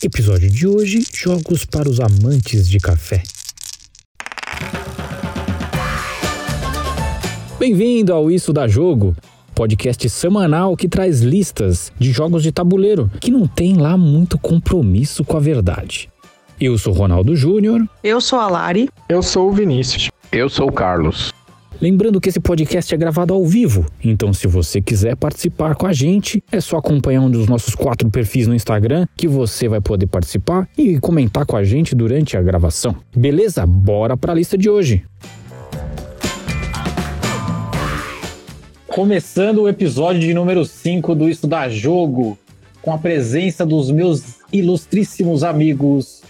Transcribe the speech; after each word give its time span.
Episódio 0.00 0.48
de 0.48 0.64
hoje: 0.64 1.04
Jogos 1.12 1.64
para 1.64 1.88
os 1.88 1.98
amantes 1.98 2.68
de 2.68 2.78
café. 2.78 3.20
Bem-vindo 7.58 8.12
ao 8.12 8.30
Isso 8.30 8.52
da 8.52 8.68
Jogo, 8.68 9.16
podcast 9.56 10.08
semanal 10.08 10.76
que 10.76 10.86
traz 10.86 11.20
listas 11.20 11.92
de 11.98 12.12
jogos 12.12 12.44
de 12.44 12.52
tabuleiro 12.52 13.10
que 13.20 13.32
não 13.32 13.48
tem 13.48 13.76
lá 13.76 13.96
muito 13.96 14.38
compromisso 14.38 15.24
com 15.24 15.36
a 15.36 15.40
verdade. 15.40 16.08
Eu 16.60 16.78
sou 16.78 16.92
Ronaldo 16.92 17.34
Júnior. 17.34 17.84
Eu 18.04 18.20
sou 18.20 18.38
a 18.38 18.48
Lari. 18.48 18.88
Eu 19.08 19.20
sou 19.20 19.48
o 19.48 19.52
Vinícius. 19.52 20.10
Eu 20.30 20.48
sou 20.48 20.68
o 20.68 20.72
Carlos. 20.72 21.32
Lembrando 21.80 22.20
que 22.20 22.28
esse 22.28 22.40
podcast 22.40 22.92
é 22.92 22.98
gravado 22.98 23.32
ao 23.32 23.46
vivo, 23.46 23.86
então 24.02 24.32
se 24.32 24.48
você 24.48 24.82
quiser 24.82 25.14
participar 25.14 25.76
com 25.76 25.86
a 25.86 25.92
gente, 25.92 26.42
é 26.50 26.60
só 26.60 26.78
acompanhar 26.78 27.20
um 27.20 27.30
dos 27.30 27.46
nossos 27.46 27.72
quatro 27.76 28.10
perfis 28.10 28.48
no 28.48 28.54
Instagram 28.54 29.06
que 29.16 29.28
você 29.28 29.68
vai 29.68 29.80
poder 29.80 30.08
participar 30.08 30.68
e 30.76 30.98
comentar 30.98 31.46
com 31.46 31.56
a 31.56 31.62
gente 31.62 31.94
durante 31.94 32.36
a 32.36 32.42
gravação. 32.42 32.96
Beleza? 33.16 33.64
Bora 33.64 34.16
para 34.16 34.32
a 34.32 34.34
lista 34.34 34.58
de 34.58 34.68
hoje. 34.68 35.04
Começando 38.88 39.62
o 39.62 39.68
episódio 39.68 40.20
de 40.20 40.34
número 40.34 40.64
5 40.64 41.14
do 41.14 41.28
Estudar 41.28 41.68
Jogo, 41.68 42.36
com 42.82 42.92
a 42.92 42.98
presença 42.98 43.64
dos 43.64 43.92
meus 43.92 44.40
ilustríssimos 44.52 45.44
amigos. 45.44 46.24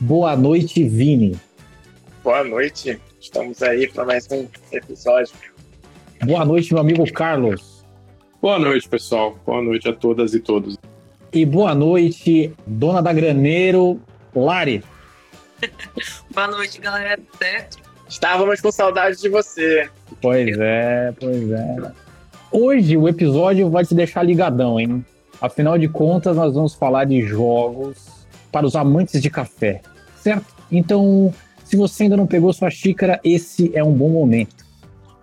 Boa 0.00 0.34
noite, 0.34 0.82
Vini. 0.82 1.36
Boa 2.24 2.42
noite. 2.42 2.98
Estamos 3.20 3.60
aí 3.62 3.88
para 3.88 4.04
mais 4.04 4.28
um 4.30 4.46
episódio. 4.70 5.34
Boa 6.24 6.44
noite, 6.44 6.72
meu 6.72 6.80
amigo 6.80 7.12
Carlos. 7.12 7.84
Boa 8.40 8.60
noite, 8.60 8.88
pessoal. 8.88 9.36
Boa 9.44 9.60
noite 9.60 9.88
a 9.88 9.92
todas 9.92 10.34
e 10.34 10.40
todos. 10.40 10.78
E 11.32 11.44
boa 11.44 11.74
noite, 11.74 12.52
dona 12.64 13.02
da 13.02 13.12
Graneiro, 13.12 14.00
Lari. 14.34 14.84
boa 16.32 16.46
noite, 16.46 16.80
galera. 16.80 17.20
Certo? 17.36 17.78
Estávamos 18.08 18.60
com 18.60 18.70
saudade 18.70 19.20
de 19.20 19.28
você. 19.28 19.90
Pois 20.22 20.56
é, 20.56 21.12
pois 21.18 21.50
é. 21.50 21.76
Hoje 22.52 22.96
o 22.96 23.08
episódio 23.08 23.68
vai 23.68 23.84
te 23.84 23.94
deixar 23.94 24.22
ligadão, 24.22 24.78
hein? 24.78 25.04
Afinal 25.40 25.76
de 25.76 25.88
contas, 25.88 26.36
nós 26.36 26.54
vamos 26.54 26.74
falar 26.74 27.04
de 27.04 27.20
jogos 27.22 28.26
para 28.50 28.64
os 28.64 28.76
amantes 28.76 29.20
de 29.20 29.28
café, 29.28 29.82
certo? 30.16 30.46
Então, 30.70 31.32
se 31.68 31.76
você 31.76 32.04
ainda 32.04 32.16
não 32.16 32.26
pegou 32.26 32.50
sua 32.50 32.70
xícara, 32.70 33.20
esse 33.22 33.70
é 33.74 33.84
um 33.84 33.92
bom 33.92 34.08
momento. 34.08 34.64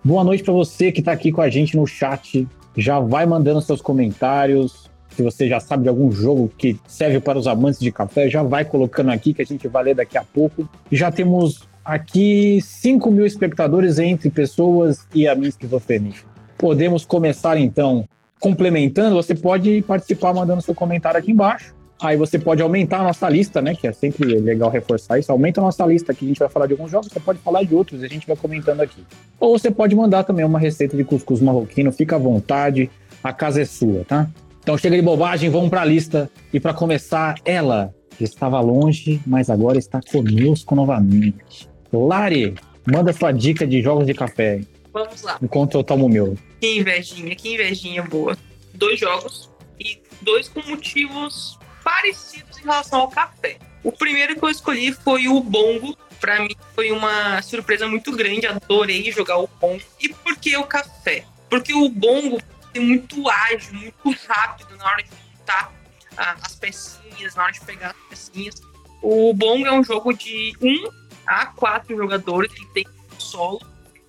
Boa 0.04 0.22
noite 0.22 0.44
para 0.44 0.52
você 0.52 0.92
que 0.92 1.00
está 1.00 1.10
aqui 1.10 1.32
com 1.32 1.40
a 1.40 1.50
gente 1.50 1.76
no 1.76 1.84
chat. 1.88 2.46
Já 2.76 3.00
vai 3.00 3.26
mandando 3.26 3.60
seus 3.60 3.82
comentários. 3.82 4.88
Se 5.08 5.24
você 5.24 5.48
já 5.48 5.58
sabe 5.58 5.82
de 5.82 5.88
algum 5.88 6.12
jogo 6.12 6.48
que 6.56 6.78
serve 6.86 7.18
para 7.18 7.36
os 7.36 7.48
amantes 7.48 7.80
de 7.80 7.90
café, 7.90 8.30
já 8.30 8.44
vai 8.44 8.64
colocando 8.64 9.10
aqui 9.10 9.34
que 9.34 9.42
a 9.42 9.44
gente 9.44 9.66
vai 9.66 9.82
ler 9.82 9.96
daqui 9.96 10.16
a 10.16 10.22
pouco. 10.22 10.68
Já 10.92 11.10
temos 11.10 11.66
aqui 11.84 12.60
5 12.62 13.10
mil 13.10 13.26
espectadores 13.26 13.98
entre 13.98 14.30
pessoas 14.30 15.04
e 15.12 15.26
a 15.26 15.34
minha 15.34 15.48
esquizofrenia. 15.48 16.14
Podemos 16.56 17.04
começar 17.04 17.58
então 17.58 18.08
complementando. 18.38 19.16
Você 19.16 19.34
pode 19.34 19.82
participar 19.82 20.32
mandando 20.32 20.62
seu 20.62 20.76
comentário 20.76 21.18
aqui 21.18 21.32
embaixo. 21.32 21.74
Aí 22.00 22.16
você 22.16 22.38
pode 22.38 22.60
aumentar 22.60 23.00
a 23.00 23.04
nossa 23.04 23.28
lista, 23.28 23.62
né? 23.62 23.74
Que 23.74 23.86
é 23.86 23.92
sempre 23.92 24.26
legal 24.38 24.70
reforçar 24.70 25.18
isso. 25.18 25.32
Aumenta 25.32 25.60
a 25.60 25.64
nossa 25.64 25.84
lista 25.86 26.12
que 26.12 26.24
a 26.24 26.28
gente 26.28 26.38
vai 26.38 26.48
falar 26.48 26.66
de 26.66 26.72
alguns 26.72 26.90
jogos, 26.90 27.08
você 27.08 27.20
pode 27.20 27.38
falar 27.38 27.62
de 27.62 27.74
outros 27.74 28.02
e 28.02 28.04
a 28.04 28.08
gente 28.08 28.26
vai 28.26 28.36
comentando 28.36 28.80
aqui. 28.82 29.02
Ou 29.40 29.58
você 29.58 29.70
pode 29.70 29.94
mandar 29.94 30.24
também 30.24 30.44
uma 30.44 30.58
receita 30.58 30.96
de 30.96 31.04
cuscuz 31.04 31.40
marroquino, 31.40 31.90
fica 31.90 32.16
à 32.16 32.18
vontade, 32.18 32.90
a 33.22 33.32
casa 33.32 33.62
é 33.62 33.64
sua, 33.64 34.04
tá? 34.04 34.28
Então 34.62 34.76
chega 34.76 34.96
de 34.96 35.02
bobagem, 35.02 35.48
vamos 35.48 35.70
para 35.70 35.82
a 35.82 35.84
lista. 35.84 36.30
E 36.52 36.60
para 36.60 36.74
começar, 36.74 37.36
ela 37.44 37.94
que 38.16 38.24
estava 38.24 38.60
longe, 38.60 39.20
mas 39.26 39.48
agora 39.48 39.78
está 39.78 40.00
conosco 40.00 40.74
novamente. 40.74 41.68
Lari, 41.92 42.54
manda 42.86 43.12
sua 43.12 43.32
dica 43.32 43.66
de 43.66 43.80
jogos 43.80 44.06
de 44.06 44.12
café. 44.12 44.60
Vamos 44.92 45.22
lá. 45.22 45.38
Enquanto 45.42 45.76
eu 45.76 45.84
tomo 45.84 46.06
o 46.06 46.08
meu. 46.08 46.36
Que 46.60 46.78
invejinha, 46.78 47.34
que 47.36 47.54
invejinha 47.54 48.02
boa. 48.02 48.36
Dois 48.74 48.98
jogos 48.98 49.50
e 49.78 49.98
dois 50.22 50.48
com 50.48 50.60
motivos 50.68 51.58
parecidos 51.86 52.58
em 52.58 52.62
relação 52.62 53.02
ao 53.02 53.08
café. 53.08 53.58
O 53.84 53.92
primeiro 53.92 54.34
que 54.34 54.44
eu 54.44 54.50
escolhi 54.50 54.90
foi 54.92 55.28
o 55.28 55.40
bongo. 55.40 55.96
Para 56.20 56.40
mim 56.40 56.56
foi 56.74 56.90
uma 56.90 57.40
surpresa 57.42 57.86
muito 57.86 58.10
grande, 58.10 58.44
adorei 58.44 59.12
jogar 59.12 59.38
o 59.38 59.46
bongo. 59.46 59.80
E 60.00 60.08
por 60.08 60.34
que 60.36 60.56
o 60.56 60.64
café? 60.64 61.24
Porque 61.48 61.72
o 61.72 61.88
bongo 61.88 62.42
é 62.74 62.80
muito 62.80 63.28
ágil, 63.30 63.72
muito 63.74 64.10
rápido 64.26 64.76
na 64.76 64.84
hora 64.84 65.02
de 65.04 65.10
montar 65.38 65.72
ah, 66.16 66.36
as 66.42 66.56
pecinhas, 66.56 67.36
na 67.36 67.44
hora 67.44 67.52
de 67.52 67.60
pegar 67.60 67.90
as 67.90 68.08
pecinhas. 68.08 68.56
O 69.00 69.32
bongo 69.32 69.64
é 69.64 69.72
um 69.72 69.84
jogo 69.84 70.12
de 70.12 70.56
um 70.60 70.90
a 71.24 71.46
quatro 71.46 71.96
jogadores, 71.96 72.52
ele 72.56 72.66
tem 72.74 72.86
solo. 73.16 73.60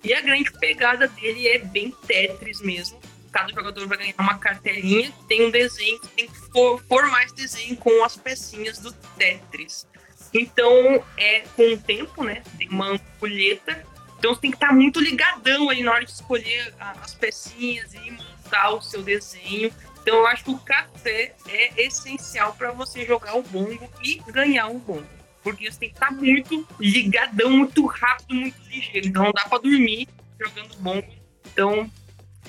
E 0.02 0.12
a 0.12 0.20
grande 0.20 0.50
pegada 0.58 1.06
dele 1.06 1.46
é 1.46 1.58
bem 1.60 1.94
Tetris 2.08 2.60
mesmo 2.60 2.98
cada 3.30 3.52
jogador 3.52 3.86
vai 3.86 3.98
ganhar 3.98 4.14
uma 4.18 4.38
cartelinha, 4.38 5.12
tem 5.28 5.46
um 5.46 5.50
desenho, 5.50 6.00
tem 6.16 6.28
que 6.28 6.36
for, 6.52 6.82
formar 6.84 7.24
esse 7.24 7.34
desenho 7.34 7.76
com 7.76 8.04
as 8.04 8.16
pecinhas 8.16 8.78
do 8.78 8.92
Tetris. 8.92 9.86
Então, 10.32 11.04
é 11.16 11.40
com 11.56 11.72
o 11.72 11.78
tempo, 11.78 12.22
né? 12.22 12.42
Tem 12.58 12.68
uma 12.68 12.88
ampulheta. 12.90 13.84
Então, 14.18 14.34
você 14.34 14.40
tem 14.40 14.50
que 14.50 14.56
estar 14.56 14.72
muito 14.72 15.00
ligadão 15.00 15.70
aí 15.70 15.82
na 15.82 15.92
hora 15.92 16.04
de 16.04 16.10
escolher 16.10 16.74
as 16.78 17.14
pecinhas 17.14 17.94
e 17.94 18.10
montar 18.10 18.70
o 18.70 18.82
seu 18.82 19.02
desenho. 19.02 19.72
Então, 20.02 20.16
eu 20.16 20.26
acho 20.26 20.44
que 20.44 20.50
o 20.50 20.58
café 20.58 21.34
é 21.48 21.82
essencial 21.82 22.54
para 22.54 22.72
você 22.72 23.04
jogar 23.06 23.36
o 23.36 23.42
bongo 23.42 23.90
e 24.02 24.16
ganhar 24.32 24.68
o 24.68 24.78
bongo. 24.78 25.06
Porque 25.42 25.70
você 25.70 25.78
tem 25.78 25.88
que 25.88 25.96
estar 25.96 26.10
muito 26.10 26.66
ligadão, 26.80 27.50
muito 27.50 27.86
rápido, 27.86 28.34
muito 28.34 28.56
ligeiro. 28.68 29.06
Então, 29.06 29.24
não 29.24 29.32
dá 29.32 29.44
para 29.48 29.62
dormir 29.62 30.08
jogando 30.38 30.76
bongo. 30.78 31.08
Então, 31.52 31.90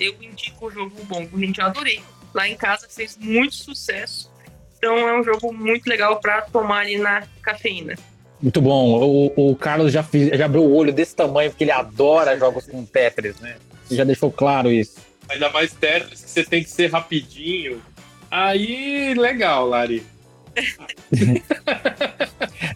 eu 0.00 0.14
indico 0.20 0.66
o 0.66 0.70
jogo 0.70 0.96
bom. 1.04 1.28
Gente, 1.36 1.60
eu 1.60 1.66
adorei. 1.66 2.00
Lá 2.32 2.48
em 2.48 2.56
casa 2.56 2.88
fez 2.88 3.16
muito 3.16 3.54
sucesso. 3.54 4.30
Então 4.78 4.96
é 4.96 5.20
um 5.20 5.22
jogo 5.22 5.52
muito 5.52 5.86
legal 5.86 6.18
para 6.20 6.42
tomar 6.42 6.80
ali 6.80 6.96
na 6.96 7.22
cafeína. 7.42 7.96
Muito 8.40 8.60
bom. 8.62 8.98
O, 9.36 9.50
o 9.50 9.56
Carlos 9.56 9.92
já, 9.92 10.02
fiz, 10.02 10.30
já 10.36 10.46
abriu 10.46 10.62
o 10.62 10.74
olho 10.74 10.92
desse 10.92 11.14
tamanho, 11.14 11.50
porque 11.50 11.64
ele 11.64 11.70
adora 11.70 12.38
jogos 12.38 12.66
com 12.66 12.84
Tetris, 12.84 13.38
né? 13.40 13.56
Você 13.84 13.94
já 13.96 14.04
deixou 14.04 14.32
claro 14.32 14.72
isso. 14.72 14.98
Ainda 15.28 15.50
mais 15.50 15.72
Tetris, 15.72 16.22
que 16.24 16.30
você 16.30 16.44
tem 16.44 16.64
que 16.64 16.70
ser 16.70 16.90
rapidinho. 16.90 17.82
Aí, 18.30 19.12
legal, 19.14 19.66
Lari. 19.66 20.02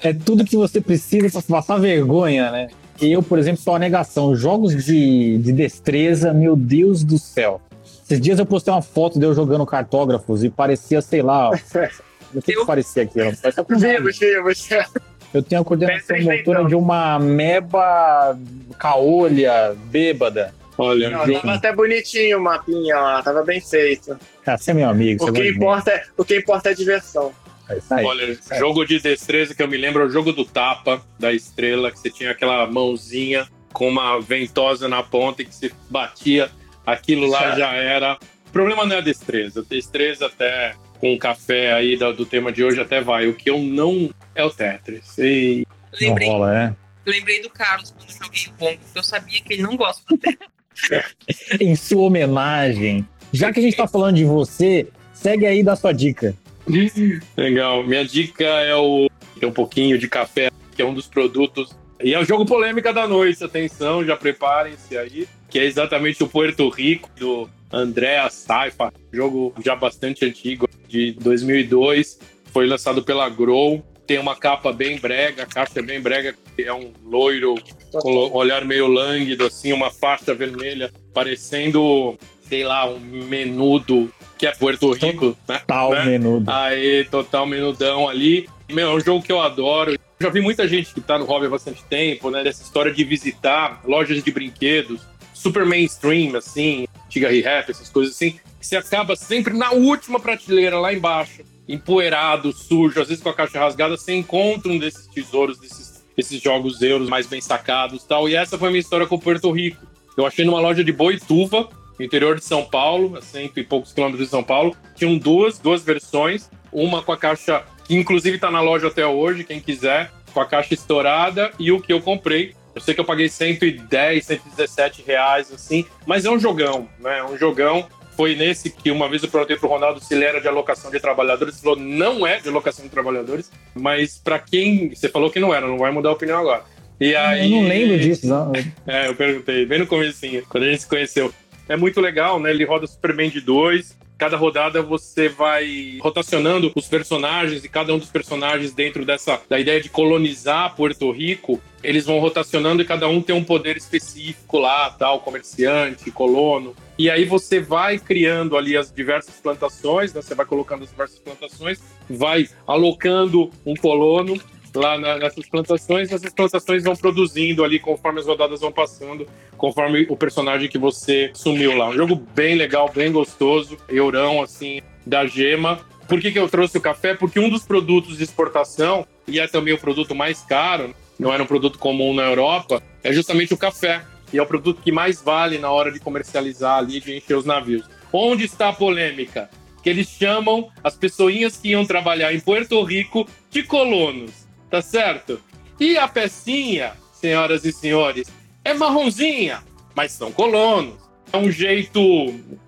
é 0.03 0.13
tudo 0.13 0.45
que 0.45 0.57
você 0.57 0.81
precisa 0.81 1.31
para 1.31 1.57
passar 1.57 1.79
vergonha, 1.79 2.51
né? 2.51 2.69
Eu, 3.01 3.23
por 3.23 3.39
exemplo, 3.39 3.61
sou 3.61 3.75
a 3.75 3.79
negação. 3.79 4.35
Jogos 4.37 4.85
de, 4.85 5.39
de 5.39 5.53
destreza, 5.53 6.33
meu 6.33 6.57
Deus 6.57 7.03
do 7.03 7.19
céu. 7.19 7.61
Esses 8.05 8.21
dias 8.21 8.39
eu 8.39 8.47
postei 8.47 8.73
uma 8.73 8.83
foto 8.83 9.19
de 9.19 9.25
eu 9.25 9.35
jogando 9.35 9.65
cartógrafos 9.65 10.45
e 10.45 10.51
parecia, 10.51 11.01
sei 11.01 11.23
lá. 11.23 11.51
Não 11.51 12.43
sei 12.43 12.57
o 12.57 12.61
que 12.61 12.67
parecia 12.67 13.03
aquilo. 13.05 13.33
Parecia 13.37 14.87
Eu 15.33 15.43
tenho 15.43 15.63
a 15.63 15.65
coordenação 15.65 16.17
motora 16.19 16.39
então. 16.61 16.67
de 16.67 16.75
uma 16.75 17.19
meba 17.19 18.39
caolha 18.79 19.75
bêbada. 19.87 20.55
Olha, 20.77 21.11
não, 21.11 21.41
tava 21.41 21.55
até 21.55 21.73
bonitinho 21.73 22.39
o 22.39 22.43
mapinha 22.43 22.97
lá, 22.97 23.23
tava 23.23 23.45
bem 23.45 23.61
feito. 23.61 24.19
Ah, 24.45 24.59
você 24.59 24.73
é 24.73 24.75
meu 24.75 24.89
amigo. 24.89 25.29
O 25.29 25.33
que, 25.33 25.49
importa 25.49 25.91
é, 25.93 26.03
o 26.17 26.25
que 26.25 26.39
importa 26.39 26.69
é 26.69 26.73
a 26.73 26.75
diversão. 26.75 27.33
É 27.69 27.79
aí, 27.91 28.05
Olha, 28.05 28.39
é 28.51 28.59
jogo 28.59 28.85
de 28.85 29.01
destreza 29.01 29.55
que 29.55 29.63
eu 29.63 29.69
me 29.69 29.77
lembro 29.77 30.03
é 30.03 30.07
o 30.07 30.11
jogo 30.11 30.33
do 30.33 30.45
tapa 30.45 31.05
da 31.19 31.33
estrela, 31.33 31.91
que 31.91 31.99
você 31.99 32.11
tinha 32.11 32.31
aquela 32.31 32.67
mãozinha 32.67 33.49
com 33.73 33.89
uma 33.89 34.21
ventosa 34.21 34.89
na 34.89 35.03
ponta 35.03 35.43
e 35.43 35.45
que 35.45 35.55
se 35.55 35.73
batia, 35.91 36.51
aquilo 36.87 37.27
lá 37.27 37.57
já 37.57 37.73
era. 37.73 38.19
O 38.49 38.51
problema 38.53 38.87
não 38.87 38.97
é 38.97 38.99
a 38.99 39.03
destreza. 39.03 39.61
A 39.61 39.65
destreza 39.69 40.27
até 40.27 40.75
com 41.01 41.13
o 41.13 41.19
café 41.19 41.73
aí 41.73 41.97
do, 41.97 42.13
do, 42.13 42.25
tema 42.25 42.53
de 42.53 42.63
hoje 42.63 42.81
até 42.81 43.01
vai. 43.01 43.27
O 43.27 43.35
que 43.35 43.51
eu 43.51 43.59
não 43.59 44.11
é 44.35 44.45
o 44.45 44.51
Tetris. 44.51 45.19
E... 45.19 45.67
Lembrei, 46.01 46.29
rola, 46.29 46.59
é? 46.59 46.75
lembrei 47.07 47.43
do 47.43 47.51
Carlos 47.51 47.91
quando 47.91 48.11
joguei 48.11 48.47
o 48.49 48.53
Bongo, 48.59 48.79
porque 48.79 48.99
eu 48.99 49.03
sabia 49.03 49.41
que 49.41 49.53
ele 49.53 49.63
não 49.63 49.77
gosta 49.77 50.03
do 50.09 50.19
Tetris. 50.19 50.49
em 51.61 51.77
sua 51.77 52.03
homenagem, 52.03 53.07
já 53.33 53.53
que 53.53 53.61
a 53.61 53.63
gente 53.63 53.77
tá 53.77 53.87
falando 53.87 54.17
de 54.17 54.25
você, 54.25 54.89
segue 55.13 55.47
aí 55.47 55.63
da 55.63 55.77
sua 55.77 55.93
dica. 55.93 56.35
Legal. 57.37 57.85
Minha 57.85 58.05
dica 58.05 58.45
é 58.45 58.75
o 58.75 59.09
um 59.43 59.53
pouquinho 59.53 59.99
de 59.99 60.09
café, 60.09 60.51
que 60.75 60.81
é 60.81 60.85
um 60.85 60.95
dos 60.95 61.07
produtos. 61.07 61.77
E 62.03 62.15
é 62.15 62.19
o 62.19 62.25
jogo 62.25 62.45
polêmica 62.45 62.93
da 62.93 63.07
noite, 63.07 63.45
atenção, 63.45 64.05
já 64.05 64.17
preparem-se 64.17 64.97
aí, 64.97 65.29
que 65.49 65.59
é 65.59 65.65
exatamente 65.65 66.23
o 66.23 66.29
Puerto 66.29 66.69
Rico 66.69 67.09
do 67.19 67.49
André 67.73 68.29
Saifa, 68.31 68.93
jogo 69.13 69.55
já 69.65 69.77
bastante 69.77 70.25
antigo, 70.25 70.69
de 70.89 71.13
2002, 71.13 72.19
foi 72.47 72.67
lançado 72.67 73.03
pela 73.03 73.29
Grow. 73.29 73.85
Tem 74.07 74.19
uma 74.19 74.37
capa 74.37 74.71
bem 74.71 74.99
brega, 74.99 75.45
a 75.45 75.47
caixa 75.47 75.79
é 75.79 75.83
bem 75.83 75.99
brega, 75.99 76.35
é 76.59 76.73
um 76.73 76.93
loiro 77.05 77.55
com 77.91 78.31
olhar 78.37 78.63
meio 78.65 78.87
lânguido, 78.87 79.47
assim, 79.47 79.73
uma 79.73 79.91
faixa 79.91 80.35
vermelha, 80.35 80.93
parecendo 81.15 82.19
sei 82.49 82.65
lá, 82.65 82.89
um 82.89 83.01
menudo 83.01 84.13
que 84.37 84.47
é 84.47 84.53
Puerto 84.53 84.93
Rico, 84.93 85.37
né? 85.49 85.61
Tal 85.67 85.91
né? 85.91 86.05
menudo. 86.05 86.51
Aí, 86.51 87.05
total 87.11 87.47
menudão 87.47 88.09
ali. 88.09 88.49
Meu, 88.69 88.91
é 88.91 88.95
um 88.95 89.01
jogo 89.01 89.23
que 89.23 89.33
eu 89.33 89.41
adoro. 89.41 89.99
Já 90.21 90.29
vi 90.31 90.41
muita 90.41 90.67
gente 90.67 90.95
que 90.95 91.01
tá 91.01 91.19
no 91.19 91.25
hobby 91.25 91.47
há 91.47 91.51
bastante 91.51 91.85
tempo, 91.85 92.31
né? 92.31 92.43
Dessa 92.43 92.63
história 92.63 92.93
de 92.93 93.05
visitar 93.05 93.81
lojas 93.85 94.23
de 94.23 94.31
brinquedos, 94.31 95.03
super 95.33 95.67
mainstream, 95.67 96.37
assim, 96.37 96.87
antiga 97.07 97.31
rap, 97.31 97.71
essas 97.71 97.89
coisas 97.89 98.15
assim. 98.15 98.39
Que 98.59 98.67
você 98.67 98.77
acaba 98.77 99.15
sempre 99.17 99.55
na 99.55 99.73
última 99.73 100.19
prateleira, 100.19 100.79
lá 100.79 100.93
embaixo, 100.93 101.43
empoeirado, 101.69 102.53
sujo, 102.53 103.01
às 103.01 103.09
vezes 103.09 103.23
com 103.23 103.29
a 103.29 103.35
caixa 103.35 103.59
rasgada, 103.59 103.97
você 103.97 104.15
encontra 104.15 104.73
um 104.73 104.79
desses 104.79 105.07
tesouros, 105.07 105.59
desses, 105.59 106.03
desses 106.17 106.41
jogos 106.41 106.81
euros 106.81 107.09
mais 107.09 107.27
bem 107.27 107.41
sacados 107.41 108.05
tal. 108.05 108.29
E 108.29 108.35
essa 108.35 108.59
foi 108.59 108.69
a 108.69 108.71
minha 108.71 108.81
história 108.81 109.07
com 109.07 109.19
Puerto 109.19 109.51
Rico. 109.51 109.87
Eu 110.17 110.25
achei 110.27 110.45
numa 110.45 110.61
loja 110.61 110.83
de 110.83 110.93
Boituva, 110.93 111.69
interior 112.03 112.37
de 112.37 112.45
São 112.45 112.65
Paulo, 112.65 113.17
a 113.17 113.23
cento 113.23 113.59
e 113.59 113.65
poucos 113.65 113.93
quilômetros 113.93 114.25
de 114.25 114.31
São 114.31 114.43
Paulo. 114.43 114.77
Tinham 114.95 115.17
duas, 115.17 115.59
duas 115.59 115.83
versões, 115.83 116.51
uma 116.73 117.03
com 117.03 117.13
a 117.13 117.17
caixa, 117.17 117.63
que 117.87 117.95
inclusive 117.95 118.37
está 118.37 118.51
na 118.51 118.61
loja 118.61 118.89
até 118.89 119.07
hoje, 119.07 119.45
quem 119.45 119.61
quiser, 119.61 120.11
com 120.33 120.41
a 120.41 120.47
caixa 120.47 120.75
estourada, 120.75 121.53
e 121.59 121.71
o 121.71 121.81
que 121.81 121.93
eu 121.93 122.01
comprei. 122.01 122.55
Eu 122.75 122.81
sei 122.81 122.93
que 122.93 123.01
eu 123.01 123.05
paguei 123.05 123.29
110, 123.29 124.27
117 124.27 125.05
reais, 125.07 125.53
assim, 125.53 125.87
mas 126.05 126.25
é 126.25 126.31
um 126.31 126.39
jogão, 126.39 126.89
né? 126.99 127.19
É 127.21 127.25
um 127.25 127.39
jogão. 127.39 127.87
Foi 128.17 128.37
nesse 128.37 128.71
que 128.71 128.91
uma 128.91 129.09
vez 129.09 129.23
eu 129.23 129.29
perguntei 129.29 129.57
pro 129.57 129.69
Ronaldo 129.69 130.01
se 130.01 130.15
ele 130.15 130.25
era 130.25 130.41
de 130.41 130.47
alocação 130.47 130.91
de 130.91 131.01
trabalhadores. 131.01 131.55
Ele 131.55 131.63
falou, 131.63 131.79
não 131.79 132.27
é 132.27 132.41
de 132.41 132.49
alocação 132.49 132.85
de 132.85 132.91
trabalhadores, 132.91 133.51
mas 133.75 134.19
para 134.19 134.39
quem. 134.39 134.95
Você 134.95 135.09
falou 135.09 135.31
que 135.31 135.41
não 135.41 135.55
era, 135.55 135.67
não 135.67 135.79
vai 135.79 135.91
mudar 135.91 136.11
a 136.11 136.13
opinião 136.13 136.39
agora. 136.39 136.65
E 137.01 137.15
aí, 137.15 137.53
Eu 137.53 137.61
não 137.61 137.69
lembro 137.69 137.99
disso, 137.99 138.27
não. 138.27 138.53
é, 138.87 139.09
eu 139.09 139.15
perguntei, 139.15 139.67
bem 139.67 139.81
no 139.81 139.87
comecinho, 139.87 140.45
quando 140.49 140.65
a 140.65 140.71
gente 140.71 140.83
se 140.83 140.89
conheceu. 140.89 141.33
É 141.69 141.77
muito 141.77 142.01
legal, 142.01 142.39
né? 142.39 142.51
Ele 142.51 142.65
roda 142.65 142.87
super 142.87 143.15
bem 143.15 143.31
de 143.31 143.41
dois. 143.41 143.97
Cada 144.17 144.37
rodada 144.37 144.81
você 144.81 145.29
vai 145.29 145.99
rotacionando 146.01 146.71
os 146.77 146.87
personagens 146.87 147.65
e 147.65 147.69
cada 147.69 147.93
um 147.93 147.99
dos 147.99 148.11
personagens 148.11 148.73
dentro 148.73 149.05
dessa 149.05 149.41
da 149.49 149.59
ideia 149.59 149.81
de 149.81 149.89
colonizar 149.89 150.75
Porto 150.77 151.11
Rico, 151.11 151.61
eles 151.83 152.07
vão 152.07 152.21
rotacionando 152.21 152.81
e 152.81 152.85
cada 152.85 153.09
um 153.09 153.21
tem 153.21 153.35
um 153.35 153.43
poder 153.43 153.77
específico 153.77 154.59
lá, 154.59 154.89
tal, 154.91 155.21
comerciante, 155.21 156.11
colono. 156.13 156.77
E 156.97 157.11
aí 157.11 157.25
você 157.25 157.59
vai 157.59 157.99
criando 157.99 158.57
ali 158.57 158.77
as 158.77 158.93
diversas 158.93 159.35
plantações, 159.35 160.15
né? 160.15 160.23
Você 160.23 160.35
vai 160.35 160.47
colocando 160.47 160.85
as 160.85 160.91
diversas 160.91 161.19
plantações, 161.19 161.81
vai 162.09 162.49
alocando 162.67 163.51
um 163.67 163.75
colono 163.75 164.41
lá 164.75 164.99
na- 164.99 165.19
nessas 165.19 165.49
plantações, 165.49 166.11
essas 166.13 166.33
plantações 166.33 166.83
vão 166.85 166.97
produzindo 166.97 167.65
ali 167.65 167.79
conforme 167.79 168.21
as 168.21 168.27
rodadas 168.27 168.61
vão 168.61 168.73
passando, 168.73 169.27
conforme 169.57 170.07
o 170.09 170.17
personagem 170.17 170.69
que 170.69 170.79
você 170.79 171.31
sumiu 171.35 171.77
lá. 171.77 171.89
Um 171.89 171.95
jogo 171.95 172.17
bem 172.17 172.55
legal, 172.57 172.91
bem 172.93 173.13
gostoso, 173.13 173.77
eurão, 173.89 174.43
assim, 174.43 174.81
da 175.07 175.27
gema. 175.27 175.81
Por 176.09 176.21
que, 176.21 176.33
que 176.33 176.39
eu 176.39 176.49
trouxe 176.49 176.77
o 176.77 176.81
café? 176.81 177.15
Porque 177.15 177.39
um 177.41 177.49
dos 177.49 177.65
produtos 177.65 178.19
de 178.19 178.25
exportação, 178.25 179.07
e 179.27 179.41
é 179.41 179.47
também 179.47 179.73
o 179.73 179.79
produto 179.79 180.15
mais 180.15 180.41
caro, 180.43 180.95
não 181.19 181.33
era 181.33 181.43
um 181.43 181.47
produto 181.47 181.79
comum 181.79 182.13
na 182.13 182.25
Europa, 182.25 182.83
é 183.03 183.13
justamente 183.13 183.55
o 183.55 183.57
café. 183.57 184.03
E 184.33 184.39
é 184.39 184.43
o 184.43 184.47
produto 184.47 184.83
que 184.83 184.91
mais 184.91 185.23
vale 185.23 185.59
na 185.59 185.71
hora 185.71 185.93
de 185.93 186.01
comercializar 186.01 186.79
ali, 186.79 187.01
de 187.01 187.17
encher 187.17 187.37
os 187.37 187.45
navios. 187.45 187.85
Onde 188.13 188.45
está 188.45 188.71
a 188.71 188.73
polêmica? 188.73 189.49
Que 189.81 189.91
eles 189.91 190.09
chamam 190.09 190.69
as 190.83 190.97
pessoinhas 190.97 191.57
que 191.57 191.69
iam 191.69 191.87
trabalhar 191.87 192.35
em 192.35 192.41
Puerto 192.41 192.83
Rico 192.83 193.29
de 193.51 193.63
colonos 193.63 194.44
tá 194.75 194.83
certo? 194.83 195.41
E 195.79 195.97
a 195.97 196.09
pecinha, 196.09 196.95
senhoras 197.13 197.65
e 197.65 197.73
senhores, 197.73 198.27
é 198.65 198.75
marronzinha, 198.75 199.63
mas 199.95 200.11
são 200.11 200.33
colonos. 200.33 200.95
É 201.33 201.37
um 201.37 201.49
jeito 201.49 202.01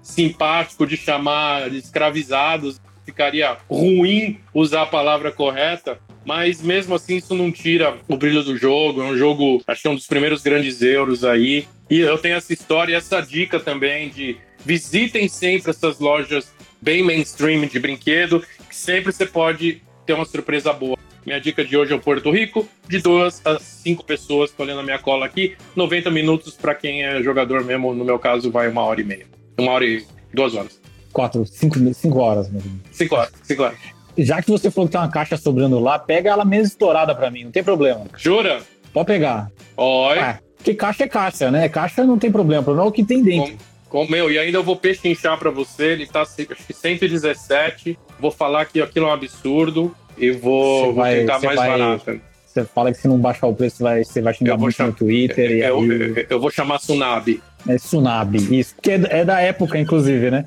simpático 0.01 0.87
de 0.87 0.97
chamar 0.97 1.73
escravizados. 1.73 2.81
Ficaria 3.05 3.57
ruim 3.69 4.39
usar 4.55 4.83
a 4.83 4.87
palavra 4.87 5.33
correta, 5.33 5.99
mas 6.25 6.63
mesmo 6.63 6.95
assim 6.95 7.17
isso 7.17 7.35
não 7.35 7.51
tira 7.51 7.97
o 8.07 8.17
brilho 8.17 8.45
do 8.45 8.57
jogo. 8.57 9.03
É 9.03 9.05
um 9.07 9.17
jogo, 9.17 9.61
acho 9.67 9.83
que 9.83 9.89
é 9.89 9.91
um 9.91 9.97
dos 9.97 10.07
primeiros 10.07 10.43
grandes 10.43 10.83
euros 10.83 11.25
aí. 11.25 11.67
E 11.91 11.99
eu 11.99 12.19
tenho 12.19 12.37
essa 12.37 12.53
história 12.53 12.93
e 12.93 12.97
essa 12.97 13.21
dica 13.21 13.59
também 13.59 14.11
de 14.11 14.37
visitem 14.65 15.27
sempre 15.27 15.71
essas 15.71 15.99
lojas 15.99 16.53
bem 16.81 17.03
mainstream 17.03 17.67
de 17.67 17.81
brinquedo, 17.81 18.45
que 18.69 18.77
sempre 18.77 19.13
você 19.13 19.27
pode 19.27 19.83
ter 20.05 20.13
uma 20.13 20.25
surpresa 20.25 20.73
boa. 20.73 20.97
Minha 21.27 21.41
dica 21.41 21.65
de 21.65 21.77
hoje 21.77 21.93
é 21.93 21.97
o 21.97 21.99
Porto 21.99 22.31
Rico, 22.31 22.69
de 22.89 23.01
duas 23.01 23.45
a 23.45 23.59
cinco 23.59 24.05
pessoas, 24.05 24.53
tô 24.53 24.63
olhando 24.63 24.79
a 24.79 24.83
minha 24.85 24.99
cola 25.01 25.27
aqui, 25.27 25.57
90 25.75 26.09
minutos 26.09 26.55
para 26.55 26.73
quem 26.73 27.03
é 27.03 27.21
jogador 27.21 27.65
mesmo, 27.65 27.93
no 27.93 28.05
meu 28.05 28.17
caso 28.17 28.49
vai 28.49 28.69
uma 28.69 28.85
hora 28.85 29.01
e 29.01 29.05
meia. 29.05 29.27
Uma 29.59 29.73
hora 29.73 29.85
e 29.85 30.07
duas 30.33 30.55
horas. 30.55 30.81
Quatro, 31.13 31.45
cinco, 31.45 31.81
cinco 31.95 32.21
horas 32.21 32.49
mesmo. 32.49 32.81
Cinco 32.93 33.17
horas, 33.17 33.33
cinco 33.43 33.65
horas. 33.65 33.77
Já 34.17 34.41
que 34.41 34.49
você 34.49 34.71
falou 34.71 34.87
que 34.87 34.93
tem 34.93 35.01
uma 35.01 35.11
caixa 35.11 35.37
sobrando 35.37 35.81
lá, 35.81 35.99
pega 35.99 36.31
ela 36.31 36.45
menos 36.45 36.69
estourada 36.69 37.13
pra 37.13 37.29
mim, 37.29 37.43
não 37.43 37.51
tem 37.51 37.65
problema. 37.65 38.05
Jura? 38.17 38.63
Pode 38.93 39.07
pegar. 39.09 39.51
Oi. 39.77 40.19
Ah, 40.21 40.39
porque 40.57 40.75
caixa 40.75 41.05
é 41.05 41.09
caixa, 41.09 41.51
né? 41.51 41.69
Caixa 41.69 42.05
não 42.05 42.21
tem 42.21 42.31
problema, 42.31 42.63
o 42.63 42.65
problema 42.65 42.87
é 42.87 42.89
o 42.89 42.93
que 42.93 43.03
tem 43.03 43.25
dentro. 43.25 43.59
Com, 43.89 44.07
com, 44.07 44.13
meu, 44.13 44.31
e 44.31 44.39
ainda 44.39 44.59
eu 44.59 44.63
vou 44.63 44.77
pechinchar 44.77 45.37
para 45.37 45.51
você, 45.51 45.87
ele 45.87 46.07
tá 46.07 46.23
acho 46.23 46.37
que 46.37 46.73
117. 46.73 47.99
Vou 48.21 48.31
falar 48.31 48.65
que 48.67 48.81
aquilo 48.81 49.07
é 49.07 49.09
um 49.09 49.13
absurdo 49.13 49.93
e 50.19 50.31
vou, 50.31 50.87
vou 50.87 50.95
vai- 50.95 51.21
tentar 51.21 51.41
mais 51.41 51.57
vai- 51.57 51.69
barato. 51.69 52.21
Você 52.47 52.65
fala 52.65 52.91
que 52.91 52.99
se 52.99 53.07
não 53.07 53.19
baixar 53.19 53.47
o 53.49 53.55
preço, 53.55 53.83
vai, 53.83 54.03
você 54.03 54.23
vai 54.23 54.33
xingar 54.33 54.57
muito 54.57 54.75
chamar- 54.77 54.89
no 54.91 54.97
Twitter. 54.97 55.51
Eu, 55.51 55.79
aí, 55.79 55.89
eu, 55.89 56.27
eu 56.31 56.41
vou 56.41 56.51
chamar 56.51 56.79
Tsunami. 56.79 57.41
É 57.69 57.77
Tsunami, 57.77 58.39
isso. 58.59 58.75
Porque 58.77 58.93
é 58.93 58.99
da- 58.99 59.09
é 59.09 59.25
da 59.25 59.41
época, 59.41 59.79
inclusive, 59.79 60.31
né? 60.31 60.45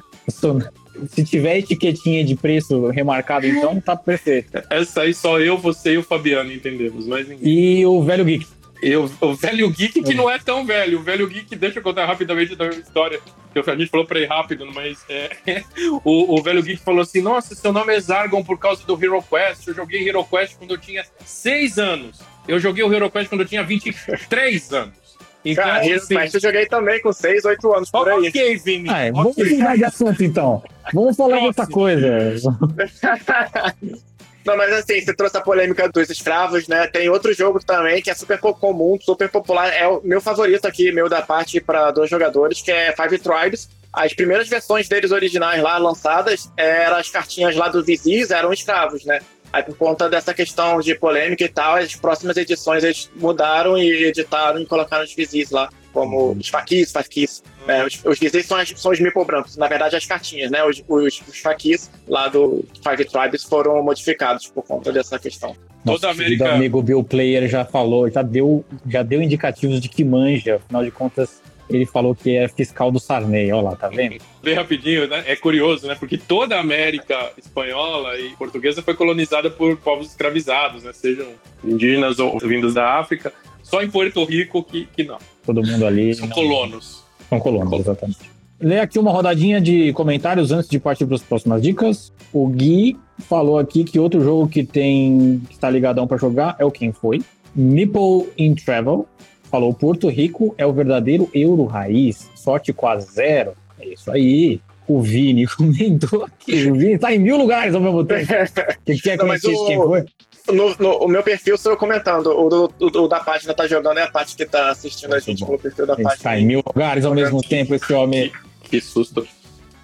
Se 1.08 1.24
tiver 1.24 1.60
etiquetinha 1.60 2.24
de 2.26 2.36
preço 2.36 2.88
remarcado, 2.88 3.46
então 3.48 3.80
tá 3.80 3.96
perfeito. 3.96 4.50
Essa 4.70 5.02
aí 5.02 5.14
só 5.14 5.40
eu, 5.40 5.58
você 5.58 5.94
e 5.94 5.98
o 5.98 6.04
Fabiano 6.04 6.52
entendemos, 6.52 7.08
mas 7.08 7.28
ninguém. 7.28 7.48
E 7.80 7.86
o 7.86 8.02
velho 8.04 8.26
geek. 8.26 8.46
Eu, 8.82 9.12
o 9.20 9.34
velho 9.34 9.70
geek 9.70 10.02
que 10.02 10.14
não 10.14 10.30
é 10.30 10.40
tão 10.40 10.66
velho. 10.66 11.00
O 11.00 11.04
velho 11.04 11.28
geek, 11.28 11.56
deixa 11.56 11.80
eu 11.80 11.84
contar 11.84 12.06
rapidamente 12.06 12.56
da 12.56 12.68
minha 12.68 12.80
história. 12.80 13.20
Que 13.52 13.60
a 13.60 13.76
gente 13.76 13.90
falou 13.90 14.06
pra 14.06 14.20
ir 14.20 14.26
rápido, 14.28 14.66
mas 14.74 15.04
é, 15.10 15.32
o, 16.04 16.36
o 16.40 16.42
velho 16.42 16.62
geek 16.64 16.82
falou 16.82 17.02
assim: 17.02 17.22
Nossa, 17.22 17.56
seu 17.56 17.74
nome 17.74 17.94
é 17.96 18.00
Zargon 18.00 18.44
por 18.44 18.58
causa 18.58 18.86
do 18.86 18.94
Hero 19.04 19.22
Quest. 19.24 19.68
Eu 19.68 19.74
joguei 19.74 20.08
Hero 20.08 20.24
Quest 20.24 20.58
quando 20.58 20.72
eu 20.72 20.78
tinha 20.78 21.04
6 21.26 21.78
anos. 21.78 22.20
Eu 22.48 22.60
joguei 22.60 22.84
o 22.84 22.94
Hero 22.94 23.10
Quest 23.12 23.28
quando 23.30 23.42
eu 23.42 23.48
tinha 23.48 23.64
23 23.64 24.74
anos. 24.74 25.00
Então, 25.44 25.64
Cara, 25.64 25.96
assim, 25.96 26.16
Quest 26.16 26.34
eu 26.36 26.42
joguei 26.42 26.66
também 26.66 27.02
com 27.02 27.12
6, 27.14 27.46
8 27.46 27.74
anos 27.74 27.90
por 27.92 28.10
aí. 28.10 28.28
ok, 28.28 28.58
Vini. 28.58 28.90
Ah, 28.90 29.00
é, 29.00 29.12
vamos 29.12 29.38
ok. 29.38 29.58
mudar 29.58 29.76
de 29.76 29.86
assunto, 29.86 30.24
então. 30.24 30.64
Vamos 30.94 31.16
falar 31.16 31.40
de 31.40 31.46
outra 31.46 31.68
coisa. 31.68 32.36
Não, 34.50 34.58
mas 34.58 34.74
assim, 34.74 35.00
você 35.00 35.14
trouxe 35.14 35.38
a 35.38 35.42
polêmica 35.42 35.88
dos 35.88 36.10
escravos, 36.10 36.68
né? 36.68 36.88
Tem 36.88 37.08
outro 37.08 37.32
jogo 37.36 37.64
também 37.64 38.02
que 38.02 38.10
é 38.10 38.16
super 38.16 38.40
comum, 38.40 38.98
super 39.00 39.30
popular. 39.30 39.72
É 39.72 39.88
o 39.88 40.02
meu 40.04 40.20
favorito 40.20 40.66
aqui, 40.66 40.92
meu 40.92 41.08
da 41.08 41.22
parte 41.22 41.62
para 41.62 41.92
dois 41.92 42.10
jogadores, 42.10 42.60
que 42.60 42.72
é 42.72 42.92
Five 42.96 43.20
Tribes. 43.20 43.70
As 43.94 44.12
primeiras 44.12 44.48
versões 44.48 44.90
deles 44.90 45.12
originais 45.12 45.62
lá 45.62 45.78
lançadas 45.78 46.52
eram 46.58 46.98
as 46.98 47.12
cartinhas 47.12 47.56
lá 47.56 47.68
do 47.68 47.84
Viziz, 47.84 48.32
eram 48.32 48.52
escravos, 48.52 49.06
né? 49.06 49.20
Aí 49.54 49.62
por 49.62 49.78
conta 49.78 50.10
dessa 50.10 50.34
questão 50.34 50.80
de 50.80 50.96
polêmica 50.96 51.44
e 51.44 51.50
tal, 51.50 51.76
as 51.76 51.96
próximas 51.96 52.36
edições 52.36 52.84
eles 52.84 53.08
mudaram 53.16 53.78
e 53.78 54.06
editaram 54.06 54.60
e 54.60 54.66
colocaram 54.66 55.04
os 55.04 55.14
Viziz 55.14 55.52
lá, 55.52 55.70
como 55.94 56.32
os 56.32 56.48
faquis, 56.50 56.92
faquis. 56.92 57.44
É, 57.68 57.86
os, 57.86 58.02
os 58.06 58.46
são, 58.46 58.58
as- 58.58 58.74
são 58.76 58.92
os 58.92 59.00
mipo 59.00 59.24
brancos, 59.26 59.58
na 59.58 59.68
verdade 59.68 59.96
as 59.96 60.06
cartinhas, 60.06 60.50
né? 60.52 60.64
Os, 60.64 60.84
os, 60.88 61.22
os 61.28 61.38
faquis 61.40 61.90
lá 62.08 62.28
do 62.28 62.64
Five 62.84 63.06
Tribes 63.06 63.44
foram 63.44 63.82
modificados 63.84 64.48
por 64.48 64.64
conta 64.64 64.92
dessa 64.92 65.18
questão. 65.20 65.56
Nosso 65.86 66.02
Toda 66.02 66.12
América- 66.14 66.54
amigo 66.54 66.82
Bill 66.82 67.04
Player 67.04 67.48
já 67.48 67.64
falou, 67.64 68.10
já 68.10 68.22
deu, 68.22 68.66
já 68.88 69.02
deu 69.02 69.22
indicativos 69.22 69.80
de 69.80 69.88
que 69.88 70.04
manja. 70.04 70.56
Afinal 70.58 70.84
de 70.84 70.92
contas, 70.92 71.42
ele 71.70 71.86
falou 71.86 72.14
que 72.14 72.36
é 72.36 72.48
fiscal 72.50 72.92
do 72.92 73.00
Sarney. 73.00 73.52
Olha 73.54 73.62
lá, 73.70 73.76
tá 73.78 73.88
vendo? 73.88 74.18
Bem 74.44 74.56
rapidinho, 74.56 75.08
né? 75.08 75.24
É 75.26 75.36
curioso, 75.38 75.88
né? 75.88 75.96
Porque 75.96 76.18
toda 76.18 76.58
a 76.58 76.60
América 76.60 77.32
espanhola 77.38 78.18
e 78.20 78.30
portuguesa 78.32 78.82
foi 78.82 78.94
colonizada 78.94 79.50
por 79.50 79.78
povos 79.78 80.08
escravizados, 80.08 80.84
né? 80.84 80.92
Sejam 80.92 81.28
indígenas 81.64 82.20
ou 82.20 82.38
vindos 82.40 82.74
da 82.74 82.96
África. 83.00 83.32
Só 83.64 83.82
em 83.84 83.90
Porto 83.90 84.24
Rico 84.26 84.64
que, 84.64 84.86
que 84.88 85.04
não. 85.04 85.20
Todo 85.54 85.66
mundo 85.66 85.86
ali. 85.88 86.14
São 86.14 86.28
não- 86.28 86.36
colonos. 86.36 87.04
São 87.28 87.40
colonos, 87.40 87.80
exatamente. 87.80 88.20
Lê 88.62 88.80
aqui 88.80 89.00
uma 89.00 89.12
rodadinha 89.12 89.60
de 89.60 89.92
comentários 89.94 90.52
antes 90.52 90.70
de 90.70 90.78
partir 90.80 91.06
para 91.08 91.16
as 91.16 91.24
próximas 91.24 91.62
dicas. 91.62 92.12
O 92.32 92.48
Gui 92.48 92.98
falou 93.20 93.58
aqui 93.58 93.84
que 93.84 93.98
outro 93.98 94.22
jogo 94.22 94.48
que 94.48 94.64
tem 94.64 95.42
que 95.48 95.54
está 95.56 95.70
ligadão 95.70 96.06
para 96.06 96.18
jogar 96.18 96.56
é 96.60 96.66
o 96.66 96.70
Quem 96.72 96.92
Foi. 96.92 97.22
Nipple 97.56 98.30
in 98.38 98.54
Travel 98.54 99.08
falou 99.50 99.74
Porto 99.74 100.08
Rico 100.08 100.54
é 100.58 100.66
o 100.66 100.72
verdadeiro 100.74 101.28
euro 101.34 101.66
raiz, 101.66 102.30
sorte 102.36 102.72
com 102.72 102.88
a 102.88 103.00
zero. 103.00 103.54
É 103.80 103.88
isso 103.88 104.12
aí. 104.12 104.62
O 104.88 105.02
Vini 105.02 105.48
comentou 105.58 106.26
aqui. 106.26 106.68
O 106.68 106.76
Vini 106.76 106.98
tá 107.00 107.14
em 107.14 107.18
mil 107.20 107.38
lugares 107.38 107.74
ao 107.74 107.82
mesmo 107.82 108.04
tempo. 108.06 108.24
O 108.24 108.84
que 109.02 109.16
Não, 109.18 109.26
mas 109.28 109.42
conhecer 109.42 109.62
o- 109.64 109.66
quem 109.68 109.78
foi? 109.78 110.06
No, 110.52 110.76
no- 110.80 110.98
o 111.04 111.08
meu 111.08 111.22
perfil 111.24 111.58
sou 111.58 111.72
eu 111.74 111.78
comentando. 111.78 112.28
O, 112.28 112.48
o- 112.66 113.04
o 113.04 113.08
da 113.08 113.20
página 113.20 113.54
tá 113.54 113.68
jogando 113.68 113.98
é 114.00 114.04
a 114.04 114.12
parte 114.12 114.36
que 114.36 114.46
tá 114.46 114.70
assistindo 114.70 115.14
a 115.14 115.20
gente 115.20 115.40
bom. 115.42 115.48
pelo 115.48 115.60
perfil 115.60 115.86
da 115.88 115.94
Ele 115.94 116.04
página. 116.04 116.16
está 116.18 116.40
em 116.40 116.46
mil 116.46 116.62
lugares 116.66 117.06
ao 117.06 117.14
mesmo 117.14 117.42
tempo, 117.42 117.74
esse 117.76 117.92
homem. 117.94 118.32
Que 118.64 118.80
susto. 118.82 119.28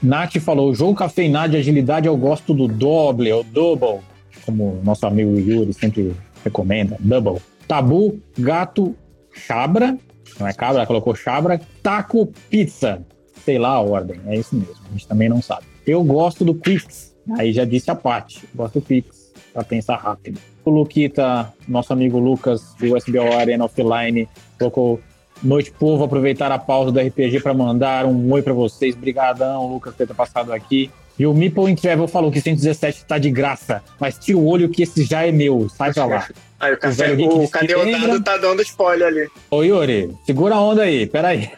Nath 0.01 0.37
falou: 0.39 0.73
jogo 0.73 0.93
cafeinado 0.95 1.51
de 1.51 1.57
agilidade 1.57 2.07
eu 2.07 2.15
gosto 2.17 2.53
do 2.53 2.67
Double, 2.67 3.31
ou 3.31 3.43
Double, 3.43 3.99
como 4.45 4.79
nosso 4.83 5.05
amigo 5.07 5.37
Yuri 5.39 5.73
sempre 5.73 6.15
recomenda, 6.43 6.95
Double. 6.99 7.41
Tabu, 7.67 8.19
gato, 8.37 8.95
chabra, 9.33 9.97
não 10.39 10.47
é 10.47 10.53
cabra, 10.53 10.77
ela 10.79 10.85
colocou 10.85 11.15
chabra, 11.15 11.59
taco, 11.81 12.31
pizza. 12.49 13.01
Sei 13.43 13.57
lá 13.57 13.69
a 13.69 13.81
ordem, 13.81 14.19
é 14.27 14.37
isso 14.37 14.55
mesmo, 14.55 14.75
a 14.89 14.91
gente 14.93 15.07
também 15.07 15.29
não 15.29 15.41
sabe. 15.41 15.65
Eu 15.85 16.03
gosto 16.03 16.43
do 16.45 16.53
Quicks, 16.55 17.15
aí 17.37 17.51
já 17.53 17.63
disse 17.65 17.89
a 17.91 17.95
parte, 17.95 18.47
gosto 18.55 18.79
do 18.79 18.85
Quicks, 18.85 19.31
pra 19.53 19.63
pensar 19.63 19.95
rápido. 19.97 20.39
O 20.65 20.71
Luquita, 20.71 21.53
nosso 21.67 21.93
amigo 21.93 22.17
Lucas, 22.17 22.73
do 22.79 22.97
SBO 22.97 23.37
Arena 23.37 23.65
Offline, 23.65 24.27
colocou 24.57 24.99
Noite 25.43 25.71
Povo, 25.71 26.03
aproveitar 26.03 26.51
a 26.51 26.57
pausa 26.57 26.91
do 26.91 26.99
RPG 26.99 27.39
para 27.41 27.53
mandar 27.53 28.05
um 28.05 28.31
oi 28.31 28.41
para 28.41 28.51
vocês. 28.51 28.95
Brigadão, 28.95 29.67
Lucas, 29.67 29.93
por 29.93 30.07
ter 30.07 30.13
passado 30.13 30.51
aqui. 30.51 30.89
E 31.17 31.25
o 31.25 31.33
Meeple 31.33 31.71
in 31.71 31.75
Travel 31.75 32.07
falou 32.07 32.31
que 32.31 32.41
117 32.41 33.05
tá 33.05 33.17
de 33.17 33.31
graça, 33.31 33.81
mas 33.99 34.17
tira 34.17 34.37
o 34.37 34.45
olho 34.45 34.67
que 34.67 34.83
esse 34.83 35.03
já 35.03 35.25
é 35.25 35.31
meu, 35.31 35.69
sai 35.69 35.93
pra 35.93 36.05
lá. 36.05 36.27
Aí 36.59 36.73
o, 36.73 36.77
café, 36.77 37.11
o 37.13 37.15
o 37.15 37.83
lembra? 37.83 38.07
dado 38.07 38.23
tá 38.23 38.37
dando 38.37 38.61
spoiler 38.61 39.07
ali. 39.07 39.29
Ô 39.49 39.63
Yuri, 39.63 40.13
segura 40.25 40.55
a 40.55 40.61
onda 40.61 40.81
aí, 40.81 41.05
peraí. 41.05 41.49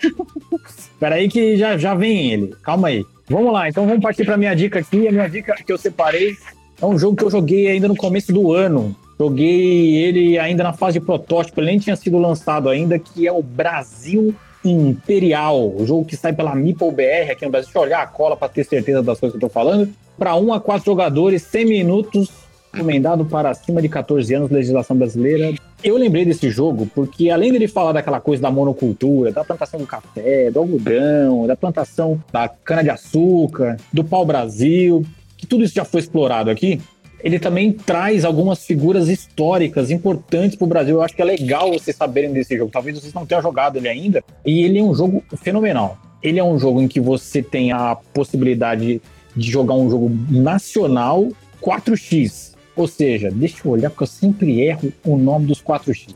peraí 0.99 1.27
que 1.27 1.57
já, 1.57 1.77
já 1.77 1.95
vem 1.95 2.31
ele, 2.31 2.55
calma 2.61 2.89
aí. 2.89 3.03
Vamos 3.29 3.51
lá, 3.51 3.67
então 3.67 3.87
vamos 3.87 4.01
partir 4.01 4.25
pra 4.25 4.37
minha 4.37 4.53
dica 4.53 4.79
aqui. 4.79 5.07
A 5.07 5.11
minha 5.11 5.27
dica 5.27 5.55
que 5.55 5.71
eu 5.71 5.77
separei 5.77 6.35
é 6.81 6.85
um 6.85 6.97
jogo 6.97 7.15
que 7.15 7.23
eu 7.23 7.31
joguei 7.31 7.67
ainda 7.67 7.87
no 7.87 7.95
começo 7.95 8.31
do 8.31 8.53
ano. 8.53 8.95
Joguei 9.19 9.95
ele 9.95 10.37
ainda 10.37 10.63
na 10.63 10.73
fase 10.73 10.99
de 10.99 11.05
protótipo, 11.05 11.59
ele 11.59 11.71
nem 11.71 11.79
tinha 11.79 11.95
sido 11.95 12.19
lançado 12.19 12.69
ainda, 12.69 12.99
que 12.99 13.27
é 13.27 13.31
o 13.31 13.41
Brasil 13.41 14.33
Imperial, 14.63 15.73
o 15.75 15.85
jogo 15.87 16.05
que 16.05 16.15
sai 16.15 16.33
pela 16.33 16.53
Meeple 16.53 16.91
BR 16.91 17.31
aqui 17.31 17.45
no 17.45 17.51
Brasil. 17.51 17.67
Deixa 17.67 17.79
eu 17.79 17.81
olhar 17.81 18.01
a 18.01 18.07
cola 18.07 18.37
para 18.37 18.49
ter 18.49 18.63
certeza 18.63 19.01
das 19.01 19.19
coisas 19.19 19.37
que 19.37 19.43
eu 19.43 19.49
tô 19.49 19.53
falando. 19.53 19.89
Para 20.17 20.35
1 20.35 20.53
a 20.53 20.59
4 20.59 20.85
jogadores, 20.85 21.41
100 21.43 21.65
minutos, 21.65 22.29
recomendado 22.71 23.25
para 23.25 23.49
acima 23.49 23.81
de 23.81 23.89
14 23.89 24.33
anos, 24.35 24.51
legislação 24.51 24.95
brasileira. 24.95 25.53
Eu 25.83 25.95
lembrei 25.97 26.25
desse 26.25 26.49
jogo 26.49 26.87
porque, 26.93 27.29
além 27.29 27.51
dele 27.51 27.67
falar 27.67 27.93
daquela 27.93 28.19
coisa 28.19 28.41
da 28.41 28.51
monocultura, 28.51 29.31
da 29.31 29.43
plantação 29.43 29.79
do 29.79 29.87
café, 29.87 30.51
do 30.51 30.59
algodão, 30.59 31.47
da 31.47 31.55
plantação 31.55 32.21
da 32.31 32.47
cana-de-açúcar, 32.47 33.77
do 33.93 34.03
pau-brasil, 34.03 35.03
que 35.37 35.45
tudo 35.45 35.63
isso 35.63 35.73
já 35.73 35.85
foi 35.85 36.01
explorado 36.01 36.49
aqui, 36.49 36.81
ele 37.23 37.39
também 37.39 37.71
traz 37.71 38.23
algumas 38.23 38.63
figuras 38.63 39.09
históricas 39.09 39.89
importantes 39.89 40.55
para 40.55 40.65
o 40.65 40.67
Brasil. 40.67 40.95
Eu 40.95 41.01
acho 41.01 41.15
que 41.15 41.21
é 41.21 41.25
legal 41.25 41.71
vocês 41.71 41.95
saberem 41.95 42.31
desse 42.31 42.55
jogo. 42.55 42.71
Talvez 42.71 42.99
vocês 42.99 43.13
não 43.13 43.25
tenham 43.25 43.41
jogado 43.41 43.77
ele 43.77 43.89
ainda. 43.89 44.23
E 44.45 44.63
ele 44.63 44.79
é 44.79 44.83
um 44.83 44.93
jogo 44.93 45.23
fenomenal. 45.37 45.97
Ele 46.21 46.39
é 46.39 46.43
um 46.43 46.59
jogo 46.59 46.81
em 46.81 46.87
que 46.87 46.99
você 46.99 47.41
tem 47.41 47.71
a 47.71 47.95
possibilidade 48.13 49.01
de 49.35 49.51
jogar 49.51 49.75
um 49.75 49.89
jogo 49.89 50.11
nacional 50.29 51.27
4x. 51.61 52.55
Ou 52.75 52.87
seja, 52.87 53.31
deixa 53.31 53.57
eu 53.65 53.71
olhar 53.71 53.89
porque 53.89 54.03
eu 54.03 54.07
sempre 54.07 54.61
erro 54.61 54.93
o 55.03 55.17
nome 55.17 55.47
dos 55.47 55.61
4x. 55.61 56.13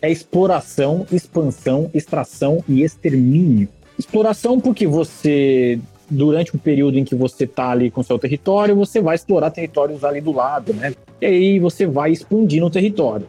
É 0.00 0.10
exploração, 0.10 1.06
expansão, 1.10 1.90
extração 1.92 2.62
e 2.68 2.82
extermínio. 2.82 3.68
Exploração 3.98 4.60
porque 4.60 4.86
você 4.86 5.80
durante 6.08 6.54
o 6.54 6.58
período 6.58 6.98
em 6.98 7.04
que 7.04 7.14
você 7.14 7.44
está 7.44 7.70
ali 7.70 7.90
com 7.90 8.02
seu 8.02 8.18
território, 8.18 8.74
você 8.74 9.00
vai 9.00 9.16
explorar 9.16 9.50
territórios 9.50 10.04
ali 10.04 10.20
do 10.20 10.32
lado, 10.32 10.72
né? 10.72 10.94
E 11.20 11.26
aí 11.26 11.58
você 11.58 11.86
vai 11.86 12.12
expandindo 12.12 12.66
o 12.66 12.70
território. 12.70 13.26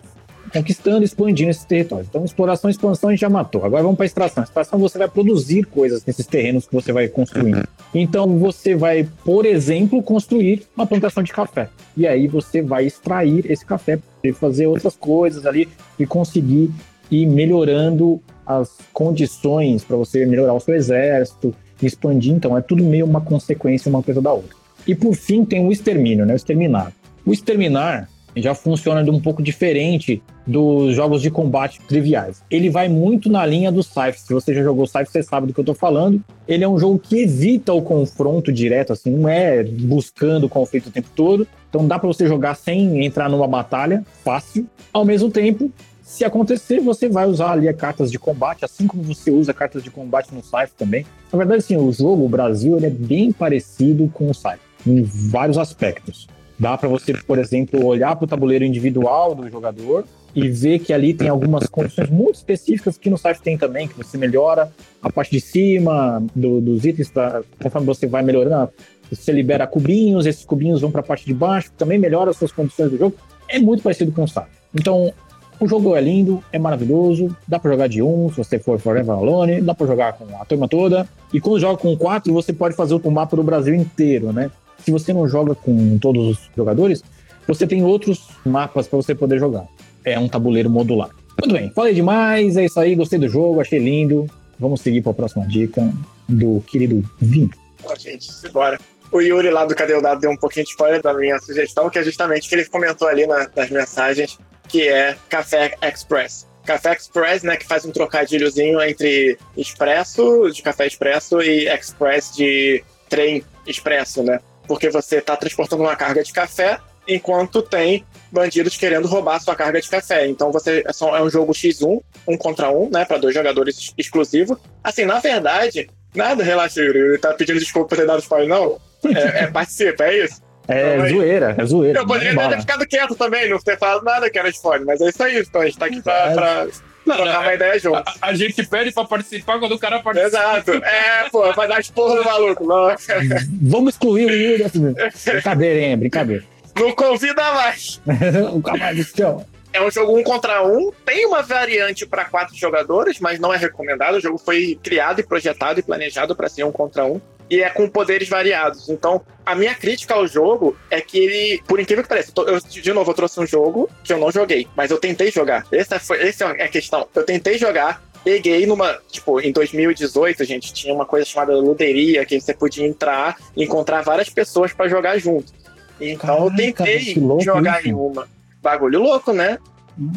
Conquistando, 0.53 1.03
expandindo 1.03 1.49
esses 1.49 1.65
territórios. 1.65 2.07
Então, 2.07 2.23
exploração 2.23 2.69
e 2.69 2.71
expansão 2.71 3.09
a 3.09 3.13
gente 3.13 3.19
já 3.19 3.29
matou. 3.29 3.65
Agora 3.65 3.83
vamos 3.83 3.97
para 3.97 4.05
extração. 4.05 4.43
Extração 4.43 4.79
você 4.79 4.97
vai 4.97 5.09
produzir 5.09 5.63
coisas 5.65 6.05
nesses 6.05 6.25
terrenos 6.25 6.65
que 6.65 6.73
você 6.73 6.93
vai 6.93 7.09
construindo. 7.09 7.67
Então, 7.93 8.37
você 8.39 8.73
vai, 8.73 9.07
por 9.25 9.45
exemplo, 9.45 10.01
construir 10.01 10.63
uma 10.75 10.87
plantação 10.87 11.21
de 11.21 11.33
café. 11.33 11.69
E 11.97 12.07
aí 12.07 12.27
você 12.27 12.61
vai 12.61 12.85
extrair 12.85 13.49
esse 13.51 13.65
café, 13.65 13.99
fazer 14.35 14.67
outras 14.67 14.95
coisas 14.95 15.45
ali 15.45 15.67
e 15.99 16.05
conseguir 16.05 16.71
ir 17.11 17.25
melhorando 17.25 18.21
as 18.45 18.77
condições 18.93 19.83
para 19.83 19.97
você 19.97 20.25
melhorar 20.25 20.53
o 20.53 20.59
seu 20.59 20.73
exército, 20.73 21.53
expandir, 21.85 22.33
então 22.33 22.57
é 22.57 22.61
tudo 22.61 22.83
meio 22.83 23.05
uma 23.05 23.21
consequência 23.21 23.89
uma 23.89 24.01
coisa 24.01 24.21
da 24.21 24.33
outra. 24.33 24.55
E 24.87 24.95
por 24.95 25.13
fim 25.15 25.43
tem 25.43 25.65
o 25.65 25.71
extermínio, 25.71 26.25
né? 26.25 26.33
O 26.33 26.35
exterminar. 26.35 26.93
O 27.25 27.33
exterminar 27.33 28.09
já 28.41 28.53
funciona 28.53 29.03
de 29.03 29.09
um 29.09 29.19
pouco 29.19 29.41
diferente 29.41 30.21
dos 30.45 30.95
jogos 30.95 31.21
de 31.21 31.29
combate 31.29 31.81
triviais. 31.87 32.41
Ele 32.49 32.69
vai 32.69 32.87
muito 32.87 33.29
na 33.29 33.45
linha 33.45 33.71
do 33.71 33.83
Scythe. 33.83 34.19
Se 34.19 34.33
você 34.33 34.53
já 34.53 34.63
jogou 34.63 34.85
Scythe, 34.85 35.11
você 35.11 35.23
sabe 35.23 35.47
do 35.47 35.53
que 35.53 35.59
eu 35.59 35.65
tô 35.65 35.73
falando. 35.73 36.21
Ele 36.47 36.63
é 36.63 36.67
um 36.67 36.79
jogo 36.79 36.99
que 36.99 37.19
evita 37.19 37.73
o 37.73 37.81
confronto 37.81 38.51
direto, 38.51 38.93
assim, 38.93 39.09
não 39.11 39.27
é 39.27 39.63
buscando 39.63 40.45
o 40.45 40.49
conflito 40.49 40.87
o 40.87 40.91
tempo 40.91 41.09
todo. 41.15 41.47
Então 41.69 41.87
dá 41.87 41.99
para 41.99 42.07
você 42.07 42.27
jogar 42.27 42.55
sem 42.55 43.05
entrar 43.05 43.29
numa 43.29 43.47
batalha, 43.47 44.05
fácil. 44.23 44.65
Ao 44.93 45.03
mesmo 45.03 45.29
tempo, 45.29 45.71
se 46.07 46.23
acontecer, 46.23 46.79
você 46.79 47.09
vai 47.09 47.27
usar 47.27 47.51
ali 47.51 47.71
cartas 47.73 48.09
de 48.09 48.17
combate, 48.17 48.63
assim 48.63 48.87
como 48.87 49.03
você 49.03 49.29
usa 49.29 49.53
cartas 49.53 49.83
de 49.83 49.91
combate 49.91 50.33
no 50.33 50.41
Scythe 50.41 50.71
também. 50.77 51.05
Na 51.29 51.37
verdade, 51.37 51.63
sim, 51.63 51.75
o 51.75 51.91
jogo, 51.91 52.23
o 52.23 52.29
Brasil, 52.29 52.77
ele 52.77 52.85
é 52.85 52.89
bem 52.89 53.33
parecido 53.33 54.09
com 54.13 54.29
o 54.29 54.33
Scythe, 54.33 54.61
em 54.87 55.03
vários 55.03 55.57
aspectos. 55.57 56.25
Dá 56.57 56.77
para 56.77 56.87
você, 56.87 57.13
por 57.13 57.37
exemplo, 57.37 57.85
olhar 57.85 58.15
para 58.15 58.23
o 58.23 58.27
tabuleiro 58.27 58.63
individual 58.63 59.35
do 59.35 59.49
jogador 59.49 60.05
e 60.33 60.47
ver 60.47 60.79
que 60.79 60.93
ali 60.93 61.13
tem 61.13 61.27
algumas 61.27 61.67
condições 61.67 62.09
muito 62.09 62.35
específicas 62.35 62.97
que 62.97 63.09
no 63.09 63.17
Scythe 63.17 63.41
tem 63.41 63.57
também, 63.57 63.85
que 63.85 63.97
você 63.97 64.17
melhora 64.17 64.71
a 65.01 65.11
parte 65.11 65.31
de 65.31 65.41
cima 65.41 66.25
do, 66.33 66.61
dos 66.61 66.85
itens, 66.85 67.11
pra, 67.11 67.41
conforme 67.61 67.85
você 67.85 68.07
vai 68.07 68.23
melhorando, 68.23 68.71
você 69.11 69.33
libera 69.33 69.67
cubinhos, 69.67 70.25
esses 70.25 70.45
cubinhos 70.45 70.79
vão 70.79 70.89
para 70.89 71.01
a 71.01 71.03
parte 71.03 71.25
de 71.25 71.33
baixo, 71.33 71.69
também 71.77 71.99
melhora 71.99 72.31
as 72.31 72.37
suas 72.37 72.53
condições 72.53 72.91
do 72.91 72.97
jogo. 72.97 73.17
É 73.49 73.59
muito 73.59 73.83
parecido 73.83 74.13
com 74.13 74.23
o 74.23 74.27
Scythe. 74.27 74.47
Então, 74.73 75.13
o 75.59 75.67
jogo 75.67 75.95
é 75.95 76.01
lindo, 76.01 76.43
é 76.51 76.59
maravilhoso, 76.59 77.35
dá 77.47 77.59
pra 77.59 77.71
jogar 77.71 77.87
de 77.87 78.01
um, 78.01 78.29
se 78.29 78.37
você 78.37 78.59
for 78.59 78.79
Forever 78.79 79.11
Alone, 79.15 79.61
dá 79.61 79.73
pra 79.73 79.87
jogar 79.87 80.13
com 80.13 80.25
a 80.39 80.45
turma 80.45 80.67
toda. 80.67 81.07
E 81.33 81.39
quando 81.41 81.59
joga 81.59 81.77
com 81.81 81.95
quatro, 81.97 82.31
você 82.33 82.53
pode 82.53 82.75
fazer 82.75 82.93
o 82.95 83.11
mapa 83.11 83.35
do 83.35 83.43
Brasil 83.43 83.73
inteiro, 83.75 84.31
né? 84.31 84.51
Se 84.83 84.91
você 84.91 85.11
não 85.13 85.27
joga 85.27 85.55
com 85.55 85.97
todos 85.97 86.27
os 86.37 86.49
jogadores, 86.55 87.03
você 87.47 87.65
tem 87.65 87.83
outros 87.83 88.27
mapas 88.45 88.87
para 88.87 88.97
você 88.97 89.15
poder 89.15 89.39
jogar. 89.39 89.65
É 90.05 90.17
um 90.19 90.27
tabuleiro 90.29 90.69
modular. 90.69 91.09
Muito 91.41 91.53
bem, 91.53 91.69
falei 91.71 91.93
demais, 91.93 92.57
é 92.57 92.65
isso 92.65 92.79
aí, 92.79 92.95
gostei 92.95 93.19
do 93.19 93.27
jogo, 93.29 93.59
achei 93.61 93.79
lindo. 93.79 94.25
Vamos 94.59 94.81
seguir 94.81 95.01
para 95.01 95.11
a 95.11 95.15
próxima 95.15 95.45
dica 95.47 95.87
do 96.27 96.61
querido 96.67 97.03
Vim. 97.19 97.49
Ó, 97.83 97.93
gente, 97.95 98.27
bora. 98.51 98.79
O 99.11 99.21
Yuri 99.21 99.49
lá 99.51 99.63
do 99.65 99.73
Cadê 99.75 99.93
o 99.93 100.01
Dado 100.01 100.19
deu 100.19 100.31
um 100.31 100.35
pouquinho 100.35 100.65
de 100.65 100.71
spoiler 100.71 101.01
da 101.01 101.13
minha 101.13 101.39
sugestão, 101.39 101.89
que 101.89 101.97
é 101.99 102.03
justamente 102.03 102.49
que 102.49 102.55
ele 102.55 102.65
comentou 102.65 103.07
ali 103.07 103.25
na- 103.25 103.47
nas 103.55 103.69
mensagens, 103.69 104.37
que 104.67 104.87
é 104.87 105.15
Café 105.29 105.75
Express. 105.81 106.47
Café 106.65 106.93
Express, 106.93 107.43
né, 107.43 107.55
que 107.55 107.65
faz 107.65 107.85
um 107.85 107.91
trocadilhozinho 107.91 108.81
entre 108.81 109.37
expresso, 109.55 110.49
de 110.51 110.61
café 110.61 110.85
expresso, 110.85 111.41
e 111.41 111.67
express 111.69 112.35
de 112.35 112.83
trem 113.07 113.43
expresso, 113.65 114.21
né? 114.21 114.39
Porque 114.67 114.89
você 114.89 115.21
tá 115.21 115.35
transportando 115.37 115.83
uma 115.83 115.95
carga 115.95 116.23
de 116.23 116.33
café 116.33 116.79
enquanto 117.07 117.61
tem 117.61 118.05
bandidos 118.29 118.75
querendo 118.75 119.07
roubar 119.07 119.39
sua 119.39 119.55
carga 119.55 119.81
de 119.81 119.89
café. 119.89 120.27
Então 120.27 120.51
você 120.51 120.83
é, 120.85 121.17
é 121.17 121.21
um 121.21 121.29
jogo 121.29 121.53
X1, 121.53 122.01
um 122.27 122.37
contra 122.37 122.69
um, 122.69 122.89
né, 122.89 123.05
para 123.05 123.17
dois 123.17 123.33
jogadores 123.33 123.93
exclusivo. 123.97 124.59
Assim, 124.83 125.05
na 125.05 125.19
verdade, 125.19 125.89
nada, 126.13 126.43
relaxa, 126.43 126.81
Yuri, 126.81 127.17
tá 127.17 127.33
pedindo 127.33 127.59
desculpa 127.59 127.89
por 127.89 127.97
ter 127.97 128.05
dado 128.05 128.19
spoiler, 128.19 128.49
não. 128.49 128.79
É, 129.05 129.43
é 129.43 129.47
participa, 129.47 130.03
é 130.05 130.25
isso. 130.25 130.41
É 130.67 130.99
Oi. 130.99 131.09
zoeira, 131.09 131.55
é 131.57 131.65
zoeira. 131.65 131.99
Eu 131.99 132.05
poderia 132.05 132.49
ter 132.49 132.59
ficado 132.59 132.85
quieto 132.85 133.15
também, 133.15 133.49
não 133.49 133.57
ter 133.59 133.77
falado 133.77 134.03
nada 134.03 134.29
que 134.29 134.37
era 134.37 134.49
spoiler, 134.49 134.85
mas 134.85 134.99
é 134.99 135.09
isso 135.09 135.23
aí, 135.23 135.39
então 135.39 135.61
a 135.61 135.65
gente 135.65 135.77
tá 135.77 135.85
aqui 135.85 136.01
pra, 136.01 136.31
pra 136.31 136.67
Não, 137.05 137.15
não, 137.17 137.23
trocar 137.23 137.39
uma 137.41 137.53
ideia 137.53 137.79
junto. 137.79 137.97
A, 137.97 138.15
a 138.21 138.33
gente 138.33 138.65
pede 138.67 138.91
pra 138.91 139.05
participar 139.05 139.59
quando 139.59 139.71
o 139.73 139.79
cara 139.79 140.01
participa. 140.01 140.27
Exato. 140.27 140.71
É, 140.83 141.29
pô, 141.29 141.53
vai 141.53 141.67
dar 141.67 141.79
esporro 141.79 142.15
no 142.15 142.23
maluco. 142.23 142.65
Não, 142.65 142.93
Vamos 143.61 143.93
excluir 143.93 144.25
o 144.25 144.31
Yuri 144.31 144.57
dessa 144.57 145.31
Brincadeira, 145.31 145.79
hein? 145.79 145.97
Brincadeira. 145.97 146.43
não 146.77 146.91
convida 146.91 147.53
mais. 147.53 148.01
o 148.53 148.61
cavalo 148.61 148.97
do 148.97 149.03
céu. 149.03 149.45
É 149.71 149.81
um 149.81 149.91
jogo 149.91 150.17
um 150.17 150.23
contra 150.23 150.65
um. 150.65 150.91
Tem 151.05 151.25
uma 151.25 151.43
variante 151.43 152.05
para 152.05 152.25
quatro 152.25 152.55
jogadores, 152.55 153.19
mas 153.19 153.39
não 153.39 153.53
é 153.53 153.57
recomendado. 153.57 154.15
O 154.15 154.19
jogo 154.19 154.37
foi 154.37 154.77
criado 154.81 155.19
e 155.19 155.23
projetado 155.23 155.79
e 155.79 155.83
planejado 155.83 156.35
para 156.35 156.49
ser 156.49 156.63
um 156.63 156.71
contra 156.71 157.05
um. 157.05 157.21
E 157.49 157.61
é 157.61 157.69
com 157.69 157.87
poderes 157.87 158.27
variados. 158.27 158.89
Então, 158.89 159.21
a 159.45 159.55
minha 159.55 159.73
crítica 159.73 160.13
ao 160.13 160.27
jogo 160.27 160.75
é 160.89 160.99
que 160.99 161.17
ele, 161.17 161.61
por 161.67 161.79
incrível 161.79 162.03
que 162.03 162.09
pareça, 162.09 162.31
eu 162.35 162.45
eu, 162.47 162.59
de 162.59 162.93
novo, 162.93 163.09
eu 163.11 163.15
trouxe 163.15 163.39
um 163.39 163.45
jogo 163.47 163.89
que 164.03 164.11
eu 164.11 164.17
não 164.17 164.29
joguei, 164.31 164.67
mas 164.75 164.91
eu 164.91 164.97
tentei 164.97 165.31
jogar. 165.31 165.65
Essa, 165.71 165.99
foi, 165.99 166.21
essa 166.27 166.45
é 166.45 166.63
a 166.63 166.67
questão. 166.67 167.07
Eu 167.15 167.23
tentei 167.23 167.57
jogar, 167.57 168.03
peguei 168.23 168.65
numa. 168.65 168.99
Tipo, 169.09 169.39
em 169.39 169.51
2018, 169.53 170.43
gente, 170.43 170.73
tinha 170.73 170.93
uma 170.93 171.05
coisa 171.05 171.25
chamada 171.25 171.55
luderia, 171.55 172.25
que 172.25 172.39
você 172.41 172.53
podia 172.53 172.85
entrar 172.85 173.37
e 173.55 173.63
encontrar 173.63 174.01
várias 174.01 174.29
pessoas 174.29 174.73
para 174.73 174.89
jogar 174.89 175.17
junto. 175.17 175.53
Então, 176.01 176.35
eu 176.35 176.51
Caraca, 176.51 176.57
tentei 176.83 176.99
que 177.13 177.19
louco 177.19 177.43
jogar 177.43 177.79
isso. 177.79 177.89
em 177.89 177.93
uma. 177.93 178.27
Bagulho 178.61 178.99
louco, 178.99 179.31
né? 179.31 179.57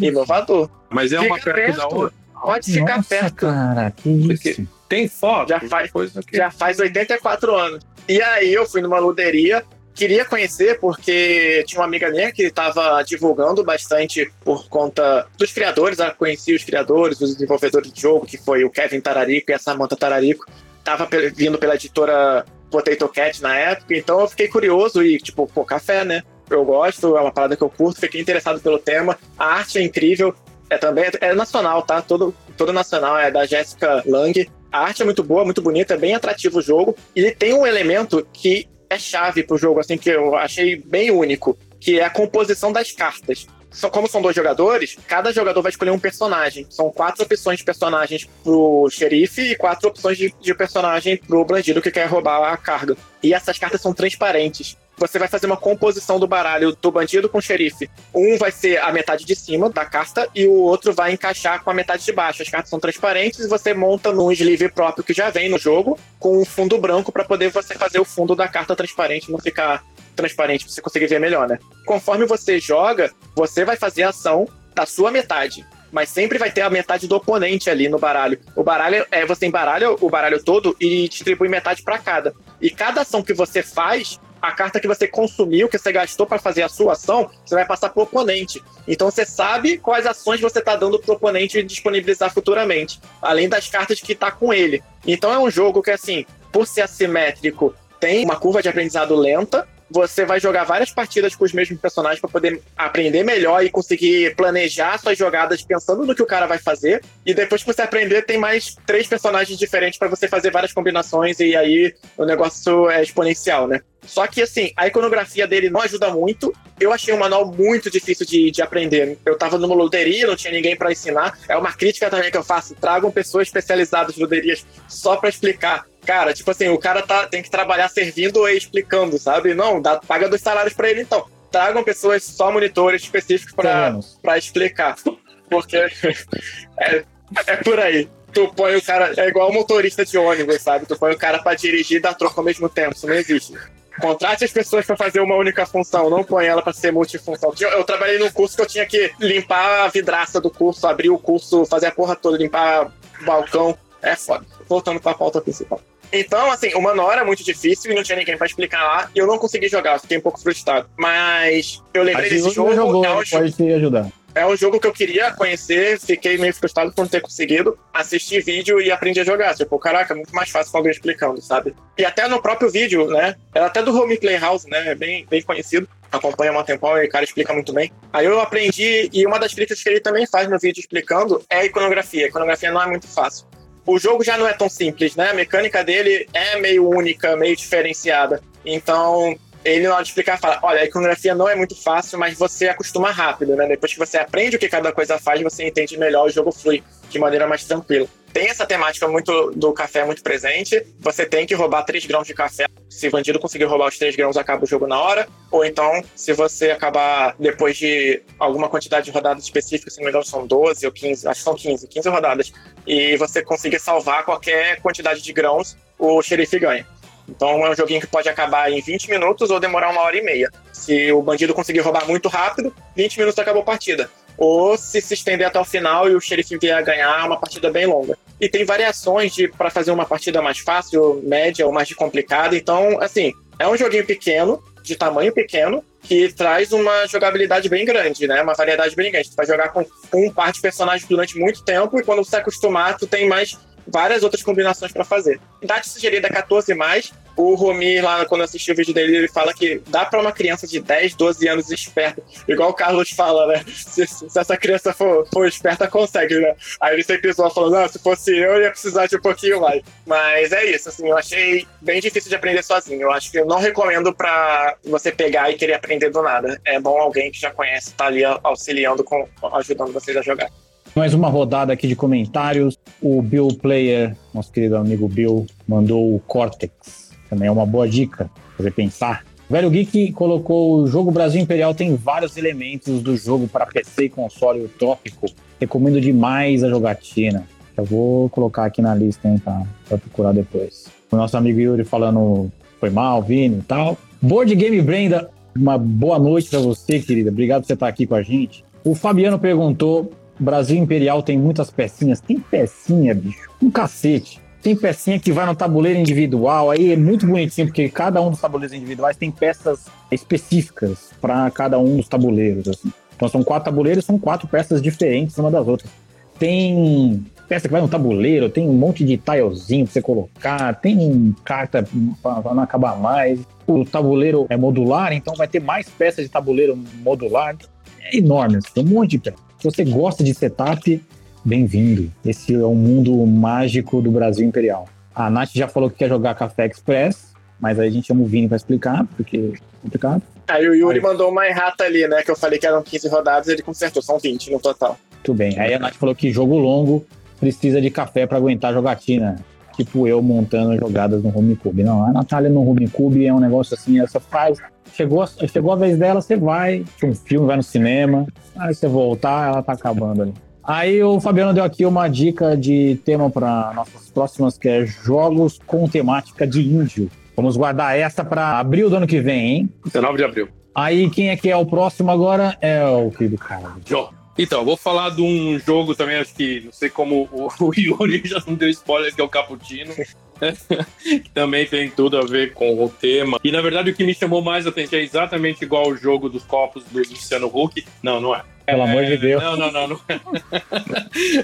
Inovador. 0.00 0.68
Mas 0.90 1.12
é 1.12 1.20
uma 1.20 1.36
Fica 1.38 1.54
perto 1.54 1.76
da 1.76 1.82
perto. 1.86 1.96
outra. 1.96 2.20
Pode 2.42 2.72
ficar 2.72 2.96
Nossa, 2.96 3.08
perto. 3.08 3.34
cara, 3.46 3.90
que 3.92 4.26
Porque- 4.26 4.50
isso. 4.50 4.79
Tem 4.90 5.08
foto? 5.08 5.48
Já 5.48 5.60
faz, 5.60 5.90
já 6.32 6.50
faz 6.50 6.78
84 6.78 7.54
anos. 7.54 7.84
E 8.06 8.20
aí 8.20 8.52
eu 8.52 8.66
fui 8.66 8.82
numa 8.82 8.98
luderia 8.98 9.64
queria 10.00 10.24
conhecer 10.24 10.78
porque 10.80 11.62
tinha 11.66 11.78
uma 11.78 11.86
amiga 11.86 12.10
minha 12.10 12.32
que 12.32 12.44
estava 12.44 13.02
divulgando 13.02 13.62
bastante 13.62 14.32
por 14.42 14.66
conta 14.66 15.26
dos 15.36 15.52
criadores, 15.52 15.98
ela 15.98 16.14
conhecia 16.14 16.56
os 16.56 16.64
criadores, 16.64 17.20
os 17.20 17.34
desenvolvedores 17.34 17.92
de 17.92 18.00
jogo, 18.00 18.24
que 18.24 18.38
foi 18.38 18.64
o 18.64 18.70
Kevin 18.70 19.00
Tararico 19.00 19.50
e 19.50 19.54
a 19.54 19.58
Samantha 19.58 19.96
Tararico. 19.96 20.46
Tava 20.82 21.06
vindo 21.34 21.58
pela 21.58 21.74
editora 21.74 22.46
Potato 22.70 23.08
Cat 23.08 23.42
na 23.42 23.54
época, 23.54 23.94
então 23.94 24.20
eu 24.20 24.28
fiquei 24.28 24.48
curioso 24.48 25.02
e, 25.02 25.18
tipo, 25.18 25.46
pô, 25.46 25.66
café, 25.66 26.02
né? 26.02 26.22
Eu 26.48 26.64
gosto, 26.64 27.16
é 27.16 27.20
uma 27.20 27.30
parada 27.30 27.54
que 27.54 27.62
eu 27.62 27.68
curto, 27.68 28.00
fiquei 28.00 28.20
interessado 28.22 28.58
pelo 28.60 28.78
tema. 28.78 29.18
A 29.38 29.56
arte 29.56 29.78
é 29.78 29.82
incrível, 29.82 30.34
é 30.70 30.78
também 30.78 31.04
é 31.20 31.34
nacional, 31.34 31.82
tá? 31.82 32.00
Todo, 32.00 32.34
todo 32.56 32.72
nacional, 32.72 33.18
é 33.18 33.30
da 33.30 33.44
Jéssica 33.44 34.02
Lang. 34.06 34.48
A 34.72 34.80
arte 34.80 35.02
é 35.02 35.04
muito 35.04 35.22
boa, 35.22 35.44
muito 35.44 35.60
bonita, 35.60 35.94
é 35.94 35.96
bem 35.96 36.14
atrativo 36.14 36.58
o 36.58 36.62
jogo. 36.62 36.96
E 37.14 37.30
tem 37.32 37.52
um 37.52 37.66
elemento 37.66 38.26
que 38.32 38.68
é 38.88 38.98
chave 38.98 39.42
pro 39.42 39.58
jogo, 39.58 39.80
assim, 39.80 39.96
que 39.96 40.10
eu 40.10 40.36
achei 40.36 40.76
bem 40.76 41.10
único, 41.10 41.56
que 41.78 41.98
é 41.98 42.04
a 42.04 42.10
composição 42.10 42.72
das 42.72 42.92
cartas. 42.92 43.46
Como 43.92 44.08
são 44.08 44.20
dois 44.20 44.34
jogadores, 44.34 44.96
cada 45.06 45.32
jogador 45.32 45.62
vai 45.62 45.70
escolher 45.70 45.92
um 45.92 45.98
personagem. 45.98 46.66
São 46.68 46.90
quatro 46.90 47.22
opções 47.22 47.58
de 47.58 47.64
personagens 47.64 48.28
pro 48.42 48.88
xerife 48.90 49.42
e 49.42 49.56
quatro 49.56 49.88
opções 49.88 50.18
de, 50.18 50.34
de 50.40 50.54
personagem 50.54 51.16
pro 51.16 51.44
bandido 51.44 51.80
que 51.80 51.90
quer 51.90 52.06
roubar 52.06 52.52
a 52.52 52.56
carga. 52.56 52.96
E 53.22 53.32
essas 53.32 53.58
cartas 53.58 53.80
são 53.80 53.94
transparentes 53.94 54.76
você 55.00 55.18
vai 55.18 55.28
fazer 55.28 55.46
uma 55.46 55.56
composição 55.56 56.20
do 56.20 56.28
baralho 56.28 56.76
do 56.76 56.92
bandido 56.92 57.26
com 57.26 57.38
o 57.38 57.42
xerife. 57.42 57.90
Um 58.14 58.36
vai 58.36 58.52
ser 58.52 58.76
a 58.82 58.92
metade 58.92 59.24
de 59.24 59.34
cima 59.34 59.70
da 59.70 59.86
carta 59.86 60.28
e 60.34 60.46
o 60.46 60.52
outro 60.52 60.92
vai 60.92 61.10
encaixar 61.10 61.64
com 61.64 61.70
a 61.70 61.74
metade 61.74 62.04
de 62.04 62.12
baixo. 62.12 62.42
As 62.42 62.50
cartas 62.50 62.68
são 62.68 62.78
transparentes 62.78 63.40
e 63.40 63.48
você 63.48 63.72
monta 63.72 64.12
num 64.12 64.30
sleeve 64.30 64.68
próprio 64.68 65.02
que 65.02 65.14
já 65.14 65.30
vem 65.30 65.48
no 65.48 65.58
jogo 65.58 65.98
com 66.18 66.38
um 66.38 66.44
fundo 66.44 66.76
branco 66.78 67.10
para 67.10 67.24
poder 67.24 67.48
você 67.48 67.74
fazer 67.74 67.98
o 67.98 68.04
fundo 68.04 68.36
da 68.36 68.46
carta 68.46 68.76
transparente 68.76 69.32
não 69.32 69.38
ficar 69.38 69.82
transparente 70.14 70.66
para 70.66 70.74
você 70.74 70.82
conseguir 70.82 71.06
ver 71.06 71.18
melhor, 71.18 71.48
né? 71.48 71.58
Conforme 71.86 72.26
você 72.26 72.60
joga, 72.60 73.10
você 73.34 73.64
vai 73.64 73.76
fazer 73.76 74.02
a 74.02 74.10
ação 74.10 74.46
da 74.74 74.84
sua 74.84 75.10
metade 75.10 75.64
mas 75.92 76.08
sempre 76.08 76.38
vai 76.38 76.52
ter 76.52 76.60
a 76.60 76.70
metade 76.70 77.08
do 77.08 77.16
oponente 77.16 77.68
ali 77.68 77.88
no 77.88 77.98
baralho. 77.98 78.38
O 78.54 78.62
baralho 78.62 79.04
é 79.10 79.26
você 79.26 79.46
embaralha 79.46 79.90
o 79.90 80.08
baralho 80.08 80.40
todo 80.40 80.76
e 80.80 81.08
distribui 81.08 81.48
metade 81.48 81.82
para 81.82 81.98
cada. 81.98 82.32
E 82.60 82.70
cada 82.70 83.00
ação 83.00 83.22
que 83.22 83.34
você 83.34 83.60
faz, 83.60 84.20
a 84.40 84.52
carta 84.52 84.80
que 84.80 84.88
você 84.88 85.06
consumiu, 85.06 85.68
que 85.68 85.78
você 85.78 85.92
gastou 85.92 86.26
para 86.26 86.38
fazer 86.38 86.62
a 86.62 86.68
sua 86.68 86.92
ação, 86.92 87.30
você 87.44 87.54
vai 87.54 87.66
passar 87.66 87.90
pro 87.90 88.02
oponente. 88.02 88.62
Então 88.86 89.10
você 89.10 89.24
sabe 89.24 89.78
quais 89.78 90.06
ações 90.06 90.40
você 90.40 90.60
tá 90.60 90.76
dando 90.76 90.98
pro 90.98 91.14
oponente 91.14 91.62
disponibilizar 91.62 92.32
futuramente, 92.32 93.00
além 93.20 93.48
das 93.48 93.68
cartas 93.68 94.00
que 94.00 94.14
tá 94.14 94.30
com 94.30 94.52
ele. 94.52 94.82
Então 95.06 95.32
é 95.32 95.38
um 95.38 95.50
jogo 95.50 95.82
que 95.82 95.90
assim, 95.90 96.24
por 96.52 96.66
ser 96.66 96.82
assimétrico, 96.82 97.74
tem 98.00 98.24
uma 98.24 98.36
curva 98.36 98.62
de 98.62 98.68
aprendizado 98.68 99.14
lenta, 99.14 99.68
você 99.90 100.24
vai 100.24 100.38
jogar 100.38 100.64
várias 100.64 100.90
partidas 100.90 101.34
com 101.34 101.44
os 101.44 101.52
mesmos 101.52 101.80
personagens 101.80 102.20
para 102.20 102.30
poder 102.30 102.62
aprender 102.76 103.24
melhor 103.24 103.64
e 103.64 103.70
conseguir 103.70 104.34
planejar 104.36 104.98
suas 104.98 105.18
jogadas 105.18 105.62
pensando 105.62 106.06
no 106.06 106.14
que 106.14 106.22
o 106.22 106.26
cara 106.26 106.46
vai 106.46 106.58
fazer. 106.58 107.02
E 107.26 107.34
depois 107.34 107.62
que 107.62 107.72
você 107.72 107.82
aprender, 107.82 108.22
tem 108.22 108.38
mais 108.38 108.76
três 108.86 109.06
personagens 109.06 109.58
diferentes 109.58 109.98
para 109.98 110.08
você 110.08 110.28
fazer 110.28 110.50
várias 110.50 110.72
combinações 110.72 111.40
e 111.40 111.56
aí 111.56 111.94
o 112.16 112.24
negócio 112.24 112.88
é 112.88 113.02
exponencial, 113.02 113.66
né? 113.66 113.80
Só 114.06 114.26
que, 114.26 114.42
assim, 114.42 114.72
a 114.76 114.86
iconografia 114.86 115.46
dele 115.46 115.68
não 115.68 115.80
ajuda 115.80 116.10
muito. 116.10 116.52
Eu 116.80 116.92
achei 116.92 117.12
o 117.12 117.18
manual 117.18 117.52
muito 117.52 117.90
difícil 117.90 118.24
de, 118.24 118.50
de 118.50 118.62
aprender. 118.62 119.18
Eu 119.24 119.36
tava 119.36 119.58
numa 119.58 119.74
loteria, 119.74 120.26
não 120.26 120.36
tinha 120.36 120.52
ninguém 120.52 120.74
para 120.74 120.90
ensinar. 120.90 121.38
É 121.48 121.56
uma 121.56 121.72
crítica 121.72 122.08
também 122.08 122.30
que 122.30 122.36
eu 122.36 122.42
faço. 122.42 122.74
Tragam 122.74 123.10
pessoas 123.10 123.48
especializadas 123.48 124.16
em 124.16 124.20
loterias 124.20 124.64
só 124.88 125.16
para 125.16 125.28
explicar. 125.28 125.84
Cara, 126.10 126.34
tipo 126.34 126.50
assim, 126.50 126.68
o 126.68 126.76
cara 126.76 127.02
tá, 127.02 127.28
tem 127.28 127.40
que 127.40 127.48
trabalhar 127.48 127.88
servindo 127.88 128.48
e 128.48 128.56
explicando, 128.56 129.16
sabe? 129.16 129.54
Não, 129.54 129.80
dá, 129.80 130.00
paga 130.00 130.28
dois 130.28 130.42
salários 130.42 130.74
para 130.74 130.90
ele, 130.90 131.02
então. 131.02 131.24
Tragam 131.52 131.84
pessoas 131.84 132.24
só 132.24 132.50
monitores 132.50 133.04
específicos 133.04 133.54
para 133.54 134.36
explicar. 134.36 134.96
Porque 135.48 135.76
é, 135.76 137.04
é 137.46 137.56
por 137.58 137.78
aí 137.78 138.08
tu 138.32 138.52
põe 138.54 138.74
o 138.74 138.82
cara. 138.82 139.14
É 139.18 139.28
igual 139.28 139.52
motorista 139.52 140.04
de 140.04 140.18
ônibus, 140.18 140.60
sabe? 140.60 140.84
Tu 140.84 140.98
põe 140.98 141.12
o 141.12 141.16
cara 141.16 141.38
pra 141.40 141.54
dirigir 141.54 141.98
e 141.98 142.00
dar 142.00 142.14
troco 142.14 142.40
ao 142.40 142.44
mesmo 142.44 142.68
tempo. 142.68 142.96
Isso 142.96 143.06
não 143.06 143.14
existe. 143.14 143.54
Contrate 144.00 144.44
as 144.44 144.50
pessoas 144.50 144.84
para 144.84 144.96
fazer 144.96 145.20
uma 145.20 145.36
única 145.36 145.64
função, 145.64 146.10
não 146.10 146.24
põe 146.24 146.46
ela 146.46 146.60
para 146.60 146.72
ser 146.72 146.90
multifunção. 146.90 147.54
Eu, 147.60 147.68
eu, 147.68 147.84
trabalhei 147.84 148.18
num 148.18 148.30
curso 148.32 148.56
que 148.56 148.62
eu 148.62 148.66
tinha 148.66 148.86
que 148.86 149.12
limpar 149.20 149.84
a 149.84 149.88
vidraça 149.88 150.40
do 150.40 150.50
curso, 150.50 150.88
abrir 150.88 151.10
o 151.10 151.18
curso, 151.18 151.64
fazer 151.66 151.86
a 151.86 151.92
porra 151.92 152.16
toda, 152.16 152.36
limpar 152.36 152.92
o 153.20 153.24
balcão. 153.24 153.78
É 154.02 154.16
foda. 154.16 154.44
Voltando 154.68 154.98
pra 154.98 155.14
pauta 155.14 155.40
principal. 155.40 155.80
Então, 156.12 156.50
assim, 156.50 156.74
o 156.74 156.80
manual 156.80 157.12
era 157.12 157.24
muito 157.24 157.44
difícil 157.44 157.90
e 157.90 157.94
não 157.94 158.02
tinha 158.02 158.18
ninguém 158.18 158.36
para 158.36 158.46
explicar 158.46 158.82
lá. 158.82 159.10
E 159.14 159.18
eu 159.18 159.26
não 159.26 159.38
consegui 159.38 159.68
jogar, 159.68 159.98
fiquei 159.98 160.18
um 160.18 160.22
pouco 160.22 160.40
frustrado. 160.40 160.88
Mas 160.96 161.82
eu 161.94 162.02
lembrei 162.02 162.30
Mas 162.30 162.42
desse 162.42 162.54
jogo. 162.54 162.74
Jogou, 162.74 163.04
é 163.04 163.10
um 163.10 163.24
pode 163.24 163.52
te 163.52 163.72
ajudar. 163.72 164.10
É 164.34 164.46
um 164.46 164.56
jogo 164.56 164.78
que 164.78 164.86
eu 164.86 164.92
queria 164.92 165.32
conhecer, 165.32 165.98
fiquei 165.98 166.38
meio 166.38 166.54
frustrado 166.54 166.92
por 166.92 167.02
não 167.02 167.08
ter 167.08 167.20
conseguido. 167.20 167.76
Assisti 167.92 168.40
vídeo 168.40 168.80
e 168.80 168.90
aprendi 168.90 169.20
a 169.20 169.24
jogar. 169.24 169.54
Tipo, 169.56 169.78
caraca, 169.78 170.14
é 170.14 170.16
muito 170.16 170.34
mais 170.34 170.50
fácil 170.50 170.70
com 170.70 170.78
alguém 170.78 170.92
explicando, 170.92 171.42
sabe? 171.42 171.74
E 171.98 172.04
até 172.04 172.28
no 172.28 172.40
próprio 172.40 172.70
vídeo, 172.70 173.08
né? 173.08 173.34
Era 173.52 173.66
até 173.66 173.82
do 173.82 173.96
Home 173.96 174.16
Playhouse, 174.18 174.68
né? 174.68 174.88
É 174.88 174.94
bem, 174.94 175.26
bem 175.28 175.42
conhecido. 175.42 175.88
Acompanha 176.12 176.52
uma 176.52 176.64
tempão 176.64 176.96
e 176.98 177.06
o 177.06 177.08
cara 177.08 177.24
explica 177.24 177.52
muito 177.52 177.72
bem. 177.72 177.90
Aí 178.12 178.26
eu 178.26 178.40
aprendi, 178.40 179.08
e 179.12 179.26
uma 179.26 179.38
das 179.38 179.52
críticas 179.52 179.82
que 179.82 179.88
ele 179.88 180.00
também 180.00 180.26
faz 180.26 180.48
no 180.48 180.58
vídeo 180.58 180.80
explicando 180.80 181.42
é 181.50 181.58
a 181.58 181.64
iconografia. 181.64 182.26
A 182.26 182.28
iconografia 182.28 182.70
não 182.70 182.82
é 182.82 182.86
muito 182.86 183.08
fácil. 183.08 183.46
O 183.86 183.98
jogo 183.98 184.22
já 184.22 184.36
não 184.36 184.46
é 184.46 184.52
tão 184.52 184.68
simples, 184.68 185.16
né? 185.16 185.30
A 185.30 185.34
mecânica 185.34 185.82
dele 185.82 186.28
é 186.32 186.58
meio 186.60 186.88
única, 186.88 187.36
meio 187.36 187.56
diferenciada. 187.56 188.42
Então, 188.64 189.36
ele 189.64 189.86
na 189.86 189.94
hora 189.94 190.02
de 190.02 190.08
explicar 190.08 190.38
fala, 190.38 190.58
olha, 190.62 190.80
a 190.80 190.84
iconografia 190.84 191.34
não 191.34 191.48
é 191.48 191.54
muito 191.54 191.74
fácil, 191.74 192.18
mas 192.18 192.38
você 192.38 192.68
acostuma 192.68 193.10
rápido, 193.10 193.56
né? 193.56 193.66
Depois 193.66 193.92
que 193.92 193.98
você 193.98 194.18
aprende 194.18 194.56
o 194.56 194.58
que 194.58 194.68
cada 194.68 194.92
coisa 194.92 195.18
faz, 195.18 195.42
você 195.42 195.66
entende 195.66 195.98
melhor, 195.98 196.26
o 196.26 196.30
jogo 196.30 196.52
flui 196.52 196.82
de 197.08 197.18
maneira 197.18 197.46
mais 197.46 197.64
tranquila. 197.64 198.06
Tem 198.32 198.48
essa 198.48 198.64
temática 198.64 199.08
muito 199.08 199.50
do 199.56 199.72
café 199.72 200.04
muito 200.04 200.22
presente. 200.22 200.86
Você 201.00 201.26
tem 201.26 201.44
que 201.44 201.54
roubar 201.54 201.82
3 201.82 202.06
grãos 202.06 202.26
de 202.26 202.32
café. 202.32 202.66
Se 202.88 203.08
o 203.08 203.10
bandido 203.10 203.40
conseguir 203.40 203.64
roubar 203.64 203.88
os 203.88 203.98
3 203.98 204.14
grãos, 204.14 204.36
acaba 204.36 204.62
o 204.62 204.66
jogo 204.68 204.86
na 204.86 205.00
hora. 205.00 205.28
Ou 205.50 205.64
então, 205.64 206.00
se 206.14 206.32
você 206.32 206.70
acabar 206.70 207.34
depois 207.40 207.76
de 207.76 208.22
alguma 208.38 208.68
quantidade 208.68 209.06
de 209.06 209.10
rodadas 209.10 209.42
específicas, 209.42 209.94
se 209.94 209.98
não 209.98 210.04
me 210.04 210.10
engano, 210.10 210.24
são 210.24 210.46
12 210.46 210.86
ou 210.86 210.92
15, 210.92 211.26
acho 211.26 211.40
que 211.40 211.44
são 211.44 211.56
15, 211.56 211.88
15 211.88 212.08
rodadas, 212.08 212.52
e 212.86 213.16
você 213.16 213.42
conseguir 213.42 213.80
salvar 213.80 214.24
qualquer 214.24 214.80
quantidade 214.80 215.20
de 215.22 215.32
grãos, 215.32 215.76
o 215.98 216.22
xerife 216.22 216.56
ganha. 216.60 216.86
Então 217.30 217.64
é 217.64 217.70
um 217.70 217.74
joguinho 217.74 218.00
que 218.00 218.06
pode 218.06 218.28
acabar 218.28 218.70
em 218.70 218.80
20 218.80 219.08
minutos 219.08 219.50
ou 219.50 219.60
demorar 219.60 219.90
uma 219.90 220.02
hora 220.02 220.16
e 220.16 220.22
meia. 220.22 220.50
Se 220.72 221.12
o 221.12 221.22
bandido 221.22 221.54
conseguir 221.54 221.80
roubar 221.80 222.06
muito 222.06 222.28
rápido, 222.28 222.74
20 222.96 223.18
minutos 223.18 223.38
acabou 223.38 223.62
a 223.62 223.64
partida. 223.64 224.10
Ou 224.36 224.76
se 224.76 225.00
se 225.00 225.14
estender 225.14 225.46
até 225.46 225.60
o 225.60 225.64
final 225.64 226.08
e 226.08 226.14
o 226.14 226.20
xerife 226.20 226.56
vier 226.58 226.76
a 226.76 226.82
ganhar, 226.82 227.26
uma 227.26 227.38
partida 227.38 227.70
bem 227.70 227.86
longa. 227.86 228.16
E 228.40 228.48
tem 228.48 228.64
variações 228.64 229.34
de 229.34 229.48
para 229.48 229.70
fazer 229.70 229.90
uma 229.90 230.06
partida 230.06 230.40
mais 230.40 230.58
fácil, 230.58 231.20
média 231.24 231.66
ou 231.66 231.72
mais 231.72 231.92
complicada. 231.92 232.56
Então, 232.56 232.98
assim, 233.00 233.32
é 233.58 233.68
um 233.68 233.76
joguinho 233.76 234.06
pequeno, 234.06 234.62
de 234.82 234.96
tamanho 234.96 235.32
pequeno, 235.32 235.84
que 236.02 236.32
traz 236.32 236.72
uma 236.72 237.06
jogabilidade 237.06 237.68
bem 237.68 237.84
grande, 237.84 238.26
né? 238.26 238.40
Uma 238.42 238.54
variedade 238.54 238.96
bem 238.96 239.12
grande. 239.12 239.30
Tu 239.30 239.36
vai 239.36 239.46
jogar 239.46 239.68
com 239.68 239.84
um 240.14 240.32
par 240.32 240.52
de 240.52 240.60
personagens 240.60 241.06
durante 241.06 241.38
muito 241.38 241.62
tempo 241.62 242.00
e 242.00 242.02
quando 242.02 242.24
você 242.24 242.36
acostumar, 242.36 242.96
tu 242.96 243.06
tem 243.06 243.28
mais 243.28 243.58
várias 243.86 244.22
outras 244.22 244.42
combinações 244.42 244.92
para 244.92 245.04
fazer. 245.04 245.40
Idade 245.62 245.88
sugerida 245.88 246.28
14 246.28 246.74
mais. 246.74 247.12
O 247.36 247.54
Romi, 247.54 248.00
lá, 248.00 248.26
quando 248.26 248.42
eu 248.42 248.44
assisti 248.44 248.70
o 248.72 248.74
vídeo 248.74 248.92
dele, 248.92 249.16
ele 249.16 249.28
fala 249.28 249.54
que 249.54 249.80
dá 249.88 250.04
para 250.04 250.20
uma 250.20 250.32
criança 250.32 250.66
de 250.66 250.80
10, 250.80 251.14
12 251.14 251.48
anos 251.48 251.70
esperta. 251.70 252.22
Igual 252.46 252.70
o 252.70 252.74
Carlos 252.74 253.10
fala, 253.10 253.46
né? 253.46 253.64
Se, 253.66 254.06
se 254.06 254.38
essa 254.38 254.56
criança 254.56 254.92
for, 254.92 255.26
for, 255.32 255.46
esperta, 255.46 255.88
consegue, 255.88 256.38
né? 256.38 256.54
Aí 256.80 256.94
ele 256.94 257.02
sempre 257.02 257.32
zoa 257.32 257.50
falando, 257.50 257.76
ah, 257.76 257.88
se 257.88 257.98
fosse 257.98 258.36
eu, 258.36 258.60
ia 258.60 258.70
precisar 258.70 259.06
de 259.06 259.16
um 259.16 259.20
pouquinho 259.20 259.60
mais. 259.60 259.82
Mas 260.06 260.52
é 260.52 260.64
isso, 260.66 260.88
assim, 260.88 261.08
eu 261.08 261.16
achei 261.16 261.66
bem 261.80 262.00
difícil 262.00 262.28
de 262.28 262.36
aprender 262.36 262.62
sozinho. 262.62 263.02
Eu 263.02 263.12
acho 263.12 263.30
que 263.30 263.38
eu 263.38 263.46
não 263.46 263.58
recomendo 263.58 264.12
para 264.12 264.76
você 264.84 265.10
pegar 265.10 265.50
e 265.50 265.56
querer 265.56 265.74
aprender 265.74 266.10
do 266.10 266.22
nada. 266.22 266.60
É 266.64 266.78
bom 266.78 266.98
alguém 266.98 267.30
que 267.30 267.40
já 267.40 267.50
conhece 267.50 267.94
tá 267.94 268.06
ali 268.06 268.22
auxiliando, 268.24 269.02
com, 269.02 269.26
ajudando 269.54 269.92
vocês 269.92 270.16
a 270.16 270.22
jogar. 270.22 270.50
Mais 270.94 271.14
uma 271.14 271.28
rodada 271.28 271.72
aqui 271.72 271.86
de 271.86 271.94
comentários. 271.94 272.76
O 273.00 273.22
Bill 273.22 273.48
Player, 273.62 274.16
nosso 274.34 274.50
querido 274.50 274.76
amigo 274.76 275.08
Bill, 275.08 275.46
mandou 275.66 276.14
o 276.14 276.18
Cortex. 276.18 277.12
Também 277.28 277.46
é 277.46 277.50
uma 277.50 277.64
boa 277.64 277.88
dica, 277.88 278.28
fazer 278.56 278.72
pensar. 278.72 279.24
O 279.48 279.52
Velho 279.52 279.70
Geek 279.70 280.10
colocou 280.12 280.80
o 280.80 280.88
jogo 280.88 281.12
Brasil 281.12 281.40
Imperial 281.40 281.74
tem 281.74 281.94
vários 281.94 282.36
elementos 282.36 283.00
do 283.02 283.16
jogo 283.16 283.46
para 283.46 283.66
PC 283.66 284.04
e 284.04 284.08
console 284.08 284.64
utópico. 284.64 285.26
Recomendo 285.60 286.00
demais 286.00 286.64
a 286.64 286.68
jogatina. 286.68 287.46
Eu 287.76 287.84
vou 287.84 288.28
colocar 288.28 288.64
aqui 288.64 288.82
na 288.82 288.94
lista, 288.94 289.28
hein, 289.28 289.38
pra, 289.38 289.62
pra 289.88 289.96
procurar 289.96 290.32
depois. 290.32 290.88
O 291.10 291.16
nosso 291.16 291.36
amigo 291.36 291.60
Yuri 291.60 291.84
falando 291.84 292.50
foi 292.80 292.90
mal, 292.90 293.22
Vini 293.22 293.58
e 293.58 293.62
tal. 293.62 293.96
Board 294.20 294.52
Game 294.56 294.82
Brenda, 294.82 295.30
uma 295.56 295.78
boa 295.78 296.18
noite 296.18 296.50
para 296.50 296.58
você, 296.58 296.98
querida. 296.98 297.30
Obrigado 297.30 297.62
por 297.62 297.68
você 297.68 297.74
estar 297.74 297.86
aqui 297.86 298.06
com 298.06 298.16
a 298.16 298.22
gente. 298.22 298.64
O 298.84 298.94
Fabiano 298.94 299.38
perguntou 299.38 300.10
Brasil 300.40 300.76
Imperial 300.76 301.22
tem 301.22 301.38
muitas 301.38 301.70
pecinhas. 301.70 302.20
Tem 302.20 302.38
pecinha, 302.40 303.14
bicho. 303.14 303.50
Um 303.62 303.70
cacete. 303.70 304.40
Tem 304.62 304.76
pecinha 304.76 305.18
que 305.18 305.32
vai 305.32 305.46
no 305.46 305.54
tabuleiro 305.54 305.98
individual, 305.98 306.70
aí 306.70 306.92
é 306.92 306.96
muito 306.96 307.26
bonitinho, 307.26 307.68
porque 307.68 307.88
cada 307.88 308.20
um 308.20 308.30
dos 308.30 308.40
tabuleiros 308.40 308.76
individuais 308.76 309.16
tem 309.16 309.30
peças 309.30 309.86
específicas 310.10 311.10
para 311.18 311.50
cada 311.50 311.78
um 311.78 311.96
dos 311.96 312.08
tabuleiros. 312.08 312.68
Assim. 312.68 312.92
Então 313.16 313.28
são 313.28 313.42
quatro 313.42 313.70
tabuleiros, 313.70 314.04
são 314.04 314.18
quatro 314.18 314.46
peças 314.46 314.82
diferentes 314.82 315.38
uma 315.38 315.50
das 315.50 315.66
outras. 315.66 315.90
Tem 316.38 317.24
peça 317.48 317.68
que 317.68 317.72
vai 317.72 317.80
no 317.80 317.88
tabuleiro, 317.88 318.48
tem 318.48 318.68
um 318.68 318.74
monte 318.74 319.02
de 319.04 319.16
tilezinho 319.16 319.84
pra 319.84 319.92
você 319.92 320.02
colocar, 320.02 320.74
tem 320.74 321.34
carta 321.44 321.84
para 322.22 322.54
não 322.54 322.62
acabar 322.62 322.96
mais. 322.96 323.40
O 323.66 323.84
tabuleiro 323.84 324.46
é 324.48 324.56
modular, 324.56 325.12
então 325.12 325.34
vai 325.34 325.48
ter 325.48 325.60
mais 325.60 325.88
peças 325.88 326.24
de 326.24 326.30
tabuleiro 326.30 326.78
modular. 327.02 327.56
É 328.00 328.16
enorme, 328.16 328.58
tem 328.74 328.84
um 328.84 328.88
monte 328.88 329.10
de 329.10 329.18
peças. 329.18 329.40
Se 329.58 329.64
você 329.64 329.84
gosta 329.84 330.24
de 330.24 330.32
setup, 330.32 331.02
bem-vindo. 331.44 332.10
Esse 332.24 332.54
é 332.54 332.64
o 332.64 332.74
mundo 332.74 333.14
mágico 333.26 334.00
do 334.00 334.10
Brasil 334.10 334.46
Imperial. 334.46 334.88
A 335.14 335.28
Nath 335.28 335.50
já 335.54 335.68
falou 335.68 335.90
que 335.90 335.96
quer 335.98 336.08
jogar 336.08 336.34
Café 336.34 336.66
Express, 336.66 337.32
mas 337.58 337.78
aí 337.78 337.88
a 337.88 337.90
gente 337.90 338.06
chama 338.06 338.22
o 338.22 338.26
Vini 338.26 338.48
para 338.48 338.56
explicar, 338.56 339.06
porque 339.16 339.52
é 339.54 339.58
complicado. 339.82 340.22
Aí 340.48 340.66
o 340.68 340.74
Yuri 340.74 340.98
aí. 340.98 341.02
mandou 341.02 341.30
uma 341.30 341.46
errata 341.46 341.84
ali, 341.84 342.08
né? 342.08 342.22
Que 342.22 342.30
eu 342.30 342.36
falei 342.36 342.58
que 342.58 342.66
eram 342.66 342.82
15 342.82 343.08
rodadas, 343.08 343.48
ele 343.48 343.62
consertou, 343.62 344.02
são 344.02 344.18
20 344.18 344.50
no 344.50 344.58
total. 344.58 344.98
Tudo 345.22 345.36
bem. 345.36 345.58
Aí 345.58 345.74
a 345.74 345.78
Nath 345.78 345.94
falou 345.94 346.14
que 346.14 346.32
jogo 346.32 346.58
longo 346.58 347.04
precisa 347.38 347.80
de 347.80 347.90
café 347.90 348.26
para 348.26 348.38
aguentar 348.38 348.70
a 348.70 348.74
jogatina. 348.74 349.36
Tipo 349.84 350.06
eu 350.06 350.20
montando 350.20 350.76
jogadas 350.76 351.22
no 351.22 351.36
Home 351.36 351.56
Cube. 351.56 351.82
Não, 351.82 352.04
a 352.04 352.12
Natália 352.12 352.50
no 352.50 352.68
Home 352.68 352.86
Cube 352.86 353.24
é 353.24 353.32
um 353.32 353.40
negócio 353.40 353.74
assim, 353.74 353.98
essa 353.98 354.20
faz. 354.20 354.58
Chegou, 354.92 355.26
chegou 355.26 355.72
a 355.72 355.76
vez 355.76 355.96
dela, 355.96 356.20
você 356.20 356.36
vai, 356.36 356.84
um 357.02 357.14
filme, 357.14 357.46
vai 357.46 357.56
no 357.56 357.62
cinema, 357.62 358.26
aí 358.58 358.74
você 358.74 358.86
voltar, 358.86 359.48
ela 359.48 359.62
tá 359.62 359.72
acabando 359.72 360.22
ali. 360.22 360.34
Aí 360.62 361.02
o 361.02 361.18
Fabiano 361.18 361.54
deu 361.54 361.64
aqui 361.64 361.86
uma 361.86 362.08
dica 362.08 362.54
de 362.56 363.00
tema 363.04 363.30
para 363.30 363.72
nossas 363.74 364.10
próximas, 364.10 364.58
que 364.58 364.68
é 364.68 364.84
jogos 364.84 365.58
com 365.66 365.88
temática 365.88 366.46
de 366.46 366.60
índio. 366.60 367.10
Vamos 367.34 367.56
guardar 367.56 367.96
essa 367.96 368.22
para 368.22 368.58
abril 368.58 368.90
do 368.90 368.96
ano 368.96 369.06
que 369.06 369.20
vem, 369.20 369.46
hein? 369.46 369.70
19 369.86 370.18
de 370.18 370.24
abril. 370.24 370.48
Aí 370.74 371.08
quem 371.08 371.30
é 371.30 371.36
que 371.36 371.48
é 371.48 371.56
o 371.56 371.64
próximo 371.64 372.10
agora? 372.10 372.54
É 372.60 372.84
o 372.84 373.10
querido 373.10 373.38
Carlos. 373.38 373.82
Joe. 373.86 374.19
Então, 374.38 374.64
vou 374.64 374.76
falar 374.76 375.10
de 375.10 375.22
um 375.22 375.58
jogo 375.58 375.94
também, 375.94 376.16
acho 376.16 376.34
que, 376.34 376.60
não 376.60 376.72
sei 376.72 376.88
como 376.88 377.28
o, 377.32 377.48
o 377.64 377.72
Yuri 377.76 378.22
já 378.24 378.42
não 378.46 378.54
deu 378.54 378.68
spoiler, 378.68 379.14
que 379.14 379.20
é 379.20 379.24
o 379.24 379.28
Cappuccino. 379.28 379.92
que 381.04 381.30
também 381.34 381.66
tem 381.66 381.90
tudo 381.90 382.16
a 382.16 382.22
ver 382.22 382.54
com 382.54 382.82
o 382.82 382.88
tema. 382.88 383.38
E 383.44 383.52
na 383.52 383.60
verdade 383.60 383.90
o 383.90 383.94
que 383.94 384.04
me 384.04 384.14
chamou 384.14 384.40
mais 384.40 384.66
a 384.66 384.70
atenção 384.70 384.98
é 384.98 385.02
exatamente 385.02 385.62
igual 385.62 385.88
o 385.88 385.96
jogo 385.96 386.30
dos 386.30 386.44
copos 386.44 386.82
do 386.84 386.98
Luciano 386.98 387.46
Huck. 387.46 387.84
Não, 388.02 388.20
não 388.20 388.34
é. 388.34 388.42
Pelo 388.64 388.82
amor 388.82 389.04
de 389.04 389.16
Deus. 389.16 389.42
Não, 389.42 389.56
não, 389.56 389.72
não. 389.72 389.88
não 389.88 390.00
é. 390.08 390.20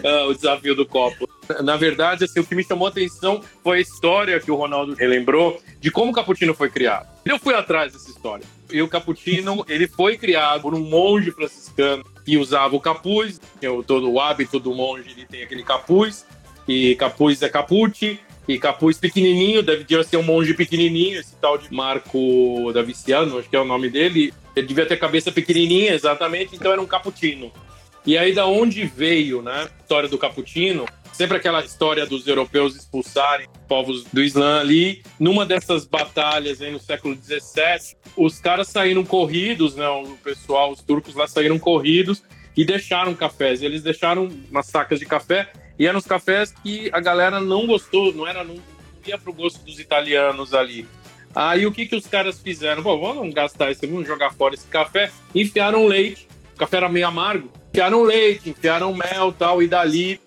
Ah, 0.05 0.27
o 0.31 0.35
desafio 0.35 0.75
do 0.75 0.87
copo. 0.87 1.29
Na 1.63 1.77
verdade, 1.77 2.25
assim, 2.25 2.41
o 2.41 2.47
que 2.47 2.55
me 2.55 2.65
chamou 2.65 2.87
a 2.87 2.91
atenção 2.91 3.41
foi 3.63 3.79
a 3.79 3.81
história 3.81 4.41
que 4.41 4.51
o 4.51 4.57
Ronaldo 4.57 4.95
relembrou 4.95 5.61
de 5.81 5.91
como 5.91 6.13
o 6.13 6.15
Cappuccino 6.15 6.55
foi 6.55 6.71
criado. 6.71 7.09
Eu 7.25 7.39
fui 7.39 7.55
atrás 7.55 7.93
dessa 7.93 8.11
história. 8.11 8.45
E 8.71 8.81
o 8.81 8.89
Cappuccino, 8.89 9.65
ele 9.69 9.87
foi 9.87 10.17
criado 10.17 10.63
por 10.63 10.75
um 10.75 10.81
monge 10.81 11.31
franciscano 11.33 12.05
que 12.27 12.37
usava 12.37 12.75
o 12.75 12.81
capuz, 12.81 13.41
é 13.63 13.69
todo 13.87 14.11
o 14.11 14.21
hábito 14.21 14.59
do 14.59 14.75
monge, 14.75 15.13
ele 15.13 15.25
tem 15.25 15.45
aquele 15.45 15.63
capuz, 15.63 16.27
e 16.67 16.97
capuz 16.97 17.41
é 17.41 17.49
capute, 17.49 18.19
e 18.49 18.59
capuz 18.59 18.99
pequenininho, 18.99 19.63
deve 19.63 19.87
ser 20.03 20.17
um 20.17 20.25
monge 20.25 20.53
pequenininho, 20.53 21.21
esse 21.21 21.37
tal 21.37 21.57
de 21.57 21.73
Marco 21.73 22.73
Daviciano, 22.75 23.39
acho 23.39 23.49
que 23.49 23.55
é 23.55 23.61
o 23.61 23.65
nome 23.65 23.89
dele, 23.89 24.35
ele 24.57 24.67
devia 24.67 24.85
ter 24.85 24.97
cabeça 24.97 25.31
pequenininha, 25.31 25.95
exatamente, 25.95 26.57
então 26.57 26.73
era 26.73 26.83
um 26.83 26.87
cappuccino. 26.87 27.53
E 28.05 28.19
aí 28.19 28.35
da 28.35 28.45
onde 28.47 28.85
veio, 28.85 29.41
né, 29.41 29.69
a 29.79 29.83
história 29.83 30.09
do 30.09 30.19
cappuccino, 30.19 30.85
sempre 31.17 31.39
aquela 31.39 31.65
história 31.65 32.05
dos 32.05 32.27
europeus 32.27 32.77
expulsarem 32.77 33.49
povos 33.67 34.05
do 34.05 34.23
Islã 34.23 34.61
ali. 34.61 35.03
Numa 35.19 35.47
dessas 35.47 35.87
batalhas 35.87 36.61
aí 36.61 36.71
no 36.71 36.79
século 36.79 37.17
XVII, 37.17 37.97
os 38.15 38.39
caras 38.39 38.69
saíram 38.69 39.03
corridos, 39.03 39.75
né? 39.75 39.89
O 39.89 40.19
pessoal, 40.23 40.71
os 40.71 40.83
turcos 40.83 41.15
lá 41.15 41.27
saíram 41.27 41.59
corridos 41.59 42.23
e 42.55 42.67
deixaram 42.67 43.15
cafés. 43.15 43.63
Eles 43.63 43.83
deixaram 43.83 44.29
umas 44.51 44.67
sacas 44.67 44.99
de 44.99 45.07
café 45.07 45.51
e 45.79 45.87
eram 45.87 45.99
os 45.99 46.05
cafés 46.05 46.53
que 46.63 46.91
a 46.93 47.01
galera 47.01 47.41
não 47.41 47.67
gostou, 47.67 48.13
não 48.13 48.27
era 48.27 48.45
não 48.45 48.57
ia 49.07 49.17
pro 49.17 49.33
gosto 49.33 49.65
dos 49.65 49.81
italianos 49.81 50.53
ali. 50.53 50.87
Aí 51.35 51.67
o 51.67 51.73
que 51.73 51.87
que 51.87 51.97
os 51.97 52.07
caras 52.07 52.41
fizeram? 52.41 52.83
Bom, 52.83 53.01
vamos 53.01 53.33
gastar 53.33 53.71
esse, 53.71 53.87
vamos 53.87 54.07
jogar 54.07 54.35
fora 54.35 54.55
esse 54.55 54.67
café. 54.67 55.11
Enfiaram 55.35 55.87
leite, 55.87 56.29
o 56.55 56.59
café 56.59 56.77
era 56.77 56.89
meio 56.91 57.07
amargo. 57.07 57.51
Enfiaram 57.71 58.03
leite, 58.03 58.51
enfiaram 58.51 58.93
mel 58.95 59.33
tal, 59.33 59.63
e 59.63 59.69
dali 59.69 60.21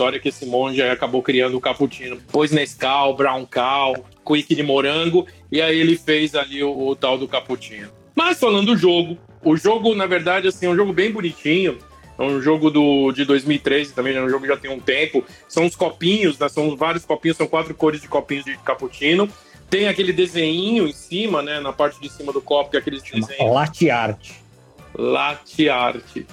história 0.00 0.18
que 0.18 0.30
esse 0.30 0.46
monge 0.46 0.80
acabou 0.80 1.22
criando 1.22 1.58
o 1.58 1.60
cappuccino. 1.60 2.16
Pôs 2.32 2.50
Nescau, 2.50 3.14
Brown 3.14 3.44
Cow, 3.44 4.02
Quick 4.24 4.54
de 4.54 4.62
morango, 4.62 5.26
e 5.52 5.60
aí 5.60 5.78
ele 5.78 5.94
fez 5.94 6.34
ali 6.34 6.64
o, 6.64 6.88
o 6.88 6.96
tal 6.96 7.18
do 7.18 7.28
cappuccino. 7.28 7.90
Mas 8.14 8.40
falando 8.40 8.68
do 8.68 8.76
jogo, 8.78 9.18
o 9.44 9.56
jogo, 9.58 9.94
na 9.94 10.06
verdade, 10.06 10.48
assim, 10.48 10.64
é 10.64 10.70
um 10.70 10.76
jogo 10.76 10.94
bem 10.94 11.12
bonitinho. 11.12 11.78
É 12.18 12.22
um 12.22 12.40
jogo 12.40 12.70
do, 12.70 13.12
de 13.12 13.26
2013 13.26 13.92
também, 13.92 14.16
é 14.16 14.22
um 14.22 14.28
jogo 14.28 14.42
que 14.42 14.48
já 14.48 14.56
tem 14.56 14.70
um 14.70 14.80
tempo. 14.80 15.22
São 15.46 15.66
os 15.66 15.76
copinhos, 15.76 16.38
né? 16.38 16.48
São 16.48 16.74
vários 16.76 17.04
copinhos, 17.04 17.36
são 17.36 17.46
quatro 17.46 17.74
cores 17.74 18.00
de 18.00 18.08
copinhos 18.08 18.44
de 18.46 18.56
cappuccino. 18.58 19.28
Tem 19.68 19.86
aquele 19.86 20.12
desenho 20.14 20.88
em 20.88 20.92
cima, 20.92 21.42
né? 21.42 21.60
Na 21.60 21.72
parte 21.72 22.00
de 22.00 22.08
cima 22.10 22.32
do 22.32 22.40
copo, 22.40 22.70
que 22.70 22.76
é 22.76 22.80
aqueles 22.80 23.02
desenhos. 23.02 23.54
Latte 23.54 23.90
art. 23.90 24.30
Latte 24.94 25.68
art. 25.68 26.24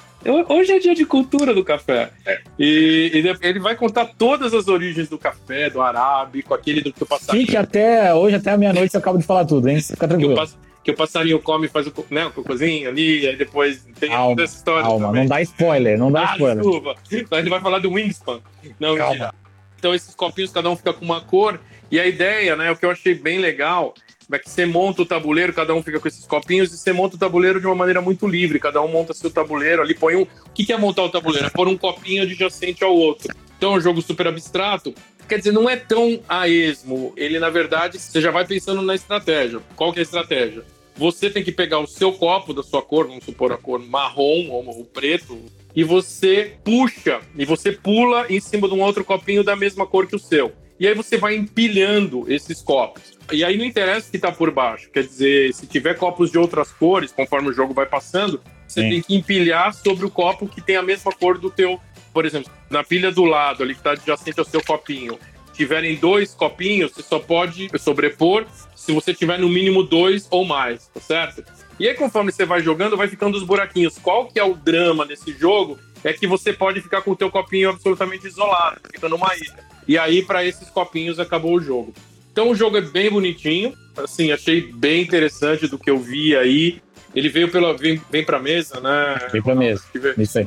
Hoje 0.50 0.74
é 0.74 0.80
dia 0.80 0.94
de 0.94 1.06
cultura 1.06 1.54
do 1.54 1.64
café. 1.64 2.12
É. 2.26 2.42
E, 2.60 3.12
e, 3.14 3.48
ele 3.48 3.60
vai 3.60 3.76
contar 3.76 4.06
todas 4.18 4.54
as 4.54 4.68
origens 4.68 5.08
do 5.08 5.18
café, 5.18 5.70
do 5.70 5.82
arábico, 5.82 6.54
aquele 6.54 6.82
do 6.82 6.92
que 6.92 7.04
o 7.04 7.06
passarinho. 7.06 7.46
Fique 7.46 7.56
até 7.56 8.14
hoje, 8.14 8.36
até 8.36 8.52
a 8.52 8.58
meia-noite, 8.58 8.94
eu 8.94 9.00
acabo 9.00 9.18
de 9.18 9.24
falar 9.24 9.46
tudo, 9.46 9.70
hein? 9.70 9.80
Fica 9.82 10.08
tranquilo. 10.08 10.36
Que 10.36 10.42
o, 10.42 10.48
que 10.84 10.92
o 10.92 10.96
passarinho 10.96 11.40
come 11.40 11.68
e 11.68 11.70
faz 11.70 11.88
o, 11.88 11.94
né, 12.10 12.26
o 12.26 12.32
cocôzinho 12.32 12.90
ali, 12.90 13.26
aí 13.26 13.36
depois 13.38 13.88
tem 14.00 14.10
calma, 14.10 14.30
toda 14.32 14.44
essa 14.44 14.58
história. 14.58 14.84
Calma, 14.84 15.08
também. 15.08 15.22
não 15.22 15.30
dá 15.30 15.42
spoiler, 15.42 15.98
não 15.98 16.12
dá 16.12 16.22
ah, 16.22 16.32
spoiler. 16.34 16.58
Desculpa. 16.58 16.96
Então 17.12 17.40
ele 17.40 17.50
vai 17.50 17.62
falar 17.62 17.80
do 17.80 17.92
Wingspan. 17.92 18.42
Não, 18.80 18.98
calma. 18.98 19.34
Então 19.80 19.94
esses 19.94 20.14
copinhos, 20.14 20.52
cada 20.52 20.70
um 20.70 20.76
fica 20.76 20.92
com 20.92 21.06
uma 21.06 21.22
cor. 21.22 21.60
E 21.90 22.00
a 22.00 22.06
ideia, 22.06 22.56
né, 22.58 22.70
o 22.70 22.76
que 22.76 22.86
eu 22.86 22.92
achei 22.92 23.16
bem 23.16 23.40
legal 23.40 23.94
é 24.36 24.40
que 24.40 24.50
você 24.50 24.66
monta 24.66 25.02
o 25.02 25.06
tabuleiro, 25.06 25.54
cada 25.54 25.74
um 25.74 25.82
fica 25.82 26.00
com 26.00 26.08
esses 26.08 26.26
copinhos, 26.26 26.74
e 26.74 26.78
você 26.78 26.92
monta 26.92 27.16
o 27.16 27.20
tabuleiro 27.20 27.60
de 27.60 27.66
uma 27.66 27.76
maneira 27.76 28.02
muito 28.02 28.28
livre, 28.28 28.60
cada 28.60 28.82
um 28.82 28.88
monta 28.88 29.14
seu 29.14 29.32
tabuleiro 29.32 29.82
ali, 29.82 29.94
põe 29.94 30.16
um. 30.16 30.24
O 30.24 30.52
que 30.54 30.72
é 30.74 30.78
montar 30.78 31.04
o 31.04 31.10
tabuleiro? 31.10 31.48
É 31.48 31.50
pôr 31.50 31.68
um 31.68 31.78
copinho 31.78 32.24
adjacente 32.24 32.84
ao 32.84 32.94
outro. 32.94 33.34
Então 33.58 33.74
é 33.74 33.78
um 33.78 33.82
jogo 33.82 34.02
super 34.02 34.28
abstrato. 34.28 34.94
Quer 35.28 35.38
dizer, 35.40 35.52
não 35.52 35.70
é 35.70 35.76
tão 35.76 36.20
a 36.28 36.48
esmo. 36.48 37.14
Ele, 37.18 37.40
na 37.40 37.50
verdade, 37.50 38.00
você 38.00 38.22
já 38.22 38.32
vai 38.32 38.46
pensando 38.46 38.82
na 38.82 38.96
estratégia. 38.96 39.60
Qual 39.76 39.92
que 39.92 40.00
é 40.00 40.02
a 40.02 40.04
estratégia? 40.04 40.64
Você 40.96 41.30
tem 41.30 41.44
que 41.44 41.52
pegar 41.52 41.80
o 41.80 41.88
seu 41.88 42.12
copo 42.12 42.54
da 42.54 42.64
sua 42.64 42.82
cor, 42.82 43.08
vamos 43.08 43.24
supor 43.24 43.52
a 43.52 43.58
cor 43.58 43.80
marrom 43.80 44.50
ou 44.50 44.84
preto, 44.86 45.38
e 45.76 45.84
você 45.84 46.54
puxa, 46.64 47.20
e 47.38 47.46
você 47.46 47.72
pula 47.72 48.26
em 48.30 48.40
cima 48.40 48.68
de 48.68 48.74
um 48.74 48.82
outro 48.82 49.06
copinho 49.06 49.44
da 49.44 49.56
mesma 49.56 49.86
cor 49.86 50.08
que 50.08 50.16
o 50.16 50.20
seu. 50.20 50.52
E 50.80 50.88
aí 50.88 50.94
você 50.94 51.18
vai 51.18 51.36
empilhando 51.36 52.26
esses 52.32 52.62
copos. 52.62 53.18
E 53.32 53.44
aí 53.44 53.58
não 53.58 53.66
interessa 53.66 54.08
o 54.08 54.12
que 54.12 54.18
está 54.18 54.32
por 54.32 54.52
baixo. 54.52 54.90
Quer 54.92 55.04
dizer, 55.04 55.54
se 55.54 55.66
tiver 55.66 55.96
copos 55.96 56.32
de 56.32 56.38
outras 56.38 56.72
cores, 56.72 57.12
conforme 57.12 57.50
o 57.50 57.54
jogo 57.54 57.74
vai 57.74 57.86
passando, 57.86 58.42
você 58.68 58.82
Sim. 58.82 58.90
tem 58.90 59.02
que 59.02 59.16
empilhar 59.16 59.74
sobre 59.74 60.06
o 60.06 60.10
copo 60.10 60.48
que 60.48 60.62
tem 60.62 60.76
a 60.76 60.84
mesma 60.84 61.12
cor 61.12 61.38
do 61.38 61.50
teu. 61.50 61.80
Por 62.14 62.26
exemplo, 62.26 62.52
na 62.70 62.84
pilha 62.84 63.12
do 63.12 63.26
lado, 63.26 63.64
ali 63.64 63.74
que 63.74 63.80
está 63.80 63.92
adjacente 63.92 64.40
ao 64.40 64.46
seu 64.46 64.64
copinho, 64.64 65.20
tiverem 65.54 65.96
dois 65.96 66.34
copinhos, 66.34 66.92
você 66.92 67.02
só 67.02 67.20
pode 67.20 67.70
sobrepor 67.80 68.46
se 68.76 68.92
você 68.92 69.14
tiver 69.14 69.40
no 69.40 69.50
mínimo 69.50 69.84
dois 69.84 70.28
ou 70.30 70.46
mais, 70.46 70.88
tá 70.88 71.02
certo? 71.02 71.44
E 71.80 71.88
aí, 71.88 71.96
conforme 71.96 72.32
você 72.32 72.46
vai 72.46 72.62
jogando, 72.62 72.98
vai 72.98 73.08
ficando 73.08 73.38
os 73.38 73.44
buraquinhos. 73.44 73.98
Qual 73.98 74.28
que 74.28 74.40
é 74.40 74.44
o 74.44 74.56
drama 74.56 75.06
desse 75.06 75.32
jogo? 75.34 75.78
É 76.04 76.14
que 76.14 76.26
você 76.26 76.54
pode 76.54 76.82
ficar 76.82 77.02
com 77.02 77.12
o 77.12 77.16
teu 77.16 77.30
copinho 77.30 77.70
absolutamente 77.70 78.28
isolado, 78.28 78.80
fica 78.92 79.10
numa 79.10 79.36
ilha. 79.36 79.67
E 79.88 79.98
aí, 79.98 80.24
para 80.24 80.46
esses 80.46 80.70
copinhos, 80.70 81.20
acabou 81.20 81.56
o 81.56 81.62
jogo. 81.62 81.94
Então 82.32 82.52
o 82.52 82.56
jogo 82.56 82.78
é 82.78 82.82
bem 82.82 83.10
bonitinho, 83.10 83.74
assim, 83.98 84.32
achei 84.32 84.62
bem 84.62 85.02
interessante 85.02 85.68
do 85.68 85.80
que 85.80 85.90
eu 85.90 85.98
vi 85.98 86.36
aí. 86.36 86.80
Ele 87.16 87.30
veio 87.30 87.50
pela 87.50 87.76
vem, 87.76 88.00
vem 88.12 88.24
pra 88.24 88.38
mesa, 88.38 88.80
né? 88.80 89.28
Vem 89.32 89.42
pra 89.42 89.56
mesa. 89.56 89.84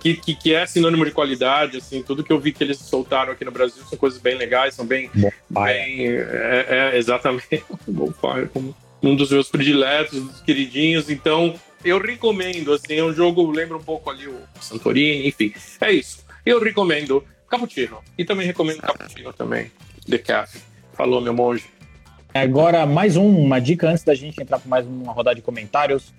Que, 0.00 0.14
que, 0.14 0.36
que, 0.36 0.54
é 0.54 0.64
sinônimo 0.66 1.04
de 1.04 1.10
qualidade, 1.10 1.78
assim, 1.78 2.00
tudo 2.00 2.22
que 2.22 2.32
eu 2.32 2.38
vi 2.38 2.52
que 2.52 2.62
eles 2.62 2.78
soltaram 2.78 3.32
aqui 3.32 3.44
no 3.44 3.50
Brasil 3.50 3.82
são 3.88 3.98
coisas 3.98 4.20
bem 4.20 4.36
legais, 4.36 4.74
são 4.74 4.86
bem. 4.86 5.10
bem 5.48 6.06
é, 6.06 6.92
é, 6.92 6.96
exatamente. 6.96 7.64
Um 9.02 9.16
dos 9.16 9.30
meus 9.30 9.48
prediletos, 9.48 10.20
dos 10.22 10.42
queridinhos. 10.42 11.08
Então, 11.08 11.54
eu 11.82 11.98
recomendo, 11.98 12.74
assim, 12.74 12.98
é 12.98 13.02
um 13.02 13.14
jogo, 13.14 13.50
lembra 13.50 13.78
um 13.78 13.82
pouco 13.82 14.10
ali 14.10 14.28
o 14.28 14.36
Santorini, 14.60 15.26
enfim. 15.26 15.54
É 15.80 15.90
isso. 15.90 16.22
Eu 16.44 16.60
recomendo 16.60 17.24
Cappuccino. 17.50 17.98
E 18.16 18.24
também 18.24 18.46
recomendo 18.46 18.80
Cappuccino 18.80 19.32
também, 19.32 19.72
The 20.08 20.18
Cafe. 20.18 20.60
Falou, 20.92 21.20
meu 21.20 21.34
monge. 21.34 21.64
Agora, 22.32 22.86
mais 22.86 23.16
um, 23.16 23.26
uma 23.26 23.60
dica 23.60 23.88
antes 23.88 24.04
da 24.04 24.14
gente 24.14 24.40
entrar 24.40 24.60
para 24.60 24.68
mais 24.68 24.86
uma 24.86 25.12
rodada 25.12 25.34
de 25.34 25.42
comentários. 25.42 26.14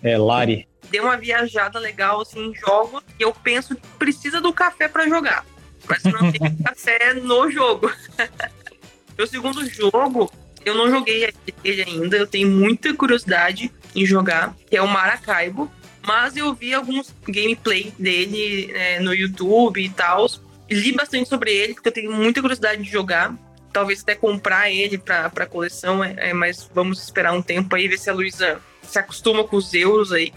É, 0.00 0.16
Lari. 0.16 0.68
Deu 0.88 1.02
uma 1.02 1.16
viajada 1.16 1.80
legal 1.80 2.20
assim, 2.20 2.50
em 2.50 2.54
jogos 2.54 3.02
e 3.18 3.22
eu 3.22 3.32
penso 3.32 3.74
que 3.74 3.86
precisa 3.98 4.40
do 4.40 4.52
café 4.52 4.86
para 4.86 5.08
jogar. 5.08 5.44
Mas 5.88 6.04
não 6.04 6.30
tem 6.30 6.54
café 6.62 7.12
no 7.14 7.50
jogo. 7.50 7.92
Meu 9.18 9.26
segundo 9.26 9.68
jogo, 9.68 10.30
eu 10.64 10.76
não 10.76 10.88
joguei 10.88 11.28
ele 11.64 11.82
ainda, 11.82 12.16
eu 12.16 12.26
tenho 12.26 12.48
muita 12.48 12.94
curiosidade 12.94 13.72
em 13.96 14.06
jogar, 14.06 14.54
que 14.70 14.76
é 14.76 14.82
o 14.82 14.86
Maracaibo. 14.86 15.68
Mas 16.06 16.36
eu 16.36 16.54
vi 16.54 16.72
alguns 16.72 17.12
gameplay 17.26 17.92
dele 17.98 18.70
é, 18.72 19.00
no 19.00 19.12
YouTube 19.12 19.84
e 19.84 19.88
tal. 19.88 20.26
Li 20.70 20.92
bastante 20.92 21.28
sobre 21.28 21.52
ele, 21.52 21.74
porque 21.74 21.88
eu 21.88 21.92
tenho 21.92 22.12
muita 22.12 22.40
curiosidade 22.40 22.82
de 22.82 22.90
jogar. 22.90 23.34
Talvez 23.72 24.02
até 24.02 24.14
comprar 24.14 24.70
ele 24.70 24.98
pra 24.98 25.46
coleção, 25.46 26.02
é, 26.02 26.14
é, 26.16 26.32
mas 26.32 26.70
vamos 26.74 27.02
esperar 27.02 27.32
um 27.32 27.42
tempo 27.42 27.74
aí, 27.74 27.86
ver 27.86 27.98
se 27.98 28.10
a 28.10 28.14
Luísa 28.14 28.60
se 28.82 28.98
acostuma 28.98 29.44
com 29.44 29.56
os 29.56 29.72
euros 29.74 30.12
aí. 30.12 30.32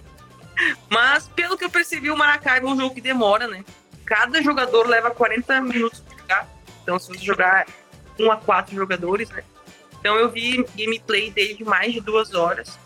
mas, 0.88 1.28
pelo 1.28 1.56
que 1.56 1.64
eu 1.64 1.70
percebi, 1.70 2.10
o 2.10 2.16
Maracaibo 2.16 2.68
é 2.68 2.70
um 2.70 2.76
jogo 2.76 2.94
que 2.94 3.00
demora, 3.00 3.46
né? 3.46 3.64
Cada 4.04 4.42
jogador 4.42 4.86
leva 4.86 5.10
40 5.10 5.60
minutos 5.62 6.00
pra 6.00 6.18
jogar. 6.18 6.48
Então, 6.82 6.98
se 6.98 7.08
você 7.08 7.24
jogar 7.24 7.66
um 8.18 8.30
a 8.30 8.36
quatro 8.36 8.76
jogadores, 8.76 9.30
né? 9.30 9.42
Então, 9.98 10.16
eu 10.16 10.30
vi 10.30 10.64
gameplay 10.76 11.30
dele 11.30 11.54
de 11.54 11.64
mais 11.64 11.92
de 11.92 12.00
duas 12.00 12.34
horas. 12.34 12.78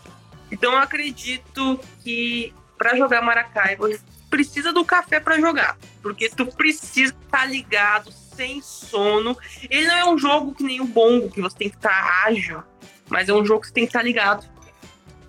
Então 0.51 0.73
eu 0.73 0.79
acredito 0.79 1.79
que 2.03 2.53
para 2.77 2.95
jogar 2.95 3.21
Maracaibo 3.21 3.87
precisa 4.29 4.71
do 4.71 4.85
café 4.85 5.19
para 5.19 5.39
jogar, 5.39 5.77
porque 6.07 6.29
tu 6.29 6.45
precisa 6.45 7.13
estar 7.13 7.39
tá 7.39 7.45
ligado, 7.45 8.11
sem 8.11 8.61
sono. 8.61 9.37
Ele 9.69 9.87
não 9.87 9.95
é 9.95 10.05
um 10.05 10.17
jogo 10.17 10.55
que 10.55 10.63
nem 10.63 10.79
o 10.79 10.85
Bongo, 10.85 11.29
que 11.29 11.41
você 11.41 11.57
tem 11.57 11.69
que 11.69 11.75
estar 11.75 11.89
tá 11.89 12.23
ágil, 12.25 12.63
mas 13.09 13.27
é 13.27 13.33
um 13.33 13.45
jogo 13.45 13.61
que 13.61 13.67
você 13.67 13.73
tem 13.73 13.83
que 13.83 13.89
estar 13.89 13.99
tá 13.99 14.05
ligado. 14.05 14.49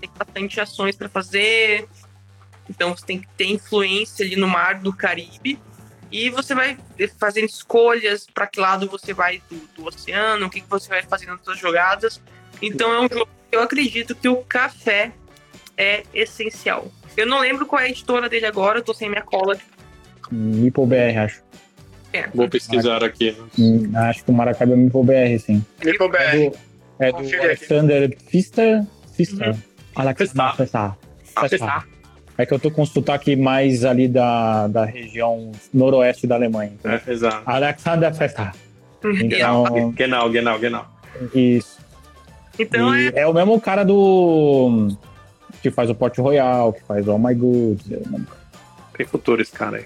Tem 0.00 0.08
bastante 0.16 0.60
ações 0.60 0.94
para 0.94 1.08
fazer, 1.08 1.88
então 2.70 2.94
você 2.94 3.04
tem 3.04 3.18
que 3.18 3.26
ter 3.36 3.46
influência 3.46 4.24
ali 4.24 4.36
no 4.36 4.46
mar 4.46 4.76
do 4.76 4.92
Caribe. 4.92 5.58
E 6.12 6.30
você 6.30 6.54
vai 6.54 6.78
fazendo 7.18 7.48
escolhas 7.48 8.24
para 8.32 8.46
que 8.46 8.60
lado 8.60 8.88
você 8.88 9.12
vai 9.12 9.42
do, 9.50 9.56
do 9.74 9.86
oceano, 9.86 10.46
o 10.46 10.50
que, 10.50 10.60
que 10.60 10.70
você 10.70 10.88
vai 10.88 11.02
fazendo 11.02 11.32
nas 11.32 11.44
suas 11.44 11.58
jogadas. 11.58 12.22
Então 12.62 12.92
é 12.94 13.00
um 13.00 13.08
jogo 13.08 13.28
eu 13.50 13.62
acredito 13.62 14.14
que 14.14 14.28
o 14.28 14.36
café 14.44 15.12
é 15.76 16.04
essencial. 16.14 16.86
Eu 17.16 17.26
não 17.26 17.40
lembro 17.40 17.66
qual 17.66 17.80
é 17.80 17.86
a 17.86 17.88
editora 17.88 18.28
dele 18.28 18.46
agora, 18.46 18.78
eu 18.78 18.84
tô 18.84 18.94
sem 18.94 19.08
minha 19.08 19.22
cola. 19.22 19.54
Mipo 19.54 19.77
BR, 20.30 21.18
acho. 21.18 21.42
É. 22.12 22.26
Vou 22.34 22.48
pesquisar 22.48 23.04
aqui. 23.04 23.36
Acho 23.94 24.24
que 24.24 24.30
o 24.30 24.34
Maracaibo 24.34 24.72
é 24.72 24.76
Mipo 24.76 25.02
BR, 25.04 25.38
sim. 25.38 25.64
Mipo 25.84 26.08
BR. 26.08 26.16
É 26.98 27.12
do, 27.12 27.18
é 27.18 27.22
do 27.22 27.42
Alexander 27.42 28.16
Pfister. 28.16 28.84
Pfister. 29.12 29.48
Uhum. 29.48 29.58
Alexander 29.94 30.56
Pfister. 30.56 30.92
Pfister. 31.34 31.84
É 32.38 32.46
que 32.46 32.54
eu 32.54 32.58
tô 32.58 32.70
com 32.70 32.86
sotaque 32.86 33.34
mais 33.34 33.84
ali 33.84 34.06
da, 34.06 34.68
da 34.68 34.84
região 34.84 35.50
noroeste 35.74 36.26
da 36.26 36.36
Alemanha. 36.36 36.72
É, 36.84 37.10
exato. 37.10 37.42
Alexander 37.44 38.16
Pfister. 38.16 38.52
Então, 39.04 39.92
genau, 39.92 40.30
genau, 40.30 40.58
genau. 40.58 40.86
Isso. 41.34 41.78
Então 42.58 42.94
é... 42.94 43.12
é 43.14 43.26
o 43.26 43.34
mesmo 43.34 43.60
cara 43.60 43.84
do. 43.84 44.88
que 45.62 45.70
faz 45.70 45.90
o 45.90 45.94
Port 45.94 46.16
Royal, 46.18 46.72
que 46.72 46.82
faz 46.82 47.06
o 47.06 47.14
Oh 47.14 47.18
My 47.18 47.34
Good. 47.34 47.94
É 47.94 47.98
Tem 48.96 49.06
futuro 49.06 49.40
esse 49.40 49.52
cara 49.52 49.78
aí. 49.78 49.84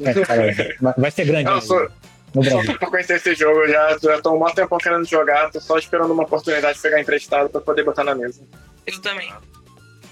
É, 0.00 0.76
vai 0.96 1.10
ser 1.10 1.24
grande. 1.24 1.50
Eu 1.50 1.60
sou, 1.60 1.88
no 2.34 2.42
Brasil. 2.42 2.76
pra 2.78 2.90
conhecer 2.90 3.16
esse 3.16 3.34
jogo, 3.34 3.60
eu 3.60 3.68
já, 3.68 3.98
já 3.98 4.20
tô 4.20 4.34
um 4.34 4.38
maior 4.38 4.54
tempo 4.54 4.76
querendo 4.78 5.04
jogar, 5.04 5.50
tô 5.50 5.60
só 5.60 5.78
esperando 5.78 6.12
uma 6.12 6.22
oportunidade 6.22 6.76
de 6.76 6.82
pegar 6.82 7.00
emprestado 7.00 7.48
pra 7.48 7.60
poder 7.60 7.84
botar 7.84 8.04
na 8.04 8.14
mesa. 8.14 8.42
Eu 8.86 9.00
também. 9.00 9.32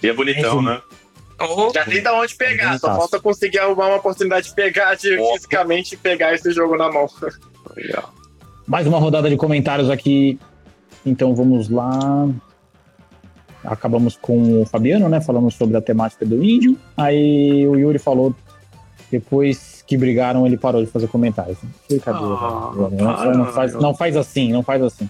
E 0.03 0.09
é 0.09 0.13
bonitão, 0.13 0.63
né? 0.63 0.81
Oh. 1.39 1.71
Já 1.75 1.85
tem 1.85 2.03
da 2.03 2.15
onde 2.15 2.35
pegar, 2.35 2.75
é 2.75 2.79
só 2.79 2.97
falta 2.97 3.21
conseguir 3.21 3.59
arrumar 3.59 3.89
uma 3.89 3.97
oportunidade 3.97 4.49
de 4.49 4.55
pegar 4.55 4.95
de 4.95 5.19
oh. 5.19 5.35
fisicamente 5.35 5.97
pegar 5.97 6.35
esse 6.35 6.51
jogo 6.51 6.77
na 6.77 6.91
mão. 6.91 7.07
Legal. 7.77 8.15
Mais 8.67 8.87
uma 8.87 8.99
rodada 8.99 9.29
de 9.29 9.37
comentários 9.37 9.91
aqui 9.91 10.39
então 11.07 11.35
vamos 11.35 11.71
lá. 11.71 12.29
Acabamos 13.65 14.17
com 14.17 14.63
o 14.63 14.67
Fabiano, 14.67 15.09
né? 15.09 15.21
Falamos 15.21 15.55
sobre 15.55 15.77
a 15.77 15.81
temática 15.81 16.27
do 16.27 16.43
índio. 16.43 16.77
Aí 16.97 17.67
o 17.67 17.77
Yuri 17.77 17.99
falou, 17.99 18.35
depois 19.11 19.83
que 19.87 19.97
brigaram, 19.97 20.47
ele 20.47 20.57
parou 20.57 20.85
de 20.85 20.91
fazer 20.91 21.09
comentários. 21.09 21.59
Brincadeira. 21.89 22.35
Ah, 22.35 22.73
não, 22.75 23.33
não, 23.33 23.47
faz, 23.47 23.75
não 23.75 23.95
faz 23.95 24.17
assim, 24.17 24.53
não 24.53 24.63
faz 24.63 24.83
assim. 24.83 25.09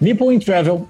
Meeple 0.00 0.34
in 0.34 0.38
Travel 0.38 0.86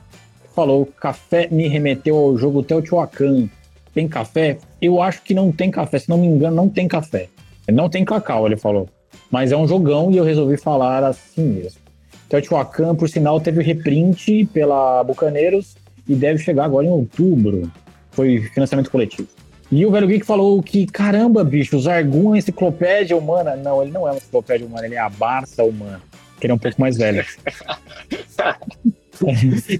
falou: 0.55 0.87
café 0.87 1.49
me 1.51 1.67
remeteu 1.69 2.17
ao 2.17 2.37
jogo 2.37 2.63
Teotihuacan. 2.63 3.49
Tem 3.93 4.07
café? 4.07 4.59
Eu 4.81 5.03
acho 5.03 5.23
que 5.23 5.35
não 5.35 5.51
tem 5.51 5.71
café, 5.71 5.99
se 5.99 6.09
não 6.09 6.19
me 6.19 6.27
engano, 6.27 6.55
não 6.55 6.69
tem 6.69 6.87
café. 6.87 7.29
Não 7.69 7.89
tem 7.89 8.05
cacau, 8.05 8.47
ele 8.47 8.57
falou. 8.57 8.89
Mas 9.31 9.53
é 9.53 9.57
um 9.57 9.67
jogão 9.67 10.11
e 10.11 10.17
eu 10.17 10.25
resolvi 10.25 10.57
falar 10.57 11.05
assim 11.05 11.45
mesmo. 11.45 11.81
Teotihuacan, 12.29 12.95
por 12.95 13.09
sinal, 13.09 13.41
teve 13.41 13.63
reprint 13.63 14.47
pela 14.53 15.03
Bucaneiros 15.03 15.77
e 16.09 16.15
deve 16.15 16.39
chegar 16.39 16.65
agora 16.65 16.87
em 16.87 16.91
outubro. 16.91 17.71
Foi 18.13 18.41
financiamento 18.55 18.91
coletivo. 18.91 19.29
E 19.71 19.87
o 19.87 19.91
Velho 19.91 20.09
Geek 20.09 20.27
falou 20.27 20.61
que, 20.63 20.87
caramba, 20.87 21.45
bicho, 21.45 21.77
o 21.77 21.81
Zargun 21.81 22.23
é 22.23 22.27
uma 22.27 22.39
enciclopédia 22.39 23.17
humana. 23.17 23.55
Não, 23.55 23.81
ele 23.81 23.93
não 23.93 24.09
é 24.09 24.11
uma 24.11 24.17
enciclopédia 24.17 24.67
humana, 24.67 24.87
ele 24.87 24.97
é 24.97 24.99
a 24.99 25.09
Barça 25.09 25.63
humana. 25.63 26.01
Que 26.41 26.47
ele 26.47 26.53
é 26.53 26.55
um 26.55 26.59
pouco 26.59 26.81
mais 26.81 26.97
velho. 26.97 27.25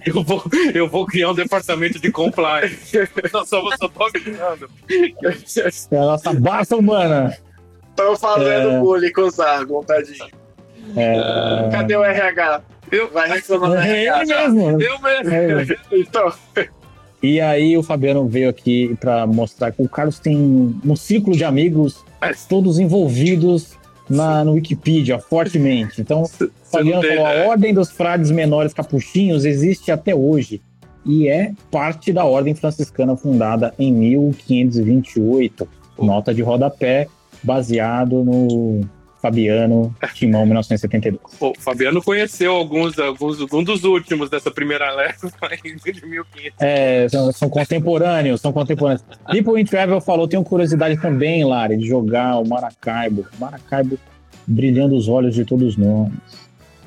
eu, 0.07 0.23
vou, 0.23 0.45
eu 0.75 0.89
vou 0.89 1.07
criar 1.07 1.31
um 1.31 1.35
departamento 1.35 1.99
de 1.99 2.13
compliance. 2.13 2.97
Não, 3.33 3.45
só, 3.45 3.69
só 3.77 3.89
tô 3.89 4.05
avisando. 4.05 4.71
É 5.91 5.97
a 5.97 6.01
nossa 6.01 6.33
Barça 6.35 6.77
humana. 6.77 7.37
Estão 7.89 8.17
fazendo 8.17 8.71
é... 8.71 8.79
bullying 8.79 9.13
com 9.13 9.23
o 9.23 9.31
Zargun, 9.31 9.83
tadinho. 9.83 10.29
É... 10.97 11.69
Cadê 11.73 11.97
o 11.97 12.05
RH? 12.05 12.63
Eu... 12.93 13.11
Vai 13.11 13.29
reclamar 13.29 13.71
do 13.71 13.77
é 13.77 14.05
RH. 14.05 14.49
Mesmo. 14.51 14.83
Eu 14.83 15.01
mesmo. 15.01 15.35
É. 15.35 15.67
Então. 15.93 16.33
E 17.23 17.41
aí 17.41 17.77
o 17.77 17.83
Fabiano 17.83 18.27
veio 18.27 18.49
aqui 18.49 18.97
para 18.99 19.27
mostrar 19.27 19.73
que 19.73 19.83
o 19.83 19.89
Carlos 19.89 20.19
tem 20.19 20.37
um 20.85 20.97
círculo 20.97 21.37
de 21.37 21.45
amigos, 21.45 22.03
todos 22.49 22.79
envolvidos 22.79 23.79
na, 24.09 24.43
no 24.45 24.53
Wikipedia, 24.53 25.19
fortemente. 25.19 26.01
Então, 26.01 26.23
o 26.23 26.29
Fabiano 26.65 27.03
falou, 27.03 27.27
a 27.27 27.49
Ordem 27.49 27.75
dos 27.75 27.91
Frades 27.91 28.31
Menores 28.31 28.73
Capuchinhos 28.73 29.45
existe 29.45 29.93
até 29.93 30.15
hoje 30.15 30.63
e 31.05 31.29
é 31.29 31.53
parte 31.71 32.13
da 32.13 32.25
Ordem 32.25 32.55
Franciscana 32.55 33.17
fundada 33.17 33.75
em 33.79 33.93
1528. 33.93 35.69
Nota 35.99 36.33
de 36.33 36.43
rodapé, 36.43 37.07
baseado 37.43 38.25
no 38.25 38.81
Fabiano, 39.21 39.95
Timão, 40.15 40.47
1972. 40.47 41.21
O 41.39 41.53
Fabiano 41.59 42.03
conheceu 42.03 42.53
alguns, 42.53 42.99
alguns 42.99 43.41
um 43.53 43.63
dos 43.63 43.85
últimos 43.85 44.31
dessa 44.31 44.51
primeira 44.51 44.91
leva 44.95 45.31
de 45.63 46.07
1500. 46.07 46.55
É, 46.59 47.09
são, 47.09 47.33
são 47.33 47.51
contemporâneos, 47.51 48.41
são 48.41 48.53
contemporâneos. 48.53 49.05
People 49.31 49.61
in 49.61 49.65
Travel 49.65 50.01
falou, 50.01 50.27
tenho 50.27 50.43
curiosidade 50.43 51.01
também, 51.01 51.45
Lari, 51.45 51.77
de 51.77 51.87
jogar 51.87 52.39
o 52.39 52.49
Maracaibo. 52.49 53.27
Maracaibo 53.39 53.99
brilhando 54.47 54.97
os 54.97 55.09
olhos 55.09 55.35
de 55.35 55.45
todos 55.45 55.77
nós. 55.77 56.11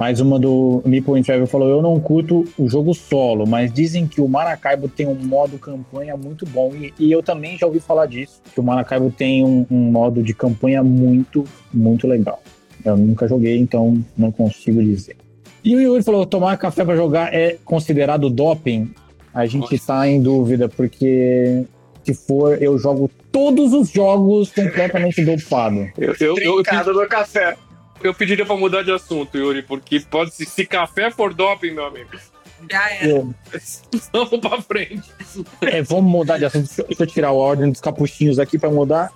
Mais 0.04 0.20
uma 0.20 0.38
do 0.38 0.82
Meeple 0.84 1.18
in 1.18 1.24
Travel 1.24 1.48
falou: 1.48 1.70
Eu 1.70 1.82
não 1.82 1.98
curto 1.98 2.44
o 2.58 2.68
jogo 2.68 2.94
solo, 2.94 3.48
mas 3.48 3.72
dizem 3.72 4.06
que 4.06 4.20
o 4.20 4.28
Maracaibo 4.28 4.90
tem 4.90 5.08
um 5.08 5.16
modo 5.16 5.58
campanha 5.58 6.18
muito 6.18 6.46
bom. 6.46 6.74
E, 6.76 6.94
e 7.00 7.10
eu 7.10 7.24
também 7.24 7.58
já 7.58 7.66
ouvi 7.66 7.80
falar 7.80 8.06
disso, 8.08 8.42
que 8.54 8.60
o 8.60 8.64
Maracaibo 8.64 9.10
tem 9.10 9.46
um, 9.46 9.66
um, 9.72 9.92
modo 9.94 10.22
de 10.22 10.34
campanha 10.34 10.84
muito, 10.84 11.46
muito 11.74 12.06
legal. 12.06 12.44
Eu 12.84 12.98
nunca 12.98 13.30
joguei, 13.30 13.58
então 13.58 13.98
não 14.18 14.30
consigo 14.30 14.84
dizer. 14.84 15.16
E 15.64 15.74
o 15.74 15.80
Yuri 15.80 16.04
falou: 16.04 16.26
tomar 16.26 16.58
café 16.58 16.84
para 16.84 16.98
jogar 16.98 17.34
é 17.34 17.56
considerado 17.64 18.30
doping? 18.30 18.94
A 19.34 19.46
gente 19.46 19.74
está 19.74 20.06
em 20.06 20.22
dúvida, 20.22 20.68
porque 20.68 21.64
se 22.04 22.14
for, 22.14 22.62
eu 22.62 22.78
jogo 22.78 23.10
todos 23.32 23.72
os 23.72 23.90
jogos 23.90 24.52
completamente 24.52 25.24
dopado. 25.24 25.88
Eu, 25.98 26.14
eu, 26.20 26.36
eu, 26.40 26.62
eu, 26.62 26.94
do 26.94 27.08
café 27.08 27.56
eu 28.04 28.14
pediria 28.14 28.46
pra 28.46 28.56
mudar 28.56 28.84
de 28.84 28.92
assunto, 28.92 29.38
Yuri, 29.38 29.64
porque 29.64 30.00
pode 30.00 30.32
se, 30.32 30.46
se 30.46 30.66
café 30.66 31.10
for 31.10 31.34
doping, 31.34 31.72
meu 31.72 31.86
amigo. 31.86 32.12
Já 32.70 32.92
é. 32.92 33.08
Vamos 34.12 34.40
pra 34.40 34.62
frente. 34.62 35.04
É, 35.62 35.82
vamos 35.82 36.10
mudar 36.12 36.38
de 36.38 36.46
assunto. 36.46 36.70
Deixa 36.88 37.04
eu 37.04 37.08
tirar 37.08 37.28
a 37.30 37.34
ordem 37.34 37.72
dos 37.72 37.82
capuchinhos 37.82 38.40
aqui 38.40 38.58
pra 38.58 38.70
mudar. 38.70 39.12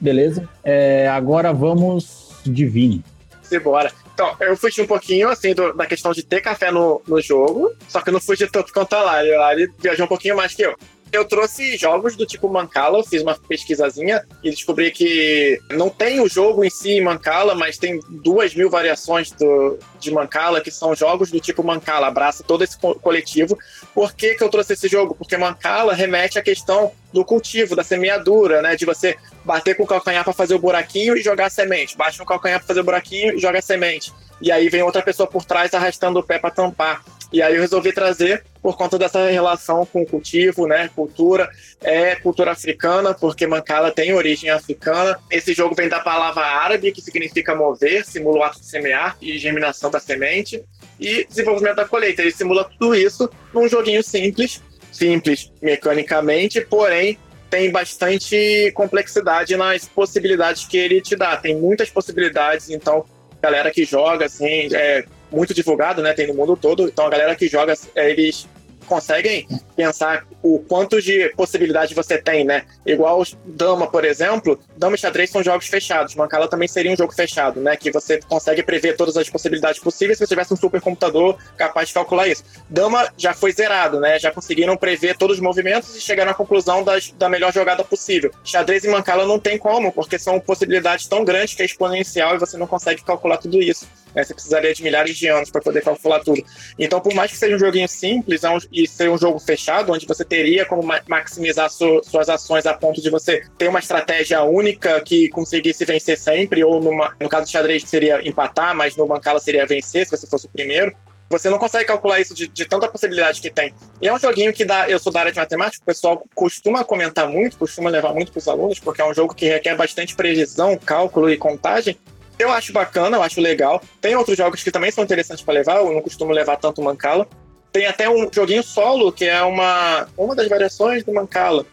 Beleza? 0.00 0.48
É, 0.64 1.08
agora 1.08 1.52
vamos 1.52 2.32
de 2.44 2.66
vinho. 2.66 3.02
Simbora. 3.42 3.92
Então, 4.14 4.34
eu 4.40 4.56
fugi 4.56 4.82
um 4.82 4.86
pouquinho, 4.86 5.28
assim, 5.28 5.54
do, 5.54 5.72
da 5.72 5.86
questão 5.86 6.12
de 6.12 6.24
ter 6.24 6.40
café 6.40 6.72
no, 6.72 7.00
no 7.06 7.20
jogo, 7.20 7.72
só 7.88 8.00
que 8.00 8.08
eu 8.08 8.12
não 8.12 8.20
fugi 8.20 8.46
tanto 8.48 8.72
quanto 8.72 8.92
a 8.94 9.02
Lari. 9.02 9.32
A 9.32 9.38
Lari 9.38 9.72
viajou 9.78 10.06
um 10.06 10.08
pouquinho 10.08 10.36
mais 10.36 10.54
que 10.54 10.62
eu 10.62 10.76
eu 11.12 11.24
trouxe 11.24 11.76
jogos 11.76 12.16
do 12.16 12.26
tipo 12.26 12.48
Mancala, 12.48 13.02
fiz 13.04 13.22
uma 13.22 13.36
pesquisazinha 13.36 14.24
e 14.42 14.50
descobri 14.50 14.90
que 14.90 15.60
não 15.70 15.88
tem 15.88 16.20
o 16.20 16.28
jogo 16.28 16.64
em 16.64 16.70
si 16.70 17.00
Mancala, 17.00 17.54
mas 17.54 17.78
tem 17.78 18.00
duas 18.08 18.54
mil 18.54 18.68
variações 18.70 19.30
do, 19.32 19.78
de 19.98 20.10
Mancala, 20.10 20.60
que 20.60 20.70
são 20.70 20.94
jogos 20.94 21.30
do 21.30 21.40
tipo 21.40 21.64
Mancala, 21.64 22.06
abraça 22.06 22.44
todo 22.44 22.64
esse 22.64 22.78
coletivo. 22.78 23.58
Por 23.94 24.12
que, 24.12 24.34
que 24.34 24.42
eu 24.42 24.48
trouxe 24.48 24.74
esse 24.74 24.88
jogo? 24.88 25.14
Porque 25.14 25.36
Mancala 25.36 25.94
remete 25.94 26.38
à 26.38 26.42
questão 26.42 26.92
do 27.12 27.24
cultivo, 27.24 27.74
da 27.74 27.82
semeadura, 27.82 28.60
né? 28.62 28.76
De 28.76 28.84
você 28.84 29.16
bater 29.44 29.76
com 29.76 29.84
o 29.84 29.86
calcanhar 29.86 30.24
para 30.24 30.32
fazer 30.32 30.54
o 30.54 30.58
buraquinho 30.58 31.16
e 31.16 31.22
jogar 31.22 31.46
a 31.46 31.50
semente. 31.50 31.96
Baixa 31.96 32.22
o 32.22 32.26
calcanhar 32.26 32.58
para 32.58 32.66
fazer 32.66 32.80
o 32.80 32.84
buraquinho 32.84 33.34
e 33.34 33.38
joga 33.38 33.58
a 33.58 33.62
semente. 33.62 34.12
e 34.40 34.52
aí 34.52 34.68
vem 34.68 34.82
outra 34.82 35.02
pessoa 35.02 35.26
por 35.26 35.44
trás 35.44 35.74
arrastando 35.74 36.20
o 36.20 36.22
pé 36.22 36.38
para 36.38 36.50
tampar. 36.50 37.02
E 37.32 37.42
aí 37.42 37.54
eu 37.54 37.60
resolvi 37.60 37.92
trazer 37.92 38.42
por 38.62 38.76
conta 38.76 38.98
dessa 38.98 39.28
relação 39.28 39.84
com 39.86 40.02
o 40.02 40.06
cultivo, 40.06 40.66
né, 40.66 40.90
cultura, 40.94 41.48
é 41.82 42.16
cultura 42.16 42.52
africana, 42.52 43.14
porque 43.14 43.46
Mancala 43.46 43.90
tem 43.90 44.12
origem 44.12 44.50
africana. 44.50 45.18
Esse 45.30 45.54
jogo 45.54 45.74
vem 45.74 45.88
da 45.88 46.00
palavra 46.00 46.44
árabe, 46.44 46.92
que 46.92 47.00
significa 47.00 47.54
mover, 47.54 48.04
simula 48.04 48.38
o 48.38 48.42
ato 48.42 48.60
de 48.60 48.66
semear 48.66 49.16
e 49.20 49.38
germinação 49.38 49.90
da 49.90 50.00
semente, 50.00 50.64
e 50.98 51.24
desenvolvimento 51.26 51.76
da 51.76 51.84
colheita. 51.84 52.22
Ele 52.22 52.32
simula 52.32 52.64
tudo 52.64 52.94
isso 52.94 53.30
num 53.52 53.68
joguinho 53.68 54.02
simples, 54.02 54.62
simples 54.90 55.52
mecanicamente, 55.62 56.60
porém 56.62 57.18
tem 57.48 57.70
bastante 57.70 58.70
complexidade 58.74 59.56
nas 59.56 59.86
possibilidades 59.86 60.66
que 60.66 60.76
ele 60.76 61.00
te 61.00 61.16
dá. 61.16 61.36
Tem 61.36 61.56
muitas 61.56 61.90
possibilidades, 61.90 62.70
então 62.70 63.04
galera 63.40 63.70
que 63.70 63.84
joga 63.84 64.26
assim, 64.26 64.68
é, 64.74 65.04
muito 65.30 65.54
divulgado, 65.54 66.02
né? 66.02 66.12
Tem 66.12 66.26
no 66.26 66.34
mundo 66.34 66.56
todo. 66.56 66.88
Então 66.88 67.06
a 67.06 67.10
galera 67.10 67.34
que 67.34 67.48
joga, 67.48 67.74
é, 67.94 68.10
eles 68.10 68.46
conseguem 68.88 69.46
pensar 69.76 70.26
o 70.42 70.58
quanto 70.60 71.00
de 71.00 71.28
possibilidade 71.36 71.94
você 71.94 72.16
tem, 72.18 72.44
né? 72.44 72.64
Igual 72.86 73.22
Dama, 73.44 73.86
por 73.86 74.04
exemplo, 74.04 74.58
Dama 74.76 74.96
e 74.96 74.98
Xadrez 74.98 75.30
são 75.30 75.42
jogos 75.42 75.66
fechados. 75.66 76.14
Mancala 76.14 76.48
também 76.48 76.66
seria 76.66 76.90
um 76.90 76.96
jogo 76.96 77.14
fechado, 77.14 77.60
né? 77.60 77.76
Que 77.76 77.92
você 77.92 78.18
consegue 78.20 78.62
prever 78.62 78.96
todas 78.96 79.16
as 79.16 79.28
possibilidades 79.28 79.80
possíveis 79.80 80.18
se 80.18 80.24
você 80.24 80.28
tivesse 80.28 80.54
um 80.54 80.56
supercomputador 80.56 81.36
capaz 81.56 81.88
de 81.88 81.94
calcular 81.94 82.26
isso. 82.26 82.42
Dama 82.68 83.08
já 83.16 83.34
foi 83.34 83.52
zerado, 83.52 84.00
né? 84.00 84.18
Já 84.18 84.32
conseguiram 84.32 84.76
prever 84.76 85.16
todos 85.16 85.36
os 85.36 85.42
movimentos 85.42 85.94
e 85.94 86.00
chegaram 86.00 86.30
à 86.30 86.34
conclusão 86.34 86.82
das, 86.82 87.12
da 87.12 87.28
melhor 87.28 87.52
jogada 87.52 87.84
possível. 87.84 88.30
Xadrez 88.42 88.84
e 88.84 88.88
Mancala 88.88 89.26
não 89.26 89.38
tem 89.38 89.58
como, 89.58 89.92
porque 89.92 90.18
são 90.18 90.40
possibilidades 90.40 91.06
tão 91.06 91.24
grandes 91.24 91.54
que 91.54 91.62
é 91.62 91.66
exponencial 91.66 92.34
e 92.34 92.38
você 92.38 92.56
não 92.56 92.66
consegue 92.66 93.02
calcular 93.02 93.36
tudo 93.36 93.60
isso. 93.62 93.86
Né? 94.14 94.24
Você 94.24 94.34
precisaria 94.34 94.72
de 94.74 94.82
milhares 94.82 95.16
de 95.16 95.28
anos 95.28 95.50
para 95.50 95.60
poder 95.60 95.82
calcular 95.82 96.20
tudo. 96.20 96.42
Então, 96.78 97.00
por 97.00 97.14
mais 97.14 97.30
que 97.30 97.36
seja 97.36 97.56
um 97.56 97.58
joguinho 97.58 97.88
simples 97.88 98.44
é 98.44 98.50
um, 98.50 98.58
e 98.72 98.86
seja 98.86 99.10
um 99.10 99.18
jogo 99.18 99.38
fechado, 99.38 99.92
onde 99.92 100.06
você 100.06 100.24
teria 100.24 100.64
como 100.64 100.82
maximizar 101.06 101.70
su, 101.70 102.02
suas 102.04 102.28
ações 102.28 102.66
a 102.66 102.74
ponto 102.74 103.00
de 103.00 103.10
você 103.10 103.42
ter 103.56 103.68
uma 103.68 103.78
estratégia 103.78 104.42
única 104.42 105.00
que 105.00 105.28
conseguisse 105.28 105.84
vencer 105.84 106.18
sempre, 106.18 106.64
ou 106.64 106.80
numa, 106.80 107.14
no 107.20 107.28
caso 107.28 107.44
do 107.44 107.50
xadrez 107.50 107.84
seria 107.84 108.26
empatar, 108.26 108.74
mas 108.74 108.96
no 108.96 109.06
Mancala 109.06 109.40
seria 109.40 109.66
vencer 109.66 110.06
se 110.06 110.16
você 110.16 110.26
fosse 110.26 110.46
o 110.46 110.50
primeiro. 110.50 110.94
Você 111.30 111.50
não 111.50 111.58
consegue 111.58 111.84
calcular 111.84 112.20
isso 112.20 112.34
de, 112.34 112.48
de, 112.48 112.64
tanta 112.64 112.88
possibilidade 112.88 113.42
que 113.42 113.50
tem. 113.50 113.74
E 114.00 114.08
é 114.08 114.14
um 114.14 114.18
joguinho 114.18 114.52
que 114.52 114.64
dá. 114.64 114.88
Eu 114.88 114.98
sou 114.98 115.12
da 115.12 115.20
área 115.20 115.32
de 115.32 115.38
matemática, 115.38 115.82
o 115.82 115.86
pessoal 115.86 116.24
costuma 116.34 116.82
comentar 116.84 117.28
muito, 117.28 117.58
costuma 117.58 117.90
levar 117.90 118.14
muito 118.14 118.32
para 118.32 118.38
os 118.38 118.48
alunos, 118.48 118.78
porque 118.78 119.02
é 119.02 119.04
um 119.04 119.12
jogo 119.12 119.34
que 119.34 119.46
requer 119.46 119.76
bastante 119.76 120.16
previsão, 120.16 120.76
cálculo 120.78 121.28
e 121.28 121.36
contagem. 121.36 121.98
Eu 122.38 122.50
acho 122.50 122.72
bacana, 122.72 123.16
eu 123.16 123.22
acho 123.22 123.40
legal. 123.40 123.82
Tem 124.00 124.14
outros 124.14 124.36
jogos 124.36 124.62
que 124.62 124.70
também 124.70 124.90
são 124.90 125.02
interessantes 125.02 125.44
para 125.44 125.54
levar, 125.54 125.76
eu 125.78 125.92
não 125.92 126.00
costumo 126.00 126.32
levar 126.32 126.56
tanto 126.56 126.82
Mancala. 126.82 127.26
Tem 127.72 127.86
até 127.86 128.08
um 128.08 128.28
joguinho 128.32 128.62
solo, 128.62 129.12
que 129.12 129.24
é 129.24 129.42
uma, 129.42 130.08
uma 130.16 130.34
das 130.34 130.48
variações 130.48 131.04
do 131.04 131.12
Mancala, 131.12 131.66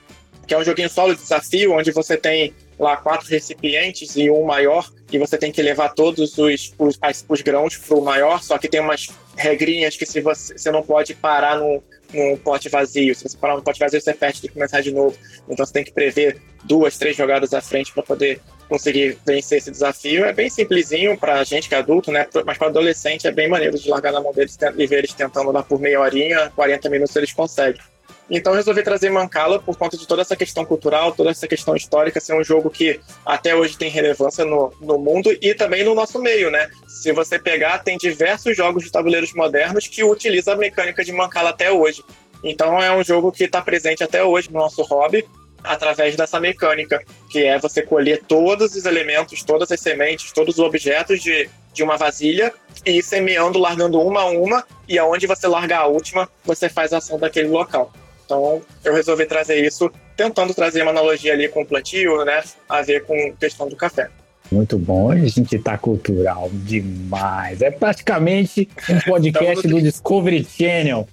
que 0.48 0.54
é 0.54 0.58
um 0.58 0.64
joguinho 0.64 0.90
solo 0.90 1.14
de 1.14 1.22
desafio, 1.22 1.74
onde 1.74 1.92
você 1.92 2.18
tem 2.18 2.54
lá 2.78 2.98
quatro 2.98 3.28
recipientes 3.30 4.16
e 4.16 4.30
um 4.30 4.44
maior, 4.44 4.90
e 5.12 5.18
você 5.18 5.38
tem 5.38 5.52
que 5.52 5.62
levar 5.62 5.90
todos 5.90 6.38
os, 6.38 6.74
os, 6.78 7.00
os 7.30 7.42
grãos 7.42 7.78
para 7.78 7.96
o 7.96 8.04
maior, 8.04 8.44
só 8.44 8.58
que 8.58 8.68
tem 8.68 8.82
umas 8.82 9.08
regrinhas 9.38 9.96
que 9.96 10.06
se 10.06 10.20
você, 10.20 10.58
você 10.58 10.72
não 10.72 10.84
pode 10.84 11.14
parar 11.16 11.58
num, 11.58 11.82
num 12.14 12.38
pote 12.38 12.70
vazio. 12.70 13.16
Se 13.16 13.24
você 13.24 13.38
parar 13.38 13.56
num 13.56 13.62
pote 13.62 13.80
vazio, 13.80 14.02
você 14.02 14.14
perde, 14.14 14.42
tem 14.42 14.50
que 14.50 14.54
começar 14.54 14.82
de 14.82 14.92
novo. 14.92 15.16
Então 15.48 15.66
você 15.66 15.74
tem 15.74 15.84
que 15.84 15.92
prever 15.92 16.42
duas, 16.64 16.98
três 16.98 17.16
jogadas 17.16 17.54
à 17.54 17.62
frente 17.62 17.94
para 17.94 18.04
poder 18.04 18.42
conseguir 18.68 19.18
vencer 19.26 19.60
esse 19.60 19.72
desafio. 19.72 20.26
É 20.26 20.34
bem 20.34 20.50
simplesinho 20.50 21.18
para 21.18 21.44
gente 21.44 21.70
que 21.70 21.76
é 21.76 21.78
adulto, 21.78 22.12
né? 22.12 22.28
Mas 22.46 22.58
para 22.58 22.68
adolescente 22.68 23.28
é 23.28 23.32
bem 23.32 23.48
maneiro 23.48 23.78
de 23.78 23.90
largar 23.90 24.12
na 24.12 24.22
mão 24.22 24.34
deles 24.34 24.58
e 24.78 24.88
ver 24.88 25.00
eles 25.00 25.14
tentando 25.14 25.52
lá 25.52 25.64
por 25.64 25.80
meia 25.80 26.00
horinha, 26.00 26.52
40 26.56 26.90
minutos 26.90 27.16
eles 27.16 27.34
conseguem. 27.34 27.82
Então 28.30 28.54
eu 28.54 28.58
resolvi 28.58 28.82
trazer 28.82 29.10
Mancala 29.12 29.60
por 29.60 29.78
conta 29.78 29.96
de 29.96 30.08
toda 30.08 30.24
essa 30.24 30.36
questão 30.36 30.66
cultural, 30.66 31.12
toda 31.12 31.30
essa 31.30 31.48
questão 31.48 31.76
histórica, 31.76 32.20
ser 32.20 32.34
um 32.34 32.44
jogo 32.44 32.72
que 32.72 33.00
até 33.24 33.56
hoje 33.56 33.78
tem 33.78 33.90
relevância 33.90 34.44
no, 34.44 34.74
no 34.82 34.98
mundo 34.98 35.36
e 35.40 35.54
também 35.54 35.84
no 35.84 35.94
nosso 35.94 36.20
meio, 36.20 36.50
né? 36.50 36.68
Se 36.88 37.12
você 37.12 37.38
pegar, 37.38 37.80
tem 37.80 37.98
diversos 37.98 38.58
jogos 38.58 38.84
de 38.84 38.92
tabuleiros 38.92 39.34
modernos 39.34 39.88
que 39.88 40.04
utilizam 40.04 40.56
a 40.56 40.58
mecânica 40.58 41.04
de 41.04 41.12
Mancala 41.12 41.52
até 41.52 41.72
hoje. 41.72 42.04
Então 42.44 42.82
é 42.82 42.92
um 42.92 43.04
jogo 43.04 43.32
que 43.32 43.44
está 43.44 43.62
presente 43.62 44.04
até 44.04 44.24
hoje 44.24 44.52
no 44.52 44.60
nosso 44.60 44.82
hobby 44.82 45.24
através 45.68 46.16
dessa 46.16 46.40
mecânica, 46.40 47.04
que 47.30 47.44
é 47.44 47.58
você 47.60 47.82
colher 47.82 48.24
todos 48.28 48.76
os 48.76 48.86
elementos, 48.86 49.44
todas 49.44 49.72
as 49.72 49.80
sementes, 49.80 50.32
todos 50.32 50.58
os 50.58 50.64
objetos 50.64 51.22
de, 51.22 51.50
de 51.74 51.84
uma 51.84 51.98
vasilha 51.98 52.54
e 52.86 52.98
ir 52.98 53.04
semeando, 53.04 53.60
largando 53.60 54.00
uma 54.02 54.22
a 54.22 54.26
uma, 54.26 54.66
e 54.88 54.98
aonde 54.98 55.28
você 55.28 55.48
largar 55.48 55.82
a 55.82 55.88
última, 55.88 56.30
você 56.44 56.70
faz 56.70 56.94
a 56.94 56.98
ação 56.98 57.20
daquele 57.20 57.50
local. 57.50 57.92
Então, 58.26 58.62
eu 58.84 58.94
resolvi 58.94 59.26
trazer 59.26 59.64
isso, 59.64 59.92
tentando 60.18 60.54
trazer 60.54 60.82
uma 60.82 60.92
analogia 60.92 61.34
ali 61.34 61.48
com 61.48 61.62
o 61.62 61.66
plantio, 61.66 62.26
né, 62.26 62.44
a 62.68 62.82
ver 62.82 63.04
com 63.06 63.14
a 63.14 63.32
questão 63.40 63.68
do 63.68 63.76
café. 63.76 64.10
Muito 64.52 64.78
bom, 64.78 65.12
a 65.12 65.18
gente 65.18 65.58
tá 65.60 65.78
cultural 65.78 66.50
demais. 66.52 67.62
É 67.62 67.72
praticamente 67.72 68.70
um 68.90 69.00
podcast 69.10 69.68
do 69.68 69.82
Discovery 69.82 70.46
Channel. 70.46 71.08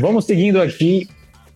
Vamos 0.00 0.26
seguindo 0.26 0.60
aqui, 0.60 1.08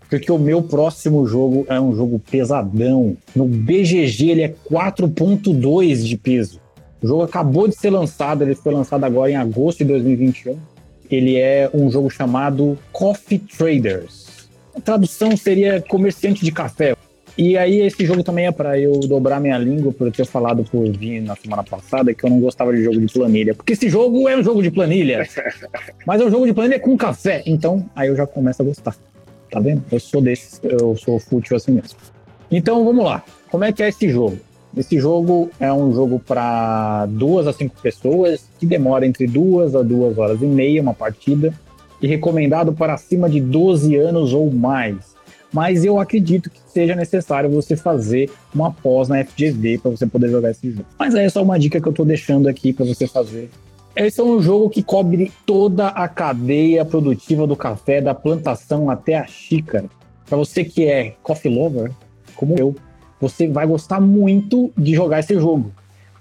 porque 0.09 0.31
o 0.31 0.39
meu 0.39 0.63
próximo 0.63 1.27
jogo 1.27 1.67
é 1.69 1.81
um 1.81 1.95
jogo 1.95 2.19
pesadão. 2.19 3.17
No 3.35 3.47
BGG 3.47 4.31
ele 4.31 4.43
é 4.43 4.55
4.2 4.71 6.03
de 6.05 6.17
peso. 6.17 6.61
O 7.03 7.07
jogo 7.07 7.23
acabou 7.23 7.69
de 7.69 7.77
ser 7.77 7.91
lançado, 7.91 8.43
ele 8.43 8.55
foi 8.55 8.73
lançado 8.73 9.05
agora 9.05 9.31
em 9.31 9.37
agosto 9.37 9.79
de 9.79 9.85
2021. 9.85 10.57
Ele 11.11 11.37
é 11.37 11.71
um 11.73 11.91
jogo 11.91 12.11
chamado 12.11 12.79
Coffee 12.93 13.39
Traders 13.39 14.29
a 14.79 14.81
tradução 14.81 15.37
seria 15.37 15.83
comerciante 15.83 16.45
de 16.45 16.53
café. 16.53 16.97
E 17.37 17.57
aí 17.57 17.81
esse 17.81 18.05
jogo 18.05 18.25
também 18.25 18.47
é 18.47 18.53
para 18.53 18.79
eu 18.81 18.99
dobrar 19.01 19.41
minha 19.41 19.59
língua 19.59 19.93
por 19.93 20.09
eu 20.09 20.13
ter 20.13 20.25
falado 20.25 20.65
por 20.65 20.91
vir 20.91 21.21
na 21.21 21.37
semana 21.37 21.63
passada 21.63 22.13
que 22.13 22.25
eu 22.25 22.31
não 22.31 22.41
gostava 22.41 22.73
de 22.73 22.83
jogo 22.83 23.01
de 23.01 23.13
planilha. 23.13 23.55
Porque 23.55 23.75
esse 23.75 23.89
jogo 23.89 24.29
é 24.29 24.37
um 24.37 24.43
jogo 24.43 24.63
de 24.63 24.71
planilha. 24.71 25.29
mas 26.07 26.21
é 26.21 26.25
um 26.25 26.31
jogo 26.31 26.47
de 26.47 26.53
planilha 26.53 26.81
com 26.81 26.97
café. 26.97 27.43
Então 27.47 27.89
aí 27.95 28.09
eu 28.09 28.17
já 28.17 28.27
começo 28.27 28.63
a 28.63 28.65
gostar. 28.65 28.97
Tá 29.51 29.61
vendo? 29.61 29.83
Eu 29.91 30.01
sou 30.01 30.21
desses, 30.21 30.61
eu 30.63 30.97
sou 30.97 31.19
fútil 31.19 31.57
assim 31.57 31.73
mesmo. 31.73 31.99
Então 32.51 32.85
vamos 32.85 33.05
lá. 33.05 33.23
Como 33.51 33.65
é 33.65 33.73
que 33.73 33.83
é 33.83 33.89
esse 33.89 34.09
jogo? 34.11 34.39
Esse 34.77 34.99
jogo 34.99 35.51
é 35.59 35.73
um 35.73 35.93
jogo 35.93 36.21
para 36.21 37.07
duas 37.07 37.47
a 37.47 37.53
cinco 37.53 37.75
pessoas, 37.81 38.49
que 38.59 38.67
demora 38.67 39.07
entre 39.07 39.27
duas 39.27 39.75
a 39.75 39.83
duas 39.83 40.17
horas 40.19 40.43
e 40.43 40.47
meia 40.47 40.83
uma 40.83 40.95
partida 40.95 41.53
e 42.01 42.07
recomendado 42.07 42.73
para 42.73 42.95
acima 42.95 43.29
de 43.29 43.41
12 43.41 43.97
anos 43.97 44.33
ou 44.33 44.51
mais. 44.53 45.17
Mas 45.53 45.85
eu 45.85 45.99
acredito 45.99 46.51
que 46.51 46.61
seja 46.67 46.95
necessário 46.95 47.49
você 47.51 47.75
fazer 47.75 48.31
uma 48.55 48.71
pós 48.71 49.09
na 49.09 49.25
FGV 49.25 49.79
para 49.79 49.91
você 49.91 50.07
poder 50.07 50.29
jogar 50.29 50.51
esse 50.51 50.71
jogo. 50.71 50.87
Mas 50.99 51.15
é 51.15 51.29
só 51.29 51.43
uma 51.43 51.59
dica 51.59 51.81
que 51.81 51.89
eu 51.89 51.91
estou 51.91 52.05
deixando 52.05 52.49
aqui 52.49 52.73
para 52.73 52.85
você 52.85 53.07
fazer. 53.07 53.51
Esse 53.99 54.21
é 54.21 54.23
um 54.23 54.41
jogo 54.41 54.71
que 54.71 54.81
cobre 54.81 55.33
toda 55.45 55.89
a 55.89 56.07
cadeia 56.07 56.85
produtiva 56.85 57.49
do 57.49 57.57
café, 57.57 58.01
da 58.01 58.15
plantação 58.15 58.89
até 58.89 59.17
a 59.17 59.27
xícara. 59.27 59.87
Para 60.25 60.39
você 60.39 60.63
que 60.63 60.87
é 60.87 61.17
coffee 61.21 61.53
lover, 61.53 61.91
como 62.37 62.57
eu, 62.57 62.77
você 63.21 63.49
vai 63.49 63.67
gostar 63.67 64.01
muito 64.01 64.71
de 64.79 64.95
jogar 64.95 65.19
esse 65.19 65.35
jogo. 65.35 65.73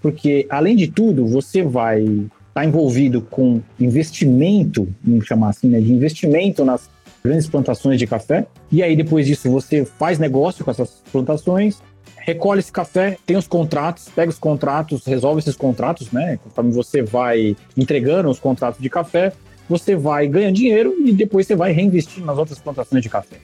Porque, 0.02 0.48
além 0.50 0.76
de 0.76 0.88
tudo, 0.88 1.28
você 1.28 1.62
vai 1.62 2.04
está 2.48 2.66
envolvido 2.66 3.22
com 3.22 3.62
investimento, 3.80 4.88
vamos 5.04 5.28
chamar 5.28 5.50
assim, 5.50 5.70
né, 5.70 5.80
de 5.80 5.94
investimento 5.94 6.66
nas 6.66 6.90
grandes 7.24 7.48
plantações 7.48 8.00
de 8.00 8.08
café. 8.08 8.48
E 8.72 8.82
aí, 8.82 8.96
depois 8.96 9.28
disso, 9.28 9.52
você 9.52 9.86
faz 9.86 10.18
negócio 10.18 10.66
com 10.66 10.72
essas 10.72 11.04
plantações, 11.12 11.80
recolhe 12.28 12.60
esse 12.60 12.72
café, 12.74 13.18
tem 13.26 13.38
os 13.38 13.48
contratos, 13.48 14.10
pega 14.14 14.30
os 14.30 14.38
contratos, 14.38 15.06
resolve 15.06 15.40
esses 15.40 15.56
contratos, 15.56 16.12
né? 16.12 16.38
Conforme 16.44 16.74
você 16.74 17.02
vai 17.02 17.56
entregando 17.78 18.30
os 18.30 18.38
contratos 18.38 18.82
de 18.82 18.90
café, 18.90 19.32
você 19.70 19.96
vai 19.96 20.28
ganhar 20.28 20.52
dinheiro 20.52 20.94
e 21.06 21.14
depois 21.14 21.48
você 21.48 21.56
vai 21.56 21.72
reinvestir 21.72 22.24
nas 22.26 22.38
outras 22.38 22.60
plantações 22.60 23.02
de 23.02 23.08
café. 23.08 23.38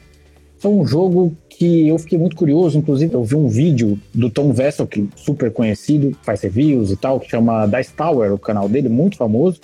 É 0.61 0.67
um 0.67 0.85
jogo 0.85 1.33
que 1.49 1.87
eu 1.87 1.97
fiquei 1.97 2.17
muito 2.17 2.35
curioso, 2.35 2.77
inclusive 2.77 3.13
eu 3.13 3.23
vi 3.23 3.35
um 3.35 3.47
vídeo 3.47 3.97
do 4.13 4.29
Tom 4.29 4.51
Vessel, 4.51 4.85
que 4.85 5.01
é 5.01 5.03
super 5.15 5.51
conhecido, 5.51 6.15
faz 6.21 6.41
reviews 6.41 6.91
e 6.91 6.97
tal, 6.97 7.21
que 7.21 7.29
chama 7.29 7.65
Dice 7.65 7.93
Tower, 7.93 8.33
o 8.33 8.37
canal 8.37 8.67
dele, 8.67 8.89
muito 8.89 9.15
famoso. 9.15 9.61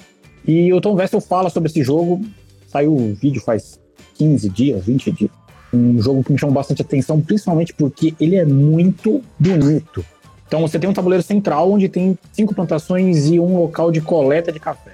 E 0.48 0.72
o 0.72 0.80
Tom 0.80 0.96
Vessel 0.96 1.20
fala 1.20 1.50
sobre 1.50 1.70
esse 1.70 1.84
jogo, 1.84 2.22
saiu 2.68 2.96
o 2.96 3.14
vídeo 3.16 3.42
faz 3.42 3.80
15 4.16 4.50
dias, 4.50 4.86
20 4.86 5.12
dias. 5.12 5.39
Um 5.74 6.02
jogo 6.02 6.24
que 6.24 6.32
me 6.32 6.40
chamou 6.40 6.54
bastante 6.54 6.82
atenção, 6.82 7.22
principalmente 7.22 7.74
porque 7.74 8.14
ele 8.20 8.36
é 8.36 8.46
muito 8.46 9.22
bonito. 9.38 10.04
Então 10.48 10.62
você 10.62 10.80
tem 10.80 10.90
um 10.90 10.94
tabuleiro 10.94 11.24
central 11.24 11.72
onde 11.72 11.88
tem 11.88 12.18
cinco 12.34 12.56
plantações 12.56 13.28
e 13.28 13.40
um 13.40 13.58
local 13.58 13.92
de 13.92 14.02
coleta 14.02 14.52
de 14.52 14.60
café. 14.60 14.94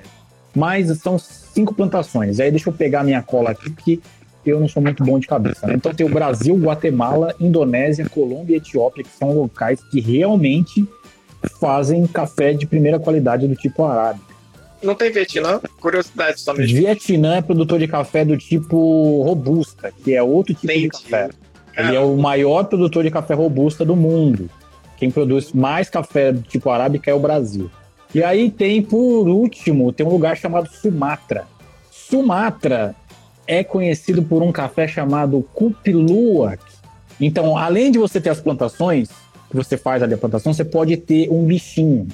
Mas 0.54 0.88
são 1.00 1.18
cinco 1.18 1.74
plantações. 1.74 2.40
Aí 2.40 2.52
deixa 2.52 2.70
eu 2.70 2.74
pegar 2.74 3.04
minha 3.04 3.22
cola 3.22 3.52
aqui, 3.52 3.70
porque 3.70 4.02
eu 4.46 4.60
não 4.60 4.68
sou 4.68 4.84
muito 4.84 5.04
bom 5.04 5.18
de 5.18 5.28
cabeça. 5.28 5.66
Né? 5.66 5.76
Então 5.76 5.94
tem 5.94 6.06
o 6.06 6.10
Brasil, 6.10 6.56
Guatemala, 6.56 7.34
Indonésia, 7.40 8.08
Colômbia 8.10 8.56
e 8.56 8.58
Etiópia, 8.58 9.04
que 9.04 9.18
são 9.18 9.32
locais 9.32 9.82
que 9.90 10.02
realmente 10.02 10.86
fazem 11.60 12.06
café 12.08 12.54
de 12.54 12.66
primeira 12.66 13.00
qualidade 13.00 13.48
do 13.48 13.56
tipo 13.56 13.84
arábica. 13.86 14.25
Não 14.86 14.96
tem 14.96 15.12
Vietnã? 15.12 15.60
Curiosidade 15.82 16.40
só 16.40 16.54
mesmo. 16.54 16.78
Vietnã 16.78 17.36
é 17.38 17.42
produtor 17.42 17.80
de 17.80 17.88
café 17.88 18.24
do 18.24 18.38
tipo 18.38 19.24
Robusta, 19.24 19.92
que 20.04 20.14
é 20.14 20.22
outro 20.22 20.54
tipo 20.54 20.72
Entendi. 20.72 20.84
de 20.84 20.90
café. 20.90 21.30
Ele 21.76 21.96
é 21.96 22.00
o 22.00 22.16
maior 22.16 22.64
produtor 22.66 23.04
de 23.04 23.12
café 23.12 23.34
Robusta 23.34 23.84
do 23.84 23.96
mundo. 23.96 24.50
Quem 24.98 25.12
produz 25.12 25.52
mais 25.52 25.90
café 25.90 26.32
do 26.32 26.42
tipo 26.42 26.70
arábica 26.70 27.12
é 27.12 27.14
o 27.14 27.20
Brasil. 27.20 27.70
E 28.14 28.24
aí 28.24 28.50
tem, 28.50 28.82
por 28.82 29.28
último, 29.28 29.92
tem 29.92 30.06
um 30.06 30.10
lugar 30.10 30.38
chamado 30.38 30.70
Sumatra. 30.70 31.44
Sumatra 31.92 32.96
é 33.46 33.64
conhecido 33.64 34.24
por 34.24 34.42
um 34.42 34.52
café 34.52 34.88
chamado 34.88 35.46
Kupiluak. 35.54 36.64
Então, 37.20 37.58
além 37.58 37.92
de 37.92 37.98
você 37.98 38.22
ter 38.22 38.30
as 38.30 38.40
plantações, 38.40 39.10
que 39.50 39.56
você 39.56 39.76
faz 39.76 40.02
ali 40.02 40.14
a 40.14 40.18
plantação, 40.18 40.54
você 40.54 40.64
pode 40.64 40.96
ter 40.96 41.30
um 41.30 41.44
bichinho. 41.44 42.08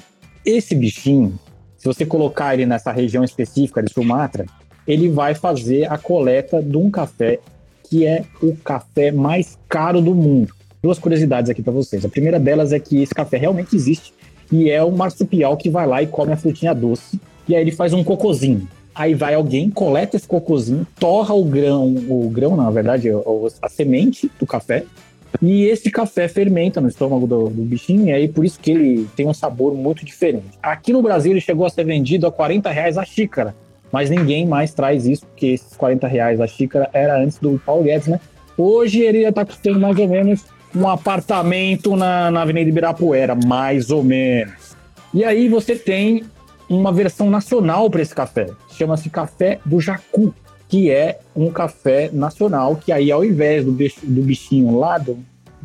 Esse 0.44 0.74
bichinho, 0.74 1.38
se 1.82 1.88
você 1.88 2.06
colocar 2.06 2.54
ele 2.54 2.64
nessa 2.64 2.92
região 2.92 3.24
específica 3.24 3.82
de 3.82 3.92
Sumatra, 3.92 4.46
ele 4.86 5.08
vai 5.08 5.34
fazer 5.34 5.90
a 5.90 5.98
coleta 5.98 6.62
de 6.62 6.76
um 6.76 6.88
café 6.88 7.40
que 7.90 8.06
é 8.06 8.22
o 8.40 8.54
café 8.54 9.10
mais 9.10 9.58
caro 9.68 10.00
do 10.00 10.14
mundo. 10.14 10.54
Duas 10.80 11.00
curiosidades 11.00 11.50
aqui 11.50 11.60
para 11.60 11.72
vocês. 11.72 12.04
A 12.04 12.08
primeira 12.08 12.38
delas 12.38 12.72
é 12.72 12.78
que 12.78 13.02
esse 13.02 13.12
café 13.12 13.36
realmente 13.36 13.74
existe 13.74 14.14
e 14.52 14.70
é 14.70 14.80
o 14.80 14.92
marsupial 14.92 15.56
que 15.56 15.68
vai 15.68 15.84
lá 15.84 16.00
e 16.00 16.06
come 16.06 16.32
a 16.32 16.36
frutinha 16.36 16.72
doce 16.72 17.20
e 17.48 17.56
aí 17.56 17.62
ele 17.62 17.72
faz 17.72 17.92
um 17.92 18.04
cocozinho. 18.04 18.68
Aí 18.94 19.12
vai 19.12 19.34
alguém, 19.34 19.68
coleta 19.68 20.16
esse 20.16 20.28
cocozinho, 20.28 20.86
torra 21.00 21.34
o 21.34 21.44
grão, 21.44 21.96
o 22.08 22.30
grão, 22.30 22.56
na 22.56 22.70
verdade, 22.70 23.08
a 23.60 23.68
semente 23.68 24.30
do 24.38 24.46
café, 24.46 24.84
e 25.42 25.64
esse 25.64 25.90
café 25.90 26.28
fermenta 26.28 26.80
no 26.80 26.86
estômago 26.88 27.26
do, 27.26 27.48
do 27.48 27.62
bichinho, 27.64 28.06
e 28.06 28.12
aí 28.12 28.28
por 28.28 28.44
isso 28.44 28.60
que 28.60 28.70
ele 28.70 29.08
tem 29.16 29.26
um 29.26 29.34
sabor 29.34 29.74
muito 29.74 30.04
diferente. 30.04 30.56
Aqui 30.62 30.92
no 30.92 31.02
Brasil 31.02 31.32
ele 31.32 31.40
chegou 31.40 31.66
a 31.66 31.70
ser 31.70 31.84
vendido 31.84 32.28
a 32.28 32.32
40 32.32 32.70
reais 32.70 32.96
a 32.96 33.04
xícara, 33.04 33.52
mas 33.90 34.08
ninguém 34.08 34.46
mais 34.46 34.72
traz 34.72 35.04
isso, 35.04 35.26
porque 35.26 35.46
esses 35.48 35.76
40 35.76 36.06
reais 36.06 36.40
a 36.40 36.46
xícara 36.46 36.88
era 36.92 37.20
antes 37.20 37.38
do 37.38 37.60
Paulo 37.66 37.82
Guedes, 37.82 38.06
né? 38.06 38.20
Hoje 38.56 39.00
ele 39.00 39.24
está 39.24 39.44
custando 39.44 39.80
mais 39.80 39.98
ou 39.98 40.06
menos 40.06 40.44
um 40.74 40.88
apartamento 40.88 41.96
na, 41.96 42.30
na 42.30 42.42
Avenida 42.42 42.70
Ibirapuera, 42.70 43.34
mais 43.34 43.90
ou 43.90 44.04
menos. 44.04 44.76
E 45.12 45.24
aí 45.24 45.48
você 45.48 45.74
tem 45.74 46.24
uma 46.68 46.92
versão 46.92 47.28
nacional 47.28 47.90
para 47.90 48.00
esse 48.00 48.14
café. 48.14 48.46
Chama-se 48.70 49.10
Café 49.10 49.58
do 49.64 49.80
Jacu, 49.80 50.32
que 50.68 50.90
é 50.90 51.18
um 51.36 51.50
café 51.50 52.08
nacional, 52.12 52.76
que 52.76 52.92
aí 52.92 53.10
ao 53.10 53.24
invés 53.24 53.64
do, 53.64 53.72
do 53.72 54.22
bichinho 54.22 54.78
lá 54.78 54.96
do, 54.96 55.18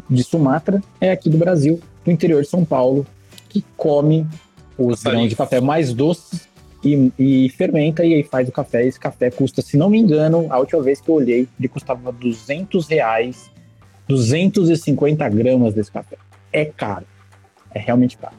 de 0.09 0.23
Sumatra, 0.23 0.81
é 0.99 1.11
aqui 1.11 1.29
do 1.29 1.37
Brasil, 1.37 1.79
do 2.03 2.11
interior 2.11 2.41
de 2.41 2.47
São 2.47 2.63
Paulo, 2.63 3.05
que 3.49 3.63
come 3.75 4.25
os 4.77 5.01
grãos 5.03 5.29
de 5.29 5.35
café 5.35 5.59
mais 5.59 5.93
doces 5.93 6.47
e, 6.83 7.11
e 7.17 7.49
fermenta 7.49 8.05
e 8.05 8.13
aí 8.13 8.23
faz 8.23 8.47
o 8.47 8.51
café. 8.51 8.85
Esse 8.85 8.99
café 8.99 9.29
custa, 9.31 9.61
se 9.61 9.77
não 9.77 9.89
me 9.89 9.99
engano, 9.99 10.47
a 10.49 10.59
última 10.59 10.81
vez 10.81 11.01
que 11.01 11.09
eu 11.09 11.15
olhei, 11.15 11.47
ele 11.59 11.67
custava 11.67 12.11
200 12.11 12.87
reais, 12.87 13.49
250 14.07 15.27
gramas 15.29 15.73
desse 15.73 15.91
café. 15.91 16.17
É 16.51 16.65
caro. 16.65 17.05
É 17.73 17.79
realmente 17.79 18.17
caro. 18.17 18.35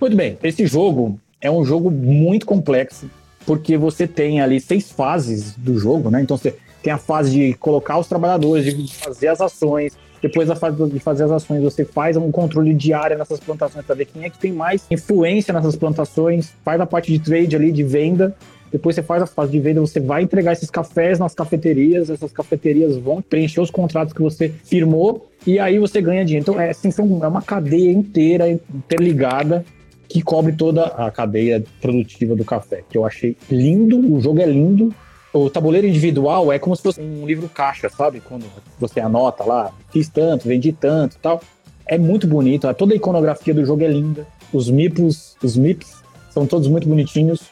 Muito 0.00 0.16
bem, 0.16 0.36
esse 0.42 0.66
jogo 0.66 1.18
é 1.40 1.50
um 1.50 1.64
jogo 1.64 1.90
muito 1.90 2.44
complexo, 2.44 3.10
porque 3.46 3.76
você 3.76 4.06
tem 4.06 4.40
ali 4.40 4.60
seis 4.60 4.90
fases 4.92 5.54
do 5.56 5.78
jogo, 5.78 6.10
né? 6.10 6.20
Então 6.20 6.36
você 6.36 6.56
tem 6.82 6.92
a 6.92 6.98
fase 6.98 7.30
de 7.30 7.54
colocar 7.54 7.98
os 7.98 8.06
trabalhadores, 8.06 8.76
de 8.76 8.94
fazer 8.94 9.28
as 9.28 9.40
ações. 9.40 9.96
Depois 10.26 10.48
da 10.48 10.56
fase 10.56 10.84
de 10.88 10.98
fazer 10.98 11.22
as 11.22 11.30
ações, 11.30 11.62
você 11.62 11.84
faz 11.84 12.16
um 12.16 12.32
controle 12.32 12.74
diário 12.74 13.16
nessas 13.16 13.38
plantações 13.38 13.86
para 13.86 13.94
ver 13.94 14.06
quem 14.06 14.24
é 14.24 14.30
que 14.30 14.36
tem 14.36 14.52
mais 14.52 14.84
influência 14.90 15.54
nessas 15.54 15.76
plantações, 15.76 16.52
faz 16.64 16.80
a 16.80 16.86
parte 16.86 17.12
de 17.12 17.20
trade 17.20 17.54
ali, 17.54 17.70
de 17.70 17.84
venda. 17.84 18.34
Depois 18.72 18.96
você 18.96 19.02
faz 19.04 19.22
a 19.22 19.26
fase 19.26 19.52
de 19.52 19.60
venda, 19.60 19.80
você 19.80 20.00
vai 20.00 20.24
entregar 20.24 20.52
esses 20.52 20.68
cafés 20.68 21.20
nas 21.20 21.32
cafeterias, 21.32 22.10
essas 22.10 22.32
cafeterias 22.32 22.96
vão 22.96 23.22
preencher 23.22 23.60
os 23.60 23.70
contratos 23.70 24.12
que 24.12 24.20
você 24.20 24.52
firmou 24.64 25.30
e 25.46 25.60
aí 25.60 25.78
você 25.78 26.02
ganha 26.02 26.24
dinheiro. 26.24 26.42
Então, 26.42 26.60
é, 26.60 26.70
assim, 26.70 26.90
é 26.98 27.28
uma 27.28 27.40
cadeia 27.42 27.92
inteira, 27.92 28.50
interligada, 28.50 29.64
que 30.08 30.20
cobre 30.20 30.54
toda 30.54 30.86
a 30.86 31.08
cadeia 31.08 31.62
produtiva 31.80 32.34
do 32.34 32.44
café, 32.44 32.82
que 32.90 32.98
eu 32.98 33.04
achei 33.04 33.36
lindo, 33.48 34.12
o 34.12 34.20
jogo 34.20 34.40
é 34.40 34.46
lindo. 34.46 34.92
O 35.36 35.50
tabuleiro 35.50 35.86
individual 35.86 36.50
é 36.50 36.58
como 36.58 36.74
se 36.74 36.82
fosse 36.82 36.98
um 36.98 37.26
livro 37.26 37.46
caixa, 37.46 37.90
sabe? 37.90 38.20
Quando 38.20 38.46
você 38.78 39.00
anota 39.00 39.44
lá, 39.44 39.70
fiz 39.92 40.08
tanto, 40.08 40.48
vendi 40.48 40.72
tanto 40.72 41.18
tal. 41.20 41.42
É 41.86 41.98
muito 41.98 42.26
bonito, 42.26 42.72
toda 42.72 42.94
a 42.94 42.96
iconografia 42.96 43.52
do 43.52 43.64
jogo 43.64 43.84
é 43.84 43.88
linda. 43.88 44.26
Os 44.50 44.70
MIPs, 44.70 45.36
os 45.42 45.56
MIPs 45.56 46.02
são 46.30 46.46
todos 46.46 46.68
muito 46.68 46.88
bonitinhos. 46.88 47.42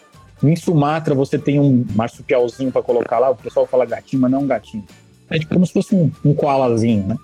Em 0.42 0.56
Sumatra 0.56 1.14
você 1.14 1.38
tem 1.38 1.60
um 1.60 1.84
marsupialzinho 1.94 2.72
para 2.72 2.82
colocar 2.82 3.18
lá, 3.18 3.30
o 3.30 3.36
pessoal 3.36 3.66
fala 3.66 3.84
gatinho, 3.84 4.22
mas 4.22 4.30
não 4.30 4.38
é 4.38 4.42
um 4.42 4.46
gatinho. 4.46 4.84
É 5.28 5.38
tipo 5.38 5.52
como 5.52 5.66
se 5.66 5.72
fosse 5.72 5.94
um, 5.94 6.10
um 6.24 6.34
koalazinho, 6.34 7.06
né? 7.06 7.16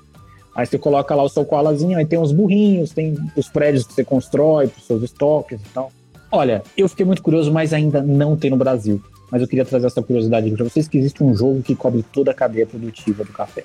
Aí 0.55 0.67
você 0.67 0.79
coloca 0.79 1.15
lá 1.15 1.23
o 1.23 1.29
seu 1.29 1.45
koalazinho, 1.45 1.97
aí 1.97 2.05
tem 2.05 2.19
os 2.19 2.33
burrinhos, 2.33 2.91
tem 2.91 3.17
os 3.35 3.49
prédios 3.49 3.87
que 3.87 3.95
você 3.95 4.05
constrói 4.05 4.69
para 4.69 4.79
os 4.79 4.87
seus 4.87 5.03
estoques 5.03 5.59
e 5.61 5.69
tal. 5.73 5.91
Olha, 6.33 6.63
eu 6.77 6.89
fiquei 6.89 7.05
muito 7.05 7.23
curioso, 7.23 7.53
mas 7.53 7.73
ainda 7.73 8.01
não 8.03 8.37
tem 8.37 8.51
no 8.51 8.57
Brasil. 8.57 9.03
Mas 9.31 9.43
eu 9.43 9.49
queria 9.49 9.65
trazer 9.65 9.87
essa 9.87 10.03
curiosidade 10.03 10.51
para 10.51 10.65
vocês 10.65 10.89
que 10.89 10.99
existe 10.99 11.23
um 11.23 11.35
jogo 11.35 11.63
que 11.63 11.75
cobre 11.75 12.03
toda 12.13 12.31
a 12.31 12.35
cadeia 12.35 12.67
produtiva 12.67 13.25
do 13.25 13.33
café. 13.33 13.65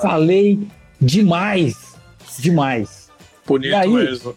Falei 0.00 0.60
demais, 1.00 1.94
demais. 2.38 3.10
Bonito 3.46 3.70
E 3.70 3.74
aí? 3.74 3.92
mesmo. 3.92 4.34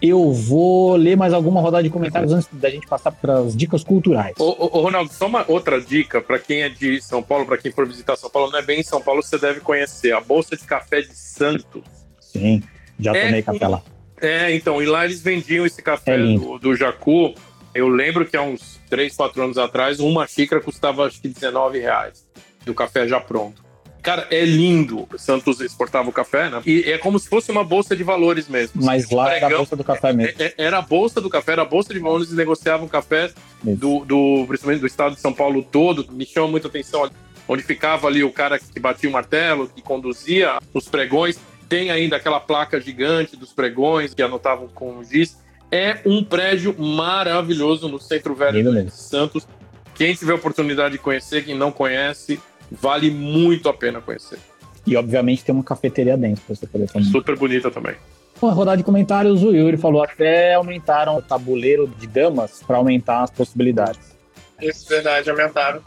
Eu 0.00 0.32
vou 0.32 0.94
ler 0.94 1.16
mais 1.16 1.32
alguma 1.32 1.60
rodada 1.60 1.82
de 1.82 1.90
comentários 1.90 2.32
antes 2.32 2.48
da 2.52 2.70
gente 2.70 2.86
passar 2.86 3.10
para 3.10 3.38
as 3.40 3.56
dicas 3.56 3.82
culturais. 3.82 4.32
Ô, 4.38 4.44
ô, 4.44 4.78
ô, 4.78 4.82
Ronaldo, 4.82 5.12
só 5.12 5.26
uma 5.26 5.44
outra 5.48 5.80
dica 5.80 6.20
para 6.20 6.38
quem 6.38 6.62
é 6.62 6.68
de 6.68 7.00
São 7.02 7.20
Paulo, 7.20 7.44
para 7.46 7.58
quem 7.58 7.72
for 7.72 7.84
visitar 7.84 8.14
São 8.16 8.30
Paulo, 8.30 8.52
não 8.52 8.60
é 8.60 8.62
bem 8.62 8.78
em 8.78 8.84
São 8.84 9.00
Paulo, 9.00 9.24
você 9.24 9.36
deve 9.38 9.58
conhecer 9.58 10.12
a 10.12 10.20
Bolsa 10.20 10.56
de 10.56 10.62
Café 10.62 11.00
de 11.00 11.16
Santos. 11.16 11.82
Sim, 12.20 12.62
já 13.00 13.12
É, 13.16 13.26
tomei 13.26 13.42
café 13.42 13.66
lá. 13.66 13.82
É, 14.20 14.54
então, 14.54 14.82
e 14.82 14.86
lá 14.86 15.04
eles 15.04 15.20
vendiam 15.22 15.64
esse 15.66 15.82
café 15.82 16.14
É 16.14 16.18
do, 16.18 16.58
do 16.58 16.74
Jacu. 16.76 17.34
Eu 17.74 17.88
lembro 17.88 18.24
que 18.26 18.36
há 18.36 18.42
uns 18.42 18.80
3, 18.90 19.14
4 19.14 19.42
anos 19.42 19.58
atrás, 19.58 20.00
uma 20.00 20.26
xícara 20.26 20.60
custava 20.60 21.06
acho 21.06 21.20
que 21.20 21.28
19 21.28 21.78
reais. 21.78 22.26
Do 22.64 22.74
café 22.74 23.06
já 23.06 23.20
pronto. 23.20 23.62
Cara, 24.02 24.26
é 24.30 24.44
lindo. 24.44 25.06
Santos 25.18 25.60
exportava 25.60 26.08
o 26.08 26.12
café, 26.12 26.48
né? 26.48 26.62
E 26.64 26.80
é 26.90 26.98
como 26.98 27.18
se 27.18 27.28
fosse 27.28 27.50
uma 27.50 27.64
bolsa 27.64 27.94
de 27.96 28.02
valores 28.02 28.48
mesmo. 28.48 28.82
Mas 28.82 29.10
lá 29.10 29.34
era 29.34 29.46
a 29.46 29.50
bolsa 29.50 29.76
do 29.76 29.84
café 29.84 30.12
mesmo. 30.12 30.34
É- 30.40 30.46
é- 30.46 30.54
Era 30.56 30.78
a 30.78 30.82
bolsa 30.82 31.20
do 31.20 31.28
café, 31.28 31.52
era 31.52 31.62
a 31.62 31.64
bolsa 31.64 31.92
de 31.92 32.00
valores 32.00 32.30
e 32.30 32.34
negociavam 32.34 32.88
café 32.88 33.30
do, 33.62 34.04
do, 34.04 34.44
principalmente 34.46 34.80
do 34.80 34.86
estado 34.86 35.14
de 35.14 35.20
São 35.20 35.32
Paulo 35.32 35.62
todo. 35.62 36.06
Me 36.12 36.24
chama 36.24 36.48
muita 36.48 36.68
atenção 36.68 37.10
onde 37.46 37.62
ficava 37.62 38.06
ali 38.06 38.22
o 38.22 38.30
cara 38.32 38.58
que 38.58 38.78
batia 38.78 39.08
o 39.08 39.12
martelo, 39.12 39.68
que 39.68 39.82
conduzia 39.82 40.58
os 40.72 40.88
pregões. 40.88 41.38
Tem 41.68 41.90
ainda 41.90 42.16
aquela 42.16 42.40
placa 42.40 42.80
gigante 42.80 43.36
dos 43.36 43.52
pregões 43.52 44.14
que 44.14 44.22
anotavam 44.22 44.68
com 44.68 44.98
o 44.98 45.04
giz. 45.04 45.38
É 45.70 45.98
um 46.06 46.24
prédio 46.24 46.74
maravilhoso 46.78 47.88
no 47.88 48.00
centro 48.00 48.34
velho 48.34 48.84
de. 48.84 48.90
Santos. 48.90 49.46
Quem 49.94 50.14
tiver 50.14 50.32
oportunidade 50.32 50.92
de 50.92 50.98
conhecer, 50.98 51.44
quem 51.44 51.56
não 51.56 51.70
conhece, 51.70 52.40
vale 52.70 53.10
muito 53.10 53.68
a 53.68 53.74
pena 53.74 54.00
conhecer. 54.00 54.38
E 54.86 54.96
obviamente 54.96 55.44
tem 55.44 55.54
uma 55.54 55.64
cafeteria 55.64 56.16
dentro 56.16 56.42
para 56.46 56.54
você 56.54 56.66
poder 56.66 56.88
tomar. 56.90 57.04
Super 57.04 57.36
bonita 57.36 57.70
também. 57.70 57.96
Bom, 58.40 58.50
rodada 58.50 58.76
de 58.76 58.84
comentários, 58.84 59.42
o 59.42 59.50
Yuri 59.50 59.76
falou 59.76 60.02
até 60.02 60.54
aumentaram 60.54 61.16
o 61.16 61.22
tabuleiro 61.22 61.88
de 61.98 62.06
damas 62.06 62.62
para 62.64 62.76
aumentar 62.76 63.24
as 63.24 63.30
possibilidades. 63.30 64.16
Isso, 64.62 64.88
verdade, 64.88 65.28
aumentaram. 65.28 65.82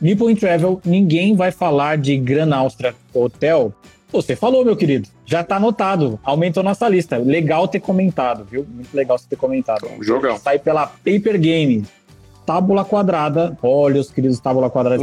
Meeple 0.00 0.32
in 0.32 0.36
Travel, 0.36 0.80
ninguém 0.84 1.34
vai 1.34 1.50
falar 1.50 1.96
de 1.96 2.16
Gran 2.16 2.52
Austria 2.54 2.94
Hotel. 3.14 3.72
Você 4.12 4.36
falou, 4.36 4.64
meu 4.64 4.76
querido. 4.76 5.08
Já 5.24 5.42
tá 5.42 5.56
anotado. 5.56 6.18
Aumentou 6.22 6.62
nossa 6.62 6.88
lista. 6.88 7.18
Legal 7.18 7.66
ter 7.68 7.80
comentado, 7.80 8.44
viu? 8.44 8.66
Muito 8.68 8.94
legal 8.94 9.18
você 9.18 9.26
ter 9.28 9.36
comentado. 9.36 9.86
Um 9.98 10.02
jogão. 10.02 10.38
Sai 10.38 10.58
pela 10.58 10.86
Paper 10.86 11.38
Game. 11.38 11.84
Tábula 12.44 12.84
quadrada. 12.84 13.56
Olha 13.62 14.00
os 14.00 14.10
queridos 14.10 14.38
Tábula 14.38 14.70
quadrada. 14.70 15.02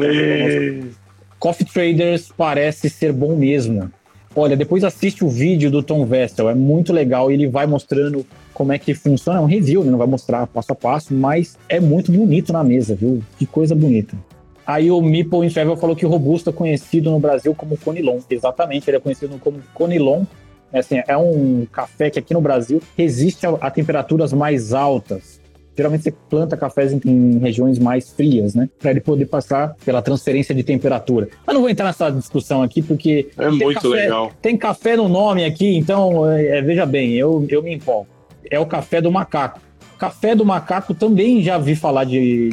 Coffee 1.37 1.67
Traders 1.67 2.31
parece 2.35 2.89
ser 2.89 3.11
bom 3.11 3.35
mesmo. 3.35 3.91
Olha, 4.35 4.57
depois 4.57 4.83
assiste 4.83 5.23
o 5.23 5.29
vídeo 5.29 5.69
do 5.69 5.83
Tom 5.83 6.05
Vestel, 6.05 6.49
é 6.49 6.55
muito 6.55 6.91
legal. 6.91 7.29
Ele 7.29 7.47
vai 7.47 7.67
mostrando 7.67 8.25
como 8.53 8.71
é 8.71 8.79
que 8.79 8.93
funciona. 8.95 9.39
É 9.39 9.41
um 9.41 9.45
review, 9.45 9.83
né? 9.83 9.91
não 9.91 9.97
vai 9.97 10.07
mostrar 10.07 10.47
passo 10.47 10.71
a 10.71 10.75
passo, 10.75 11.13
mas 11.13 11.57
é 11.69 11.79
muito 11.79 12.11
bonito 12.11 12.51
na 12.51 12.63
mesa, 12.63 12.95
viu? 12.95 13.21
Que 13.37 13.45
coisa 13.45 13.75
bonita. 13.75 14.17
Aí 14.65 14.89
o 14.91 15.01
Meeple 15.01 15.45
in 15.45 15.49
Travel 15.49 15.75
falou 15.77 15.95
que 15.95 16.05
o 16.05 16.09
Robusto 16.09 16.49
é 16.49 16.53
conhecido 16.53 17.11
no 17.11 17.19
Brasil 17.19 17.53
como 17.55 17.77
Conilon. 17.77 18.19
Exatamente, 18.29 18.89
ele 18.89 18.97
é 18.97 18.99
conhecido 18.99 19.37
como 19.39 19.59
Conilon. 19.73 20.23
É, 20.71 20.79
assim, 20.79 21.01
é 21.07 21.15
um 21.17 21.67
café 21.71 22.09
que 22.09 22.17
aqui 22.17 22.33
no 22.33 22.41
Brasil 22.41 22.81
resiste 22.97 23.45
a, 23.45 23.51
a 23.61 23.69
temperaturas 23.69 24.33
mais 24.33 24.73
altas. 24.73 25.41
Geralmente 25.75 26.03
você 26.03 26.11
planta 26.29 26.55
cafés 26.55 26.93
em, 26.93 27.01
em 27.05 27.39
regiões 27.39 27.79
mais 27.79 28.11
frias, 28.11 28.53
né? 28.55 28.69
Para 28.79 28.91
ele 28.91 28.99
poder 29.01 29.25
passar 29.25 29.75
pela 29.83 30.01
transferência 30.03 30.53
de 30.53 30.63
temperatura. 30.63 31.27
Mas 31.45 31.53
não 31.53 31.61
vou 31.61 31.69
entrar 31.69 31.85
nessa 31.85 32.09
discussão 32.11 32.61
aqui, 32.61 32.81
porque 32.81 33.29
É 33.37 33.49
muito 33.49 33.73
café- 33.73 33.87
legal. 33.87 34.31
tem 34.41 34.55
café 34.55 34.95
no 34.95 35.07
nome 35.09 35.43
aqui, 35.45 35.75
então 35.75 36.29
é, 36.29 36.61
veja 36.61 36.85
bem, 36.85 37.13
eu, 37.13 37.45
eu 37.49 37.61
me 37.63 37.73
empolgo. 37.73 38.07
É 38.51 38.59
o 38.59 38.65
café 38.67 39.01
do 39.01 39.11
macaco. 39.11 39.59
Café 39.97 40.35
do 40.35 40.45
macaco 40.45 40.93
também 40.93 41.41
já 41.41 41.57
vi 41.57 41.75
falar 41.75 42.03
de, 42.03 42.49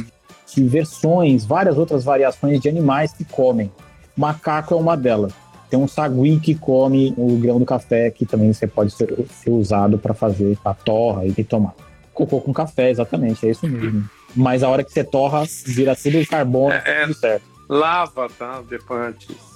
versões, 0.57 1.45
várias 1.45 1.77
outras 1.77 2.03
variações 2.03 2.59
de 2.59 2.67
animais 2.67 3.13
que 3.13 3.23
comem. 3.23 3.71
Macaco 4.17 4.73
é 4.73 4.77
uma 4.77 4.97
delas. 4.97 5.33
Tem 5.69 5.79
um 5.79 5.87
sagui 5.87 6.39
que 6.39 6.53
come 6.53 7.13
o 7.17 7.37
grão 7.37 7.57
do 7.57 7.65
café, 7.65 8.11
que 8.11 8.25
também 8.25 8.51
você 8.51 8.67
pode 8.67 8.91
ser, 8.91 9.13
ser 9.29 9.51
usado 9.51 9.97
para 9.97 10.13
fazer 10.13 10.57
a 10.65 10.73
torra 10.73 11.25
e 11.25 11.43
tomar. 11.43 11.73
Cocô 12.13 12.41
com 12.41 12.51
café, 12.53 12.89
exatamente, 12.89 13.47
é 13.47 13.51
isso 13.51 13.65
mesmo. 13.67 14.03
Mas 14.35 14.63
a 14.63 14.69
hora 14.69 14.83
que 14.83 14.91
você 14.91 15.03
torra, 15.03 15.43
vira 15.65 15.95
tudo 15.95 16.25
carbono, 16.27 16.73
É, 16.73 16.83
é. 16.85 17.01
tudo 17.03 17.13
certo. 17.13 17.43
Lava, 17.69 18.27
tá? 18.37 18.61
Depois 18.69 19.01
antes. 19.07 19.51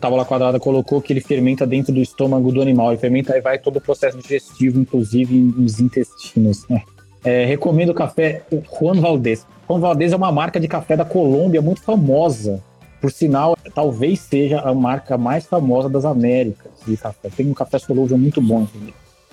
Tábula 0.00 0.24
Quadrada 0.24 0.60
colocou 0.60 1.00
que 1.02 1.12
ele 1.12 1.20
fermenta 1.20 1.66
dentro 1.66 1.92
do 1.92 2.00
estômago 2.00 2.52
do 2.52 2.60
animal. 2.62 2.90
Ele 2.92 3.00
fermenta 3.00 3.36
e 3.36 3.40
vai 3.40 3.58
todo 3.58 3.78
o 3.78 3.80
processo 3.80 4.18
digestivo, 4.18 4.78
inclusive 4.78 5.34
nos 5.34 5.80
intestinos. 5.80 6.64
né? 6.68 6.82
É, 7.26 7.44
recomendo 7.44 7.90
o 7.90 7.94
café 7.94 8.42
Juan 8.78 9.00
Valdez. 9.00 9.44
Juan 9.68 9.80
Valdez 9.80 10.12
é 10.12 10.16
uma 10.16 10.30
marca 10.30 10.60
de 10.60 10.68
café 10.68 10.96
da 10.96 11.04
Colômbia 11.04 11.60
muito 11.60 11.82
famosa. 11.82 12.62
Por 13.00 13.10
sinal, 13.10 13.58
talvez 13.74 14.20
seja 14.20 14.60
a 14.60 14.72
marca 14.72 15.18
mais 15.18 15.44
famosa 15.44 15.88
das 15.88 16.04
Américas 16.04 16.70
de 16.86 16.96
café. 16.96 17.28
Tem 17.36 17.50
um 17.50 17.52
café 17.52 17.80
solúvel 17.80 18.16
muito 18.16 18.40
bom. 18.40 18.64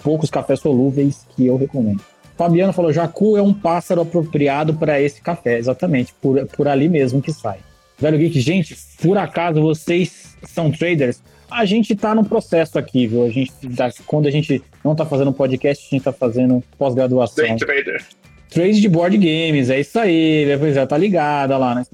Poucos 0.02 0.32
cafés 0.32 0.60
solúveis 0.60 1.28
que 1.36 1.46
eu 1.46 1.56
recomendo. 1.56 2.02
Fabiano 2.36 2.74
falou: 2.74 2.92
Jacu 2.92 3.38
é 3.38 3.44
um 3.44 3.54
pássaro 3.54 4.02
apropriado 4.02 4.74
para 4.74 5.00
esse 5.00 5.22
café. 5.22 5.60
Exatamente, 5.60 6.16
por, 6.20 6.44
por 6.48 6.68
ali 6.68 6.90
mesmo 6.90 7.22
que 7.22 7.32
sai. 7.32 7.60
Velho 8.00 8.18
Geek, 8.18 8.40
gente, 8.40 8.76
por 9.04 9.20
acaso 9.20 9.62
vocês 9.62 10.36
são 10.42 10.72
traders? 10.72 11.22
A 11.50 11.66
gente 11.66 11.96
tá 11.96 12.16
num 12.16 12.24
processo 12.24 12.80
aqui, 12.80 13.08
viu? 13.08 13.26
A 13.26 13.30
gente, 13.30 13.52
tá- 13.76 13.92
quando 14.08 14.28
a 14.28 14.32
gente 14.32 14.62
não 14.84 14.96
tá 14.96 15.06
fazendo 15.06 15.32
podcast, 15.32 15.86
a 15.86 15.96
gente 15.96 16.04
tá 16.04 16.12
fazendo 16.12 16.64
pós-graduação. 16.78 17.46
Day 17.46 17.58
trader. 17.58 18.04
Trade 18.50 18.82
de 18.82 18.90
board 18.90 19.18
games, 19.18 19.70
é 19.70 19.80
isso 19.80 19.98
aí, 20.00 20.46
né? 20.46 20.58
pois 20.58 20.78
é, 20.78 20.86
tá 20.86 20.98
ligada 20.98 21.58
lá, 21.58 21.74
né? 21.76 21.86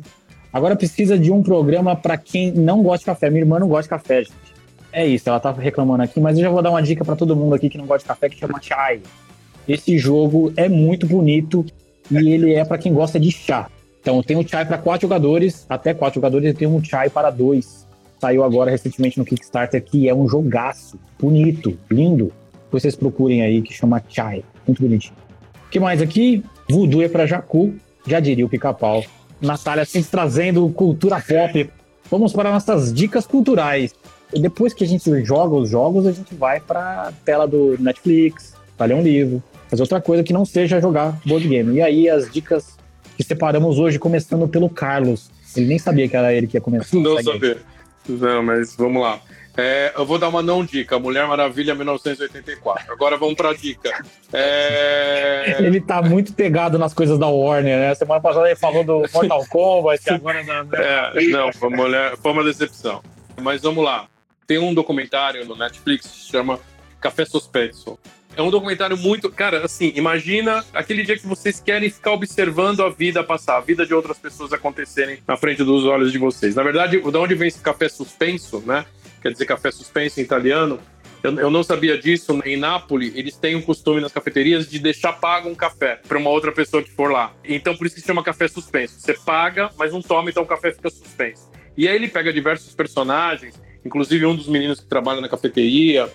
Agora 0.51 0.75
precisa 0.75 1.17
de 1.17 1.31
um 1.31 1.41
programa 1.43 1.95
para 1.95 2.17
quem 2.17 2.51
não 2.51 2.81
gosta 2.81 2.99
de 2.99 3.05
café. 3.05 3.29
Minha 3.29 3.43
irmã 3.43 3.59
não 3.59 3.67
gosta 3.67 3.83
de 3.83 3.89
café, 3.89 4.23
gente. 4.23 4.33
É 4.91 5.05
isso, 5.05 5.29
ela 5.29 5.39
tá 5.39 5.51
reclamando 5.51 6.01
aqui, 6.03 6.19
mas 6.19 6.37
eu 6.37 6.43
já 6.43 6.49
vou 6.49 6.61
dar 6.61 6.71
uma 6.71 6.81
dica 6.81 7.05
para 7.05 7.15
todo 7.15 7.35
mundo 7.35 7.53
aqui 7.53 7.69
que 7.69 7.77
não 7.77 7.85
gosta 7.85 7.99
de 7.99 8.07
café, 8.07 8.27
que 8.27 8.37
chama 8.39 8.59
Chai. 8.61 9.01
Esse 9.67 9.97
jogo 9.99 10.51
é 10.57 10.67
muito 10.67 11.05
bonito 11.05 11.63
e 12.09 12.31
ele 12.31 12.53
é 12.55 12.65
para 12.65 12.77
quem 12.77 12.91
gosta 12.91 13.19
de 13.19 13.31
chá. 13.31 13.67
Então 14.01 14.23
tem 14.23 14.35
um 14.35 14.45
Chai 14.47 14.65
para 14.65 14.79
quatro 14.79 15.03
jogadores, 15.03 15.65
até 15.69 15.93
quatro 15.93 16.15
jogadores, 16.15 16.49
e 16.49 16.53
tem 16.55 16.67
um 16.67 16.83
Chai 16.83 17.09
para 17.09 17.29
dois. 17.29 17.87
Saiu 18.19 18.43
agora 18.43 18.69
recentemente 18.69 19.17
no 19.17 19.25
Kickstarter, 19.25 19.81
que 19.83 20.09
é 20.09 20.13
um 20.13 20.27
jogaço, 20.27 20.99
bonito, 21.19 21.77
lindo. 21.89 22.31
Depois 22.65 22.83
vocês 22.83 22.95
procurem 22.95 23.41
aí, 23.41 23.61
que 23.61 23.73
chama 23.73 24.03
Chai. 24.09 24.43
Muito 24.67 24.81
bonitinho. 24.81 25.15
O 25.67 25.69
que 25.69 25.79
mais 25.79 26.01
aqui? 26.01 26.43
Voodoo 26.69 27.01
é 27.01 27.07
para 27.07 27.25
Jacu, 27.25 27.73
já 28.05 28.19
diria 28.19 28.45
o 28.45 28.49
pica-pau. 28.49 29.03
Natália 29.41 29.85
sempre 29.85 30.11
trazendo 30.11 30.67
cultura 30.69 31.21
pop. 31.21 31.69
Vamos 32.11 32.33
para 32.33 32.51
nossas 32.51 32.93
dicas 32.93 33.25
culturais. 33.25 33.93
E 34.33 34.39
depois 34.39 34.73
que 34.73 34.83
a 34.83 34.87
gente 34.87 35.23
joga 35.23 35.55
os 35.55 35.69
jogos, 35.69 36.05
a 36.05 36.11
gente 36.11 36.35
vai 36.35 36.59
para 36.59 37.11
tela 37.23 37.47
do 37.47 37.77
Netflix, 37.79 38.53
para 38.77 38.87
ler 38.87 38.95
um 38.95 39.01
livro, 39.01 39.41
fazer 39.67 39.81
outra 39.81 40.01
coisa 40.01 40.23
que 40.23 40.33
não 40.33 40.45
seja 40.45 40.81
jogar 40.81 41.19
board 41.25 41.47
game. 41.47 41.75
E 41.75 41.81
aí 41.81 42.09
as 42.09 42.29
dicas 42.29 42.77
que 43.15 43.23
separamos 43.23 43.79
hoje, 43.79 43.97
começando 43.97 44.47
pelo 44.47 44.69
Carlos. 44.69 45.29
Ele 45.55 45.65
nem 45.65 45.79
sabia 45.79 46.07
que 46.07 46.15
era 46.15 46.33
ele 46.33 46.47
que 46.47 46.57
ia 46.57 46.61
começar. 46.61 46.95
Não 46.97 47.21
saber. 47.21 47.57
Não, 48.09 48.43
mas 48.43 48.75
vamos 48.75 49.01
lá. 49.01 49.19
É, 49.57 49.91
eu 49.97 50.05
vou 50.05 50.17
dar 50.17 50.29
uma 50.29 50.41
não 50.41 50.63
dica. 50.63 50.97
Mulher 50.97 51.27
Maravilha 51.27 51.75
1984. 51.75 52.93
Agora 52.93 53.17
vamos 53.17 53.35
pra 53.35 53.53
dica. 53.53 53.91
É, 54.31 55.57
Ele 55.59 55.81
tá 55.81 56.01
muito 56.01 56.33
pegado 56.33 56.77
nas 56.79 56.93
coisas 56.93 57.19
da 57.19 57.27
Warner, 57.27 57.77
né? 57.77 57.93
Semana 57.95 58.21
passada 58.21 58.47
ele 58.47 58.55
falou 58.55 58.83
do 58.85 59.03
Mortal 59.13 59.45
Kombat, 59.49 60.01
que 60.03 60.09
agora 60.11 60.43
da- 60.43 60.65
é, 60.77 61.21
não, 61.27 61.51
foi, 61.51 61.69
mulher, 61.69 62.15
foi 62.17 62.31
uma 62.31 62.43
decepção. 62.43 63.01
Mas 63.41 63.61
vamos 63.61 63.83
lá. 63.83 64.05
Tem 64.47 64.57
um 64.57 64.73
documentário 64.73 65.45
no 65.45 65.55
Netflix 65.57 66.07
que 66.07 66.17
se 66.19 66.29
chama 66.31 66.57
Café 67.01 67.25
Suspenso. 67.25 67.98
É 68.39 68.41
um 68.41 68.49
documentário 68.49 68.95
muito. 68.95 69.29
Cara, 69.29 69.65
assim, 69.65 69.91
imagina 69.97 70.63
aquele 70.73 71.03
dia 71.03 71.17
que 71.17 71.27
vocês 71.27 71.59
querem 71.59 71.89
ficar 71.89 72.13
observando 72.13 72.81
a 72.81 72.89
vida 72.89 73.21
passar, 73.21 73.57
a 73.57 73.59
vida 73.59 73.85
de 73.85 73.93
outras 73.93 74.17
pessoas 74.17 74.53
acontecerem 74.53 75.19
na 75.27 75.35
frente 75.35 75.61
dos 75.61 75.83
olhos 75.83 76.09
de 76.09 76.17
vocês. 76.17 76.55
Na 76.55 76.63
verdade, 76.63 77.01
de 77.01 77.17
onde 77.17 77.35
vem 77.35 77.49
esse 77.49 77.59
café 77.59 77.89
suspenso, 77.89 78.63
né? 78.65 78.85
Quer 79.21 79.33
dizer, 79.33 79.45
café 79.45 79.71
suspenso 79.71 80.21
em 80.21 80.23
italiano. 80.23 80.79
Eu, 81.21 81.37
eu 81.37 81.51
não 81.51 81.63
sabia 81.63 81.97
disso. 81.97 82.39
Em 82.45 82.55
Nápoles, 82.55 83.13
eles 83.13 83.35
têm 83.35 83.57
um 83.57 83.61
costume 83.61 83.99
nas 83.99 84.13
cafeterias 84.13 84.69
de 84.69 84.79
deixar 84.79 85.11
pago 85.11 85.49
um 85.49 85.55
café 85.55 85.99
para 86.07 86.17
uma 86.17 86.29
outra 86.29 86.53
pessoa 86.53 86.81
que 86.81 86.91
for 86.91 87.11
lá. 87.11 87.33
Então, 87.43 87.75
por 87.75 87.87
isso 87.87 87.95
que 87.95 88.01
se 88.01 88.07
chama 88.07 88.23
café 88.23 88.47
suspenso. 88.47 89.01
Você 89.01 89.15
paga, 89.15 89.69
mas 89.77 89.91
não 89.91 90.01
toma, 90.01 90.29
então 90.29 90.43
o 90.43 90.47
café 90.47 90.71
fica 90.71 90.89
suspenso. 90.89 91.51
E 91.75 91.89
aí 91.89 91.93
ele 91.93 92.07
pega 92.07 92.31
diversos 92.31 92.73
personagens, 92.73 93.61
inclusive 93.83 94.25
um 94.25 94.33
dos 94.33 94.47
meninos 94.47 94.79
que 94.79 94.87
trabalha 94.87 95.19
na 95.19 95.27
cafeteria, 95.27 96.09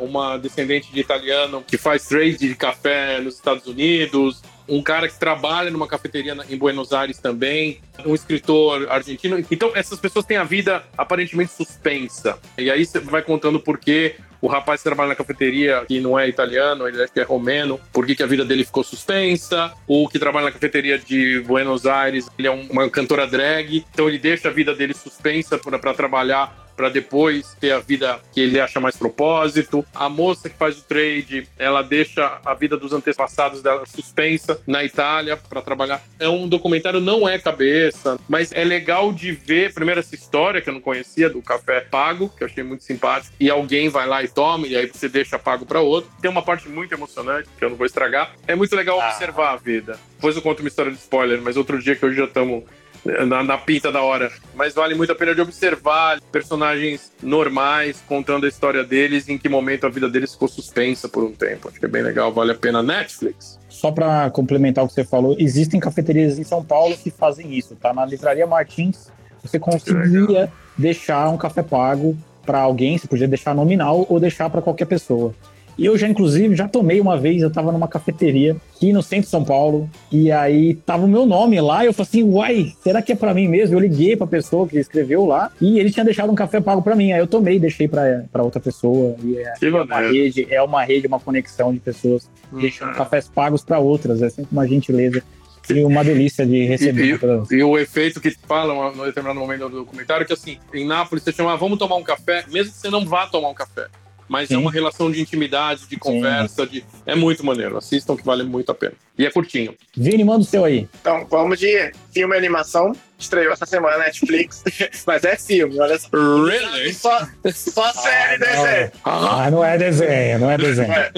uma 0.00 0.36
descendente 0.36 0.92
de 0.92 1.00
italiano 1.00 1.62
que 1.66 1.76
faz 1.76 2.06
trade 2.06 2.36
de 2.38 2.54
café 2.54 3.20
nos 3.20 3.34
Estados 3.36 3.66
Unidos, 3.66 4.42
um 4.68 4.82
cara 4.82 5.08
que 5.08 5.18
trabalha 5.18 5.70
numa 5.70 5.86
cafeteria 5.88 6.36
em 6.48 6.56
Buenos 6.56 6.92
Aires 6.92 7.18
também, 7.18 7.80
um 8.04 8.14
escritor 8.14 8.86
argentino. 8.90 9.42
Então, 9.50 9.72
essas 9.74 9.98
pessoas 9.98 10.26
têm 10.26 10.36
a 10.36 10.44
vida 10.44 10.82
aparentemente 10.96 11.52
suspensa. 11.52 12.38
E 12.58 12.70
aí 12.70 12.84
você 12.84 12.98
vai 13.00 13.22
contando 13.22 13.58
por 13.58 13.78
que 13.78 14.16
o 14.40 14.46
rapaz 14.46 14.80
que 14.80 14.84
trabalha 14.84 15.08
na 15.08 15.14
cafeteria, 15.16 15.84
que 15.88 16.00
não 16.00 16.16
é 16.18 16.28
italiano, 16.28 16.86
ele 16.86 17.02
acho 17.02 17.12
que 17.12 17.18
é 17.18 17.24
romeno, 17.24 17.80
por 17.92 18.06
que, 18.06 18.14
que 18.14 18.22
a 18.22 18.26
vida 18.26 18.44
dele 18.44 18.64
ficou 18.64 18.84
suspensa. 18.84 19.72
O 19.86 20.06
que 20.08 20.18
trabalha 20.18 20.46
na 20.46 20.52
cafeteria 20.52 20.98
de 20.98 21.40
Buenos 21.40 21.86
Aires, 21.86 22.28
ele 22.38 22.46
é 22.46 22.50
um- 22.50 22.68
uma 22.70 22.88
cantora 22.90 23.26
drag, 23.26 23.84
então 23.92 24.06
ele 24.08 24.18
deixa 24.18 24.48
a 24.48 24.52
vida 24.52 24.74
dele 24.74 24.94
suspensa 24.94 25.58
para 25.58 25.94
trabalhar 25.94 26.67
para 26.78 26.88
depois 26.88 27.56
ter 27.58 27.72
a 27.72 27.80
vida 27.80 28.20
que 28.32 28.40
ele 28.40 28.60
acha 28.60 28.78
mais 28.78 28.96
propósito. 28.96 29.84
A 29.92 30.08
moça 30.08 30.48
que 30.48 30.56
faz 30.56 30.78
o 30.78 30.84
trade, 30.84 31.48
ela 31.58 31.82
deixa 31.82 32.38
a 32.44 32.54
vida 32.54 32.76
dos 32.76 32.92
antepassados 32.92 33.60
dela 33.60 33.84
suspensa 33.84 34.62
na 34.64 34.84
Itália 34.84 35.36
para 35.36 35.60
trabalhar. 35.60 36.00
É 36.20 36.28
um 36.28 36.48
documentário, 36.48 37.00
não 37.00 37.28
é 37.28 37.36
cabeça, 37.36 38.16
mas 38.28 38.52
é 38.52 38.62
legal 38.62 39.12
de 39.12 39.32
ver, 39.32 39.74
primeiro, 39.74 39.98
essa 39.98 40.14
história 40.14 40.60
que 40.62 40.70
eu 40.70 40.74
não 40.74 40.80
conhecia 40.80 41.28
do 41.28 41.42
café 41.42 41.80
pago, 41.80 42.28
que 42.28 42.44
eu 42.44 42.46
achei 42.46 42.62
muito 42.62 42.84
simpático, 42.84 43.34
e 43.40 43.50
alguém 43.50 43.88
vai 43.88 44.06
lá 44.06 44.22
e 44.22 44.28
toma, 44.28 44.68
e 44.68 44.76
aí 44.76 44.86
você 44.86 45.08
deixa 45.08 45.36
pago 45.36 45.66
para 45.66 45.80
outro. 45.80 46.08
Tem 46.22 46.30
uma 46.30 46.42
parte 46.42 46.68
muito 46.68 46.94
emocionante, 46.94 47.48
que 47.58 47.64
eu 47.64 47.70
não 47.70 47.76
vou 47.76 47.86
estragar. 47.86 48.30
É 48.46 48.54
muito 48.54 48.76
legal 48.76 49.00
Ah. 49.00 49.08
observar 49.08 49.52
a 49.52 49.56
vida. 49.56 49.98
Depois 50.14 50.36
eu 50.36 50.42
conto 50.42 50.60
uma 50.60 50.68
história 50.68 50.92
de 50.92 50.98
spoiler, 50.98 51.42
mas 51.42 51.56
outro 51.56 51.82
dia 51.82 51.96
que 51.96 52.06
hoje 52.06 52.16
já 52.18 52.24
estamos 52.24 52.62
na, 53.04 53.42
na 53.42 53.58
pinta 53.58 53.90
da 53.90 54.02
hora. 54.02 54.30
Mas 54.54 54.74
vale 54.74 54.94
muito 54.94 55.12
a 55.12 55.14
pena 55.14 55.34
de 55.34 55.40
observar 55.40 56.20
personagens 56.32 57.12
normais, 57.22 58.02
contando 58.06 58.46
a 58.46 58.48
história 58.48 58.84
deles, 58.84 59.28
em 59.28 59.38
que 59.38 59.48
momento 59.48 59.86
a 59.86 59.90
vida 59.90 60.08
deles 60.08 60.32
ficou 60.32 60.48
suspensa 60.48 61.08
por 61.08 61.24
um 61.24 61.32
tempo. 61.32 61.68
Acho 61.68 61.78
que 61.78 61.86
é 61.86 61.88
bem 61.88 62.02
legal, 62.02 62.32
vale 62.32 62.52
a 62.52 62.54
pena. 62.54 62.82
Netflix. 62.82 63.58
Só 63.68 63.92
para 63.92 64.30
complementar 64.30 64.84
o 64.84 64.88
que 64.88 64.94
você 64.94 65.04
falou, 65.04 65.36
existem 65.38 65.78
cafeterias 65.78 66.38
em 66.38 66.44
São 66.44 66.64
Paulo 66.64 66.96
que 66.96 67.10
fazem 67.10 67.54
isso, 67.54 67.76
tá? 67.76 67.92
Na 67.92 68.04
Livraria 68.04 68.46
Martins, 68.46 69.10
você 69.42 69.58
conseguia 69.58 70.50
deixar 70.76 71.28
um 71.28 71.36
café 71.36 71.62
pago 71.62 72.16
para 72.44 72.60
alguém, 72.60 72.98
você 72.98 73.06
podia 73.06 73.28
deixar 73.28 73.54
nominal 73.54 74.06
ou 74.08 74.18
deixar 74.18 74.48
para 74.50 74.62
qualquer 74.62 74.86
pessoa. 74.86 75.34
E 75.78 75.86
eu 75.86 75.96
já, 75.96 76.08
inclusive, 76.08 76.56
já 76.56 76.66
tomei 76.66 77.00
uma 77.00 77.16
vez, 77.16 77.40
eu 77.40 77.50
tava 77.52 77.70
numa 77.70 77.86
cafeteria 77.86 78.56
aqui 78.74 78.92
no 78.92 79.00
centro 79.02 79.24
de 79.26 79.30
São 79.30 79.44
Paulo, 79.44 79.88
e 80.10 80.30
aí 80.32 80.74
tava 80.74 81.04
o 81.04 81.08
meu 81.08 81.24
nome 81.24 81.60
lá, 81.60 81.84
e 81.84 81.86
eu 81.86 81.92
falei 81.92 82.08
assim, 82.08 82.22
uai, 82.24 82.72
será 82.82 83.00
que 83.00 83.12
é 83.12 83.14
para 83.14 83.32
mim 83.32 83.46
mesmo? 83.46 83.76
Eu 83.76 83.80
liguei 83.80 84.16
pra 84.16 84.26
pessoa 84.26 84.66
que 84.66 84.76
escreveu 84.78 85.24
lá, 85.24 85.52
e 85.60 85.78
ele 85.78 85.90
tinha 85.92 86.04
deixado 86.04 86.30
um 86.32 86.34
café 86.34 86.60
pago 86.60 86.82
para 86.82 86.96
mim, 86.96 87.12
aí 87.12 87.20
eu 87.20 87.26
tomei, 87.28 87.60
deixei 87.60 87.86
para 87.86 88.42
outra 88.42 88.60
pessoa, 88.60 89.14
e 89.22 89.36
é, 89.38 89.52
é 89.78 89.82
uma 89.84 90.00
rede, 90.12 90.46
é 90.50 90.62
uma 90.62 90.84
rede, 90.84 91.06
uma 91.06 91.20
conexão 91.20 91.72
de 91.72 91.78
pessoas 91.78 92.28
deixando 92.52 92.94
cafés 92.94 93.28
pagos 93.28 93.62
para 93.64 93.78
outras. 93.78 94.20
É 94.20 94.28
sempre 94.30 94.48
uma 94.50 94.66
gentileza 94.66 95.22
e 95.70 95.84
uma 95.84 96.02
delícia 96.02 96.44
de 96.46 96.64
receber. 96.64 97.02
E- 97.04 97.18
E 97.52 97.62
o 97.62 97.78
efeito 97.78 98.20
que 98.20 98.30
falam 98.48 98.94
no 98.96 99.04
determinado 99.04 99.38
momento 99.38 99.68
do 99.68 99.76
documentário, 99.84 100.26
que 100.26 100.32
assim, 100.32 100.58
em 100.74 100.86
Nápoles 100.86 101.22
você 101.22 101.30
chama, 101.32 101.52
ah, 101.52 101.56
vamos 101.56 101.78
tomar 101.78 101.96
um 101.96 102.02
café, 102.02 102.44
mesmo 102.50 102.72
que 102.72 102.78
você 102.78 102.88
não 102.90 103.04
vá 103.06 103.26
tomar 103.26 103.50
um 103.50 103.54
café. 103.54 103.86
Mas 104.28 104.50
é 104.50 104.54
Sim. 104.54 104.60
uma 104.60 104.70
relação 104.70 105.10
de 105.10 105.20
intimidade, 105.20 105.86
de 105.88 105.96
conversa, 105.96 106.66
de... 106.66 106.84
é 107.06 107.14
muito 107.14 107.44
maneiro. 107.44 107.76
Assistam 107.78 108.16
que 108.16 108.24
vale 108.24 108.42
muito 108.42 108.70
a 108.70 108.74
pena. 108.74 108.92
E 109.16 109.24
é 109.24 109.30
curtinho. 109.30 109.74
Vini, 109.96 110.22
manda 110.22 110.40
o 110.40 110.44
seu 110.44 110.64
aí. 110.64 110.88
Então, 111.00 111.26
vamos 111.30 111.58
de 111.58 111.90
filme 112.12 112.34
e 112.34 112.38
animação. 112.38 112.92
Estreou 113.18 113.52
essa 113.52 113.66
semana 113.66 113.98
na 113.98 114.04
Netflix. 114.04 114.62
Mas 115.06 115.24
é 115.24 115.36
filme, 115.36 115.80
olha 115.80 115.98
só. 115.98 116.08
Really? 116.12 116.94
Só, 116.94 117.26
só 117.52 117.92
série, 117.94 118.44
Ah, 118.44 118.46
desenho. 118.46 118.92
Ah, 119.04 119.50
não 119.50 119.64
é 119.64 119.78
desenho, 119.78 120.38
não 120.38 120.50
é 120.50 120.58
desenho. 120.58 120.92
É, 120.92 121.12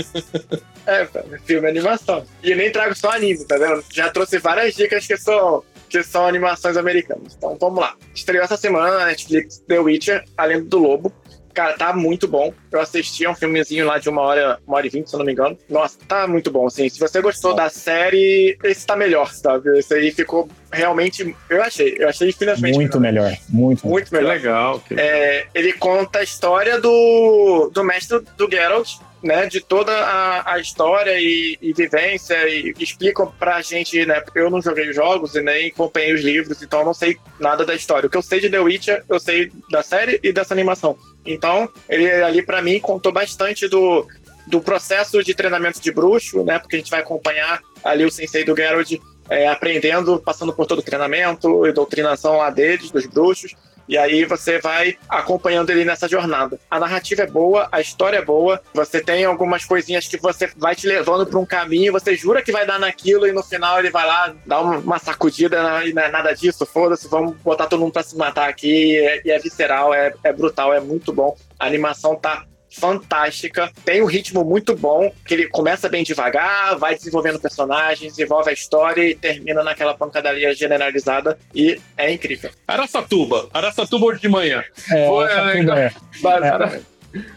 é, 0.87 1.09
filme 1.45 1.67
e 1.67 1.71
animação. 1.71 2.25
E 2.43 2.53
eu 2.53 2.57
nem 2.57 2.71
trago 2.71 2.95
só 2.97 3.11
anime, 3.11 3.45
tá 3.45 3.59
vendo? 3.59 3.85
Já 3.93 4.09
trouxe 4.11 4.39
várias 4.39 4.75
dicas 4.75 5.07
que 5.07 5.17
são, 5.17 5.63
que 5.89 6.03
são 6.03 6.27
animações 6.27 6.77
americanas. 6.77 7.35
Então 7.37 7.57
vamos 7.61 7.81
lá. 7.81 7.95
Estreou 8.15 8.45
essa 8.45 8.57
semana 8.57 8.99
na 8.99 9.07
Netflix 9.07 9.59
The 9.69 9.79
Witcher, 9.79 10.25
A 10.39 10.47
Lenda 10.47 10.65
do 10.65 10.79
Lobo. 10.79 11.13
Cara, 11.61 11.75
tá 11.77 11.93
muito 11.93 12.27
bom. 12.27 12.55
Eu 12.73 12.81
assisti 12.81 13.27
a 13.27 13.31
um 13.31 13.35
filmezinho 13.35 13.85
lá 13.85 13.99
de 13.99 14.09
uma 14.09 14.23
hora, 14.23 14.59
uma 14.67 14.79
hora 14.79 14.87
e 14.87 14.89
vinte, 14.89 15.11
se 15.11 15.15
eu 15.15 15.19
não 15.19 15.27
me 15.27 15.33
engano. 15.33 15.59
Nossa, 15.69 15.99
tá 16.09 16.27
muito 16.27 16.51
bom, 16.51 16.67
assim. 16.67 16.89
Se 16.89 16.99
você 16.99 17.21
gostou 17.21 17.55
da 17.55 17.69
série, 17.69 18.57
esse 18.65 18.87
tá 18.87 18.97
melhor, 18.97 19.31
sabe? 19.35 19.79
Esse 19.79 19.93
aí 19.93 20.11
ficou 20.11 20.49
realmente. 20.73 21.37
Eu 21.51 21.63
achei, 21.63 21.97
eu 21.99 22.09
achei 22.09 22.31
infinitamente 22.31 22.75
Muito 22.75 22.99
melhor. 22.99 23.37
Muito, 23.47 23.87
Muito 23.87 24.09
Que 24.09 24.15
melhor. 24.17 24.31
legal. 24.31 24.81
que- 24.81 24.95
É, 24.99 25.49
ele 25.55 25.75
conta 25.75 26.21
a 26.21 26.23
história 26.23 26.81
do, 26.81 27.71
do 27.75 27.85
mestre 27.85 28.21
do 28.39 28.49
Geralt, 28.51 28.95
né? 29.23 29.47
De 29.47 29.61
toda 29.61 29.93
a, 29.93 30.55
a 30.55 30.59
história 30.59 31.19
e, 31.19 31.59
e 31.61 31.73
vivência, 31.73 32.37
e 32.49 32.75
explicam 32.79 33.33
pra 33.39 33.61
gente, 33.63 34.05
né? 34.07 34.23
Eu 34.35 34.51
não 34.51 34.61
joguei 34.61 34.89
os 34.89 34.97
jogos 34.97 35.35
e 35.35 35.43
nem 35.43 35.69
acompanhei 35.69 36.15
os 36.15 36.23
livros, 36.23 36.63
então 36.63 36.81
eu 36.81 36.87
não 36.87 36.95
sei 36.95 37.17
nada 37.39 37.65
da 37.65 37.75
história. 37.75 38.07
O 38.07 38.11
que 38.11 38.17
eu 38.17 38.23
sei 38.23 38.41
de 38.41 38.51
The 38.51 38.61
Witcher, 38.61 39.05
eu 39.09 39.21
sei 39.21 39.51
da 39.71 39.83
série 39.83 40.19
e 40.23 40.33
dessa 40.33 40.55
animação. 40.55 40.97
Então, 41.25 41.69
ele 41.89 42.11
ali 42.11 42.43
pra 42.43 42.63
mim 42.63 42.81
contou 42.81 43.13
bastante 43.13 43.69
do, 43.69 44.07
do 44.47 44.61
processo 44.61 45.23
de 45.23 45.35
treinamento 45.35 45.81
de 45.81 45.93
bruxo, 45.93 46.43
né? 46.45 46.59
Porque 46.59 46.77
a 46.77 46.79
gente 46.79 46.91
vai 46.91 47.01
acompanhar 47.01 47.61
ali 47.85 48.05
o 48.05 48.11
sensei 48.11 48.45
do 48.45 48.57
Geralt 48.57 48.93
é, 49.29 49.49
aprendendo, 49.49 50.19
passando 50.19 50.53
por 50.53 50.67
todo 50.67 50.81
o 50.81 50.83
treinamento 50.83 51.65
e 51.67 51.73
doutrinação 51.73 52.39
lá 52.39 52.51
deles, 52.51 52.91
dos 52.91 53.07
bruxos. 53.07 53.55
E 53.91 53.99
aí 53.99 54.25
você 54.25 54.61
vai 54.61 54.97
acompanhando 55.09 55.71
ele 55.71 55.85
nessa 55.85 56.07
jornada. 56.09 56.61
A 56.71 56.79
narrativa 56.79 57.23
é 57.23 57.27
boa, 57.27 57.69
a 57.73 57.81
história 57.81 58.19
é 58.19 58.25
boa. 58.25 58.61
Você 58.73 59.01
tem 59.01 59.25
algumas 59.25 59.65
coisinhas 59.65 60.07
que 60.07 60.17
você 60.17 60.49
vai 60.57 60.77
te 60.77 60.87
levando 60.87 61.27
para 61.27 61.41
um 61.41 61.45
caminho, 61.45 61.93
você 61.93 62.15
jura 62.15 62.41
que 62.41 62.53
vai 62.53 62.65
dar 62.65 62.79
naquilo 62.79 63.27
e 63.27 63.33
no 63.33 63.43
final 63.43 63.81
ele 63.81 63.91
vai 63.91 64.07
lá 64.07 64.33
dar 64.47 64.61
uma, 64.61 64.99
sacudida 65.01 65.61
na- 65.61 65.85
e 65.85 65.93
não 65.93 66.03
é 66.03 66.09
nada 66.09 66.33
disso, 66.33 66.65
foda-se, 66.65 67.09
vamos 67.09 67.35
botar 67.39 67.67
todo 67.67 67.81
mundo 67.81 67.93
para 67.93 68.05
se 68.05 68.17
matar 68.17 68.49
aqui. 68.49 68.93
E 68.93 68.97
é, 68.97 69.23
e 69.25 69.31
é 69.33 69.39
visceral, 69.41 69.93
é, 69.93 70.15
é 70.23 70.33
brutal, 70.33 70.73
é 70.73 70.79
muito 70.79 71.13
bom. 71.13 71.37
A 71.59 71.67
animação 71.67 72.15
tá 72.15 72.45
fantástica, 72.71 73.71
tem 73.85 74.03
um 74.03 74.07
ritmo 74.07 74.45
muito 74.45 74.77
bom, 74.77 75.13
que 75.27 75.35
ele 75.35 75.49
começa 75.49 75.89
bem 75.89 76.03
devagar, 76.03 76.77
vai 76.79 76.95
desenvolvendo 76.95 77.39
personagens, 77.41 78.15
desenvolve 78.17 78.51
a 78.51 78.53
história 78.53 79.03
e 79.03 79.15
termina 79.15 79.63
naquela 79.63 79.95
pancadaria 79.95 80.55
generalizada 80.55 81.39
e 81.55 81.81
é 81.97 82.13
incrível. 82.13 82.51
Araçatuba. 82.67 83.49
Araçatuba 83.53 84.07
hoje 84.07 84.21
de 84.21 84.29
manhã. 84.29 84.63
É, 84.93 85.07
Foi, 85.07 85.25
é, 85.31 85.57
tudo 85.59 85.73
é. 85.73 85.93
Bara- 86.23 86.81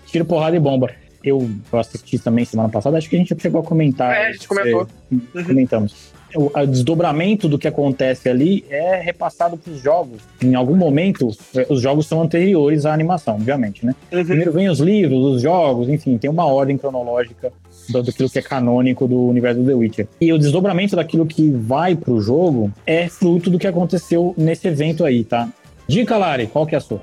Tiro, 0.06 0.26
porrada 0.26 0.56
e 0.56 0.60
bomba. 0.60 0.92
Eu, 1.24 1.50
eu 1.72 1.80
assisti 1.80 2.20
também 2.20 2.44
semana 2.46 2.70
passada, 2.70 2.98
acho 2.98 3.10
que 3.10 3.16
a 3.16 3.20
gente 3.20 3.34
chegou 3.42 3.62
a 3.62 3.64
comentar. 3.64 4.14
É, 4.14 4.28
a 4.28 4.32
gente 4.34 4.48
comentou. 4.48 4.88
É, 5.36 5.44
Comentamos. 5.44 6.14
O 6.36 6.52
a 6.54 6.66
desdobramento 6.66 7.48
do 7.48 7.58
que 7.58 7.68
acontece 7.68 8.30
ali 8.30 8.66
é 8.70 9.02
repassado 9.02 9.58
para 9.58 9.72
os 9.72 9.82
jogos. 9.82 10.22
Em 10.42 10.56
algum 10.56 10.76
momento, 10.76 11.30
eh, 11.56 11.66
os 11.70 11.82
jogos 11.82 12.08
são 12.08 12.22
anteriores 12.22 12.86
à 12.86 12.94
animação, 12.94 13.36
obviamente, 13.36 13.86
né? 13.86 13.96
Primeiro 14.10 14.52
vem 14.52 14.70
os 14.70 14.80
livros, 14.80 15.36
os 15.36 15.42
jogos, 15.42 15.90
enfim, 15.90 16.18
tem 16.18 16.30
uma 16.30 16.46
ordem 16.46 16.78
cronológica 16.78 17.52
do, 17.90 18.04
daquilo 18.04 18.30
que 18.30 18.40
é 18.40 18.42
canônico 18.42 19.08
do 19.08 19.20
universo 19.28 19.62
do 19.62 19.68
The 19.68 19.74
Witcher. 19.74 20.08
E 20.20 20.32
o 20.32 20.40
desdobramento 20.40 20.96
daquilo 20.96 21.26
que 21.26 21.52
vai 21.52 21.96
pro 21.96 22.22
jogo 22.22 22.72
é 22.86 23.08
fruto 23.10 23.50
do 23.50 23.60
que 23.60 23.68
aconteceu 23.68 24.34
nesse 24.38 24.68
evento 24.68 25.06
aí, 25.06 25.24
tá? 25.24 25.50
Dica, 25.88 26.18
Lari, 26.18 26.48
qual 26.48 26.66
que 26.66 26.76
é 26.76 26.78
a 26.78 26.82
sua? 26.82 27.02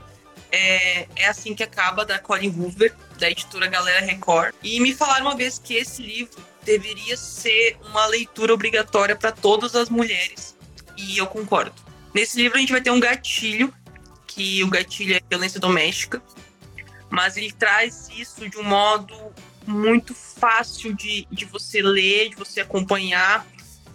É, 0.53 1.07
é 1.17 1.29
assim 1.29 1.55
que 1.55 1.63
acaba, 1.63 2.05
da 2.05 2.19
Colin 2.19 2.49
Hoover, 2.49 2.93
da 3.19 3.31
editora 3.31 3.67
Galera 3.69 4.05
Record. 4.05 4.55
E 4.63 4.81
me 4.81 4.93
falaram 4.93 5.27
uma 5.27 5.37
vez 5.37 5.59
que 5.59 5.75
esse 5.75 6.03
livro 6.03 6.50
deveria 6.71 7.17
ser 7.17 7.77
uma 7.91 8.07
leitura 8.07 8.55
obrigatória 8.55 9.17
para 9.17 9.33
todas 9.33 9.75
as 9.75 9.89
mulheres. 9.89 10.57
E 10.97 11.19
eu 11.19 11.27
concordo. 11.27 11.75
Nesse 12.15 12.41
livro 12.41 12.59
a 12.59 12.61
gente 12.61 12.71
vai 12.71 12.81
ter 12.81 12.93
um 12.93 13.01
gatilho, 13.01 13.75
que 14.25 14.63
o 14.63 14.69
gatilho 14.69 15.17
é 15.17 15.21
violência 15.29 15.59
doméstica, 15.59 16.23
mas 17.09 17.37
ele 17.37 17.51
traz 17.51 18.09
isso 18.17 18.49
de 18.49 18.57
um 18.57 18.63
modo 18.63 19.15
muito 19.67 20.15
fácil 20.15 20.95
de, 20.95 21.27
de 21.31 21.45
você 21.45 21.83
ler, 21.83 22.31
de 22.31 22.37
você 22.37 22.61
acompanhar. 22.61 23.45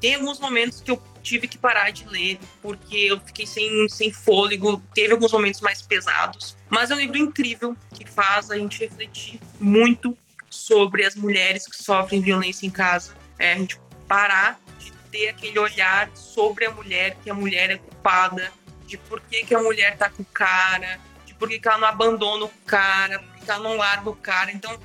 Tem 0.01 0.15
alguns 0.15 0.37
momentos 0.37 0.81
que 0.81 0.91
eu 0.91 1.01
tive 1.23 1.47
que 1.47 1.57
parar 1.57 1.91
de 1.91 2.05
ler, 2.05 2.37
porque 2.61 2.97
eu 2.97 3.19
fiquei 3.21 3.47
sem, 3.47 3.87
sem 3.87 4.11
fôlego, 4.11 4.83
teve 4.93 5.13
alguns 5.13 5.31
momentos 5.31 5.61
mais 5.61 5.81
pesados. 5.81 6.57
Mas 6.69 6.91
é 6.91 6.95
um 6.95 6.99
livro 6.99 7.17
incrível 7.17 7.75
que 7.93 8.05
faz 8.05 8.51
a 8.51 8.57
gente 8.57 8.79
refletir 8.79 9.39
muito 9.61 10.15
sobre 10.55 11.05
as 11.05 11.15
mulheres 11.15 11.67
que 11.67 11.81
sofrem 11.81 12.21
violência 12.21 12.65
em 12.65 12.69
casa. 12.69 13.13
É, 13.37 13.53
a 13.53 13.57
gente 13.57 13.79
parar 14.07 14.59
de 14.79 14.91
ter 15.11 15.29
aquele 15.29 15.59
olhar 15.59 16.09
sobre 16.15 16.65
a 16.65 16.71
mulher, 16.71 17.17
que 17.23 17.29
a 17.29 17.33
mulher 17.33 17.69
é 17.69 17.77
culpada, 17.77 18.51
de 18.85 18.97
por 18.97 19.19
que, 19.21 19.43
que 19.43 19.55
a 19.55 19.61
mulher 19.61 19.97
tá 19.97 20.09
com 20.09 20.23
o 20.23 20.25
cara, 20.25 20.99
de 21.25 21.33
por 21.33 21.49
que, 21.49 21.59
que 21.59 21.67
ela 21.67 21.77
não 21.77 21.87
abandona 21.87 22.45
o 22.45 22.51
cara, 22.65 23.19
por 23.19 23.45
que, 23.45 23.51
ela 23.51 23.63
não 23.63 23.77
larga 23.77 24.09
o 24.09 24.15
cara. 24.15 24.51
Então, 24.51 24.79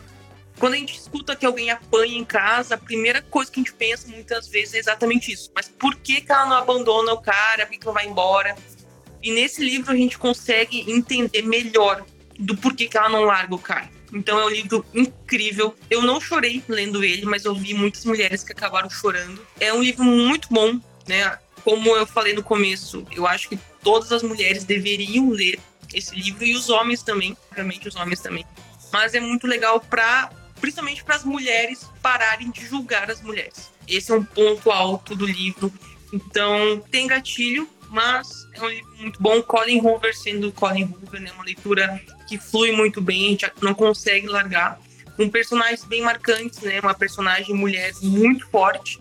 quando 0.59 0.75
a 0.75 0.77
gente 0.77 0.99
escuta 0.99 1.37
que 1.37 1.47
alguém 1.47 1.71
apanha 1.71 2.17
em 2.17 2.25
casa, 2.25 2.75
a 2.75 2.79
primeira 2.79 3.23
coisa 3.23 3.51
que 3.51 3.61
a 3.61 3.63
gente 3.63 3.73
pensa 3.73 4.09
muitas 4.09 4.49
vezes 4.49 4.75
é 4.75 4.79
exatamente 4.79 5.33
isso. 5.33 5.51
Mas 5.55 5.69
por 5.69 5.97
que, 5.97 6.21
que 6.21 6.33
ela 6.33 6.47
não 6.47 6.57
abandona 6.57 7.13
o 7.13 7.21
cara? 7.21 7.67
Por 7.67 7.73
que, 7.73 7.79
que 7.79 7.87
ela 7.87 7.95
vai 7.95 8.07
embora? 8.07 8.57
E 9.23 9.31
nesse 9.33 9.63
livro 9.63 9.93
a 9.93 9.97
gente 9.97 10.19
consegue 10.19 10.91
entender 10.91 11.43
melhor 11.43 12.05
do 12.39 12.57
porquê 12.57 12.89
que 12.89 12.97
ela 12.97 13.09
não 13.09 13.25
larga 13.25 13.55
o 13.55 13.59
cara. 13.59 13.91
Então 14.13 14.39
é 14.39 14.47
um 14.47 14.51
livro 14.51 14.85
incrível. 14.95 15.75
Eu 15.89 16.03
não 16.03 16.21
chorei 16.21 16.63
lendo 16.69 17.05
ele, 17.05 17.25
mas 17.25 17.45
eu 17.45 17.55
vi 17.55 17.75
muitas 17.75 18.05
mulheres 18.05 18.43
que 18.43 18.53
acabaram 18.53 18.91
chorando. 18.91 19.45
É 19.59 19.73
um 19.73 19.83
livro 19.83 20.05
muito 20.05 20.49
bom, 20.51 20.79
né? 21.07 21.39
Como 21.65 21.91
eu 21.91 22.07
falei 22.07 22.33
no 22.33 22.43
começo, 22.43 23.07
eu 23.13 23.27
acho 23.27 23.49
que 23.49 23.59
todas 23.83 24.11
as 24.13 24.23
mulheres 24.23 24.65
deveriam 24.65 25.31
ler 25.31 25.59
esse 25.93 26.15
livro 26.15 26.45
e 26.45 26.55
os 26.55 26.71
homens 26.71 27.03
também, 27.03 27.37
obviamente 27.51 27.89
os 27.89 27.97
homens 27.97 28.21
também. 28.21 28.47
Mas 28.93 29.15
é 29.15 29.21
muito 29.21 29.47
legal 29.47 29.81
para 29.81 30.31
principalmente 30.61 31.03
para 31.03 31.17
as 31.17 31.25
mulheres 31.25 31.87
pararem 32.03 32.51
de 32.51 32.67
julgar 32.67 33.11
as 33.11 33.23
mulheres. 33.23 33.71
Esse 33.89 34.13
é 34.13 34.15
um 34.15 34.25
ponto 34.25 34.71
alto 34.71 35.17
do 35.17 35.27
livro. 35.27 35.73
Então, 36.13 36.83
tem 36.91 37.07
gatilho, 37.07 37.69
mas 37.91 38.49
é 38.55 38.63
um 38.63 38.69
livro 38.69 38.97
muito 38.99 39.21
bom. 39.21 39.43
Colin 39.43 39.81
Hoover 39.81 40.17
sendo 40.17 40.53
Colin 40.53 40.85
Hoover, 40.85 41.21
né? 41.21 41.33
Uma 41.33 41.45
leitura 41.45 42.01
que 42.27 42.39
flui 42.39 42.71
muito 42.73 43.01
bem, 43.01 43.27
a 43.27 43.31
gente 43.31 43.53
não 43.61 43.75
consegue 43.75 44.29
largar. 44.29 44.81
Com 45.17 45.29
personagens 45.29 45.85
bem 45.85 46.01
marcantes, 46.01 46.61
né? 46.61 46.81
Uma 46.81 46.95
personagem 46.95 47.55
mulher 47.55 47.93
muito 48.01 48.49
forte. 48.49 49.01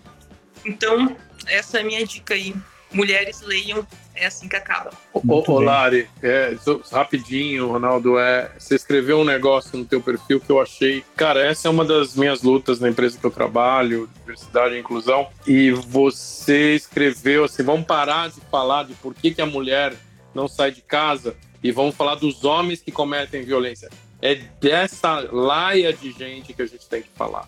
Então, 0.66 1.16
essa 1.46 1.78
é 1.78 1.82
a 1.82 1.86
minha 1.86 2.06
dica 2.06 2.34
aí. 2.34 2.56
Mulheres 2.92 3.42
leiam, 3.42 3.86
é 4.16 4.26
assim 4.26 4.48
que 4.48 4.56
acaba. 4.56 4.92
Ô, 5.14 5.22
Muito 5.24 5.52
ô. 5.52 5.60
Lari, 5.60 6.08
é, 6.24 6.56
rapidinho, 6.92 7.68
Ronaldo, 7.68 8.18
é, 8.18 8.52
você 8.58 8.76
escreveu 8.76 9.20
um 9.20 9.24
negócio 9.24 9.78
no 9.78 9.86
teu 9.86 10.02
perfil 10.02 10.40
que 10.40 10.52
eu 10.52 10.60
achei. 10.60 11.04
Cara, 11.16 11.46
essa 11.46 11.68
é 11.68 11.72
uma 11.72 11.86
das 11.86 12.16
minhas 12.16 12.42
lutas 12.42 12.80
na 12.80 12.90
empresa 12.90 13.18
que 13.18 13.26
eu 13.26 13.32
trabalho, 13.32 14.10
diversidade 14.20 14.76
e 14.76 14.80
inclusão. 14.80 15.28
E 15.46 15.72
você 15.72 16.76
escreveu 16.76 17.46
assim: 17.46 17.64
vamos 17.64 17.86
parar 17.86 18.30
de 18.30 18.42
falar 18.50 18.84
de 18.84 18.94
por 18.96 19.14
que, 19.14 19.32
que 19.32 19.42
a 19.42 19.46
mulher 19.46 19.94
não 20.34 20.48
sai 20.48 20.72
de 20.72 20.82
casa 20.82 21.36
e 21.64 21.72
vamos 21.72 21.96
falar 21.96 22.16
dos 22.16 22.44
homens 22.44 22.82
que 22.82 22.92
cometem 22.92 23.44
violência. 23.44 23.90
É 24.22 24.36
dessa 24.36 25.28
laia 25.32 25.94
de 25.94 26.12
gente 26.12 26.54
que 26.54 26.62
a 26.62 26.66
gente 26.66 26.88
tem 26.90 27.02
que 27.02 27.10
falar. 27.16 27.48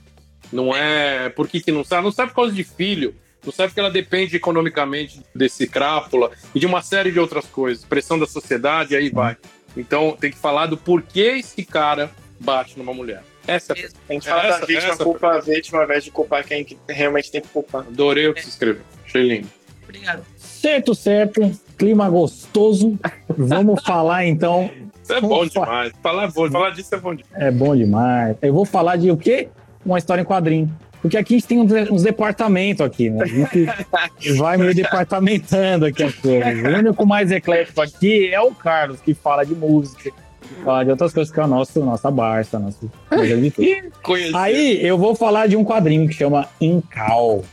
Não 0.52 0.76
é 0.76 1.30
por 1.30 1.48
que, 1.48 1.62
que 1.62 1.72
não 1.72 1.84
sai? 1.84 2.02
Não 2.02 2.12
sai 2.12 2.28
por 2.28 2.36
causa 2.36 2.54
de 2.54 2.64
filho. 2.64 3.16
Não 3.46 3.52
sai 3.52 3.68
porque 3.68 3.80
ela 3.80 3.90
depende 3.92 4.36
economicamente 4.36 5.22
desse 5.34 5.68
crápula 5.68 6.32
e 6.54 6.60
de 6.60 6.66
uma 6.66 6.82
série 6.82 7.12
de 7.12 7.20
outras 7.20 7.46
coisas, 7.46 7.84
pressão 7.84 8.18
da 8.20 8.28
sociedade, 8.28 8.96
aí 8.96 9.10
vai. 9.10 9.36
Então 9.76 10.16
tem 10.20 10.30
que 10.32 10.38
falar 10.38 10.68
do 10.68 10.78
porquê 10.78 11.38
esse 11.40 11.64
cara 11.66 12.12
bate 12.40 12.78
numa 12.78 12.94
mulher. 12.94 13.24
Essa 13.48 13.74
é 13.74 13.88
A 14.10 14.14
gente 14.14 14.28
fala 14.28 14.44
Essa- 14.48 14.60
da 14.60 14.66
vítima, 14.68 14.94
essa- 14.94 15.04
culpa 15.04 15.28
a 15.36 15.40
vítima, 15.40 15.80
ao 15.80 15.86
invés 15.86 16.04
de 16.04 16.12
culpar 16.12 16.46
quem 16.46 16.64
que 16.64 16.78
realmente 16.88 17.32
tem 17.32 17.42
que 17.42 17.48
culpar. 17.48 17.82
adorei 17.82 18.28
o 18.28 18.34
que 18.34 18.42
você 18.44 18.50
escreveu. 18.50 18.84
Achei 19.06 19.24
lindo. 19.24 19.48
Obrigada. 19.84 20.22
Certo, 20.38 20.94
certo. 20.94 21.52
Clima 21.78 22.08
gostoso. 22.10 23.00
Vamos 23.28 23.82
falar 23.84 24.26
então. 24.28 24.70
Isso 25.04 25.14
é 25.14 25.20
bom 25.20 25.46
demais. 25.48 25.92
Falar, 26.04 26.32
falar 26.32 26.70
disso 26.70 26.94
é 26.94 26.98
bom 27.00 27.16
demais. 27.16 27.44
É 27.44 27.50
bom 27.52 27.76
demais. 27.76 28.38
Eu 28.42 28.54
vou 28.54 28.64
falar 28.66 28.96
de 28.98 29.10
o 29.10 29.18
quê? 29.18 29.50
Uma 29.84 29.98
história 29.98 30.22
em 30.22 30.26
quadrinho. 30.26 30.72
Porque 31.02 31.18
aqui 31.18 31.36
a 31.36 31.38
gente 31.38 31.48
tem 31.48 31.60
uns, 31.60 31.72
uns 31.92 32.04
departamentos 32.04 32.86
aqui, 32.86 33.10
né? 33.10 33.24
A 33.24 33.28
gente 33.28 33.68
vai 34.38 34.56
meio 34.58 34.74
departamentando 34.74 35.86
aqui 35.86 36.04
as 36.04 36.14
coisas. 36.14 36.64
O 36.64 36.78
único 36.78 37.06
mais 37.06 37.32
eclético 37.32 37.82
aqui 37.82 38.32
é 38.32 38.40
o 38.40 38.52
Carlos, 38.52 39.02
que 39.02 39.14
fala 39.14 39.44
de 39.44 39.56
música, 39.56 40.04
que 40.04 40.64
fala 40.64 40.84
de 40.84 40.92
outras 40.92 41.12
coisas, 41.12 41.34
que 41.34 41.40
é 41.40 41.44
a 41.44 41.48
nossa, 41.48 41.80
nossa 41.80 42.12
Barça, 42.12 42.60
nossa 42.60 42.86
coisa 43.10 43.36
de 43.36 43.52
tudo. 43.52 43.68
Conhecer. 44.04 44.36
Aí 44.36 44.86
eu 44.86 44.98
vou 44.98 45.16
falar 45.16 45.48
de 45.48 45.56
um 45.56 45.66
quadrinho 45.66 46.08
que 46.08 46.14
chama 46.14 46.48
Incal, 46.60 47.44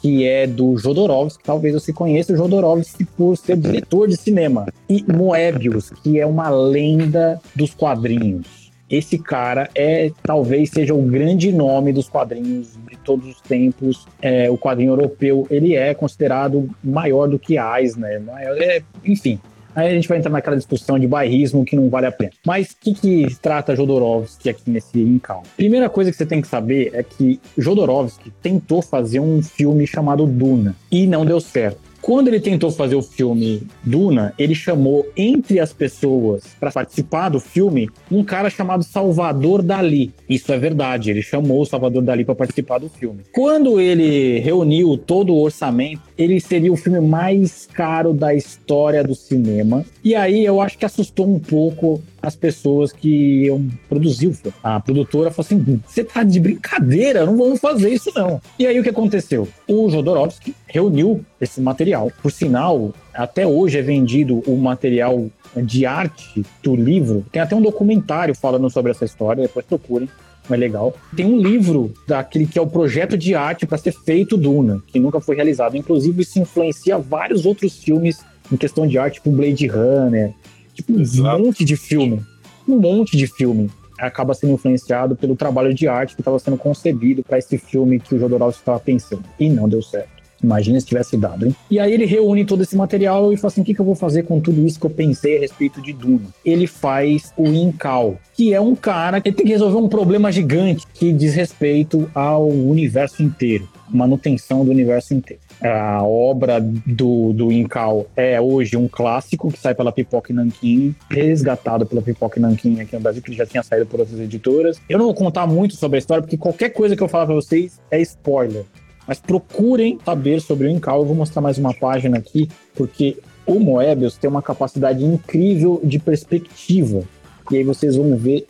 que 0.00 0.24
é 0.26 0.46
do 0.46 0.78
Jodorowsky. 0.78 1.42
Talvez 1.42 1.74
você 1.74 1.92
conheça 1.92 2.32
o 2.32 2.36
Jodorowsky 2.36 3.04
por 3.04 3.36
ser 3.36 3.56
diretor 3.56 4.06
de 4.06 4.16
cinema. 4.16 4.66
E 4.88 5.04
Moebius, 5.12 5.90
que 5.90 6.20
é 6.20 6.26
uma 6.26 6.50
lenda 6.50 7.40
dos 7.54 7.74
quadrinhos. 7.74 8.61
Esse 8.92 9.16
cara 9.16 9.70
é 9.74 10.10
talvez 10.22 10.68
seja 10.68 10.92
o 10.92 11.00
grande 11.00 11.50
nome 11.50 11.94
dos 11.94 12.10
quadrinhos 12.10 12.78
de 12.90 12.96
todos 12.98 13.26
os 13.26 13.40
tempos. 13.40 14.06
É, 14.20 14.50
o 14.50 14.58
quadrinho 14.58 14.92
europeu 14.92 15.46
ele 15.48 15.74
é 15.74 15.94
considerado 15.94 16.68
maior 16.84 17.26
do 17.26 17.38
que 17.38 17.56
Eisner, 17.58 18.20
maior, 18.20 18.60
é, 18.60 18.82
enfim. 19.02 19.40
Aí 19.74 19.88
a 19.88 19.94
gente 19.94 20.06
vai 20.06 20.18
entrar 20.18 20.30
naquela 20.30 20.56
discussão 20.56 20.98
de 20.98 21.06
bairrismo 21.06 21.64
que 21.64 21.74
não 21.74 21.88
vale 21.88 22.06
a 22.06 22.12
pena. 22.12 22.32
Mas 22.46 22.72
o 22.72 22.76
que, 22.78 22.92
que 22.92 23.36
trata 23.40 23.74
Jodorowsky 23.74 24.50
aqui 24.50 24.70
nesse 24.70 25.00
Incal? 25.00 25.42
Primeira 25.56 25.88
coisa 25.88 26.10
que 26.10 26.16
você 26.18 26.26
tem 26.26 26.42
que 26.42 26.48
saber 26.48 26.90
é 26.92 27.02
que 27.02 27.40
Jodorowsky 27.56 28.30
tentou 28.42 28.82
fazer 28.82 29.20
um 29.20 29.42
filme 29.42 29.86
chamado 29.86 30.26
Duna 30.26 30.76
e 30.90 31.06
não 31.06 31.24
deu 31.24 31.40
certo. 31.40 31.80
Quando 32.02 32.26
ele 32.26 32.40
tentou 32.40 32.72
fazer 32.72 32.96
o 32.96 33.02
filme 33.02 33.62
Duna, 33.84 34.34
ele 34.36 34.56
chamou 34.56 35.06
entre 35.16 35.60
as 35.60 35.72
pessoas 35.72 36.42
para 36.58 36.72
participar 36.72 37.28
do 37.28 37.38
filme 37.38 37.88
um 38.10 38.24
cara 38.24 38.50
chamado 38.50 38.82
Salvador 38.82 39.62
Dali. 39.62 40.12
Isso 40.28 40.52
é 40.52 40.58
verdade, 40.58 41.10
ele 41.10 41.22
chamou 41.22 41.62
o 41.62 41.64
Salvador 41.64 42.02
Dali 42.02 42.24
para 42.24 42.34
participar 42.34 42.78
do 42.78 42.88
filme. 42.88 43.20
Quando 43.32 43.80
ele 43.80 44.40
reuniu 44.40 44.98
todo 44.98 45.32
o 45.32 45.40
orçamento, 45.40 46.02
ele 46.22 46.40
seria 46.40 46.72
o 46.72 46.76
filme 46.76 47.00
mais 47.00 47.68
caro 47.72 48.12
da 48.12 48.34
história 48.34 49.02
do 49.02 49.14
cinema. 49.14 49.84
E 50.04 50.14
aí 50.14 50.44
eu 50.44 50.60
acho 50.60 50.78
que 50.78 50.84
assustou 50.84 51.28
um 51.28 51.38
pouco 51.38 52.02
as 52.20 52.36
pessoas 52.36 52.92
que 52.92 53.46
iam 53.46 53.68
produzir 53.88 54.28
o 54.28 54.34
filme. 54.34 54.54
A 54.62 54.78
produtora 54.80 55.30
falou 55.30 55.46
assim: 55.46 55.82
você 55.86 56.04
tá 56.04 56.22
de 56.22 56.38
brincadeira, 56.38 57.26
não 57.26 57.36
vamos 57.36 57.60
fazer 57.60 57.90
isso 57.90 58.10
não. 58.14 58.40
E 58.58 58.66
aí 58.66 58.78
o 58.78 58.82
que 58.82 58.90
aconteceu? 58.90 59.48
O 59.66 59.90
Jodorowsky 59.90 60.54
reuniu 60.66 61.24
esse 61.40 61.60
material. 61.60 62.10
Por 62.22 62.30
sinal, 62.30 62.94
até 63.12 63.46
hoje 63.46 63.78
é 63.78 63.82
vendido 63.82 64.42
o 64.46 64.56
material 64.56 65.26
de 65.56 65.84
arte 65.84 66.44
do 66.62 66.74
livro. 66.74 67.26
Tem 67.30 67.42
até 67.42 67.54
um 67.54 67.60
documentário 67.60 68.34
falando 68.34 68.70
sobre 68.70 68.92
essa 68.92 69.04
história, 69.04 69.42
depois 69.42 69.66
procurem 69.66 70.08
é 70.50 70.56
legal. 70.56 70.94
Tem 71.14 71.24
um 71.24 71.38
livro 71.38 71.92
daquele 72.06 72.46
que 72.46 72.58
é 72.58 72.62
o 72.62 72.66
projeto 72.66 73.16
de 73.16 73.34
arte 73.34 73.66
para 73.66 73.78
ser 73.78 73.92
feito 73.92 74.36
Duna, 74.36 74.82
que 74.86 74.98
nunca 74.98 75.20
foi 75.20 75.36
realizado. 75.36 75.76
Inclusive, 75.76 76.22
isso 76.22 76.38
influencia 76.38 76.98
vários 76.98 77.46
outros 77.46 77.76
filmes 77.76 78.20
em 78.50 78.56
questão 78.56 78.86
de 78.86 78.98
arte, 78.98 79.14
tipo 79.14 79.30
Blade 79.30 79.66
Runner, 79.66 80.34
Tipo, 80.74 80.92
um 80.94 81.38
monte 81.38 81.64
de 81.64 81.76
filme. 81.76 82.22
Um 82.66 82.78
monte 82.78 83.16
de 83.16 83.26
filme 83.26 83.70
acaba 83.98 84.34
sendo 84.34 84.54
influenciado 84.54 85.14
pelo 85.14 85.36
trabalho 85.36 85.72
de 85.72 85.86
arte 85.86 86.14
que 86.14 86.20
estava 86.20 86.38
sendo 86.38 86.56
concebido 86.56 87.22
para 87.22 87.38
esse 87.38 87.56
filme 87.56 88.00
que 88.00 88.14
o 88.14 88.18
Jodorowsky 88.18 88.60
estava 88.60 88.80
pensando. 88.80 89.24
E 89.38 89.48
não 89.48 89.68
deu 89.68 89.82
certo. 89.82 90.21
Imagina 90.42 90.80
se 90.80 90.86
tivesse 90.86 91.16
dado, 91.16 91.46
hein? 91.46 91.54
E 91.70 91.78
aí 91.78 91.92
ele 91.92 92.04
reúne 92.04 92.44
todo 92.44 92.62
esse 92.62 92.76
material 92.76 93.32
e 93.32 93.36
fala 93.36 93.52
assim: 93.52 93.60
o 93.60 93.64
que, 93.64 93.74
que 93.74 93.80
eu 93.80 93.84
vou 93.84 93.94
fazer 93.94 94.24
com 94.24 94.40
tudo 94.40 94.66
isso 94.66 94.80
que 94.80 94.86
eu 94.86 94.90
pensei 94.90 95.36
a 95.36 95.40
respeito 95.40 95.80
de 95.80 95.92
Duna? 95.92 96.26
Ele 96.44 96.66
faz 96.66 97.32
o 97.36 97.46
Incal, 97.46 98.16
que 98.34 98.52
é 98.52 98.60
um 98.60 98.74
cara 98.74 99.20
que 99.20 99.30
tem 99.30 99.46
que 99.46 99.52
resolver 99.52 99.76
um 99.76 99.88
problema 99.88 100.32
gigante 100.32 100.86
que 100.92 101.12
diz 101.12 101.34
respeito 101.34 102.10
ao 102.14 102.48
universo 102.48 103.22
inteiro, 103.22 103.68
manutenção 103.88 104.64
do 104.64 104.70
universo 104.70 105.14
inteiro. 105.14 105.40
A 105.62 106.02
obra 106.02 106.60
do, 106.60 107.32
do 107.32 107.52
Incal 107.52 108.06
é 108.16 108.40
hoje 108.40 108.76
um 108.76 108.88
clássico 108.88 109.50
que 109.50 109.58
sai 109.58 109.74
pela 109.76 109.92
Pipoca 109.92 110.34
Nankin, 110.34 110.92
resgatado 111.08 111.86
pela 111.86 112.02
Pipoca 112.02 112.40
Nankin 112.40 112.80
aqui 112.80 112.96
no 112.96 113.00
Brasil, 113.00 113.22
que 113.22 113.32
já 113.32 113.46
tinha 113.46 113.62
saído 113.62 113.86
por 113.86 114.00
outras 114.00 114.18
editoras. 114.18 114.80
Eu 114.88 114.98
não 114.98 115.04
vou 115.04 115.14
contar 115.14 115.46
muito 115.46 115.76
sobre 115.76 115.96
a 115.96 116.00
história, 116.00 116.22
porque 116.22 116.36
qualquer 116.36 116.70
coisa 116.70 116.96
que 116.96 117.02
eu 117.02 117.08
falar 117.08 117.26
para 117.26 117.34
vocês 117.36 117.80
é 117.90 118.00
spoiler. 118.00 118.64
Mas 119.12 119.20
procurem 119.20 119.98
saber 120.02 120.40
sobre 120.40 120.66
o 120.66 120.70
Incal. 120.70 121.00
Eu 121.00 121.04
vou 121.04 121.14
mostrar 121.14 121.42
mais 121.42 121.58
uma 121.58 121.74
página 121.74 122.16
aqui, 122.16 122.48
porque 122.74 123.18
o 123.44 123.60
Moebius 123.60 124.16
tem 124.16 124.30
uma 124.30 124.40
capacidade 124.40 125.04
incrível 125.04 125.78
de 125.84 125.98
perspectiva. 125.98 127.02
E 127.50 127.58
aí 127.58 127.62
vocês 127.62 127.94
vão 127.94 128.16
ver 128.16 128.46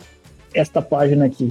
esta 0.54 0.80
página 0.80 1.24
aqui 1.24 1.50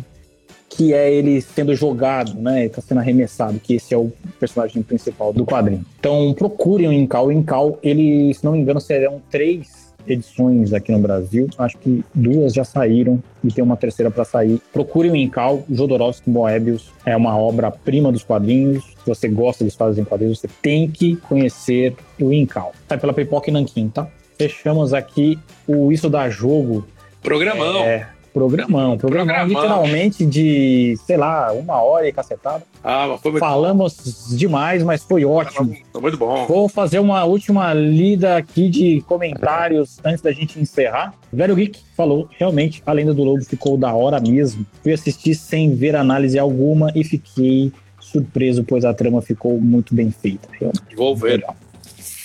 que 0.69 0.93
é 0.93 1.13
ele 1.13 1.41
sendo 1.41 1.75
jogado, 1.75 2.39
né? 2.39 2.61
Ele 2.61 2.69
tá 2.69 2.81
sendo 2.81 2.99
arremessado, 2.99 3.59
que 3.59 3.73
esse 3.73 3.93
é 3.93 3.97
o 3.97 4.13
personagem 4.39 4.81
principal 4.81 5.33
do 5.33 5.45
quadrinho. 5.45 5.85
Então 5.99 6.33
procurem 6.33 6.87
o 6.87 6.93
Incal. 6.93 7.27
O 7.27 7.31
Incal, 7.33 7.77
ele, 7.83 8.33
se 8.33 8.45
não 8.45 8.53
me 8.53 8.59
engano, 8.59 8.79
serão 8.79 9.21
três 9.29 9.80
edições 10.07 10.73
aqui 10.73 10.91
no 10.91 10.99
Brasil. 10.99 11.47
Acho 11.57 11.77
que 11.77 12.03
duas 12.13 12.53
já 12.53 12.63
saíram 12.63 13.21
e 13.43 13.51
tem 13.51 13.63
uma 13.63 13.77
terceira 13.77 14.11
para 14.11 14.23
sair. 14.23 14.61
Procurem 14.71 15.11
o 15.11 15.15
Incal, 15.15 15.63
Jodorowsky 15.69 16.29
Moebius. 16.29 16.91
É 17.05 17.15
uma 17.15 17.37
obra-prima 17.37 18.11
dos 18.11 18.23
quadrinhos. 18.23 18.83
Se 18.83 19.07
você 19.07 19.27
gosta 19.27 19.63
de 19.63 19.69
histórias 19.69 19.97
em 19.97 20.03
quadrinhos, 20.03 20.39
você 20.39 20.49
tem 20.61 20.89
que 20.89 21.15
conhecer 21.15 21.95
o 22.19 22.31
Incal. 22.31 22.73
Sai 22.87 22.97
pela 22.97 23.13
Pipoca 23.13 23.49
e 23.49 23.53
Nanquim, 23.53 23.89
tá? 23.89 24.07
Fechamos 24.37 24.93
aqui 24.93 25.37
o 25.67 25.91
Isso 25.91 26.09
da 26.09 26.29
Jogo. 26.29 26.85
Programão. 27.21 27.83
É, 27.83 28.09
Programão, 28.33 28.97
programão, 28.97 29.35
programão, 29.35 29.47
literalmente 29.47 30.25
de, 30.25 30.97
sei 31.05 31.17
lá, 31.17 31.51
uma 31.51 31.81
hora 31.81 32.07
e 32.07 32.13
cacetada. 32.13 32.63
Ah, 32.81 33.07
mas 33.09 33.21
foi 33.21 33.31
muito 33.31 33.41
Falamos 33.41 33.97
bom. 34.29 34.37
demais, 34.37 34.83
mas 34.83 35.03
foi 35.03 35.25
ótimo. 35.25 35.75
Foi 35.91 36.01
muito 36.01 36.17
bom. 36.17 36.45
Vou 36.47 36.69
fazer 36.69 36.99
uma 36.99 37.25
última 37.25 37.73
lida 37.73 38.37
aqui 38.37 38.69
de 38.69 39.01
comentários 39.01 39.99
antes 40.03 40.21
da 40.21 40.31
gente 40.31 40.59
encerrar. 40.59 41.13
Velho 41.31 41.55
Geek 41.55 41.81
falou, 41.95 42.29
realmente, 42.39 42.81
a 42.85 42.93
Lenda 42.93 43.13
do 43.13 43.23
Lobo 43.23 43.43
ficou 43.43 43.77
da 43.77 43.93
hora 43.93 44.19
mesmo. 44.19 44.65
Fui 44.81 44.93
assistir 44.93 45.35
sem 45.35 45.75
ver 45.75 45.95
análise 45.95 46.39
alguma 46.39 46.89
e 46.95 47.03
fiquei 47.03 47.73
surpreso, 47.99 48.63
pois 48.63 48.85
a 48.85 48.93
trama 48.93 49.21
ficou 49.21 49.59
muito 49.59 49.93
bem 49.93 50.09
feita. 50.09 50.47
Realmente. 50.51 50.95
Vou 50.95 51.15
ver. 51.15 51.39
Legal. 51.39 51.55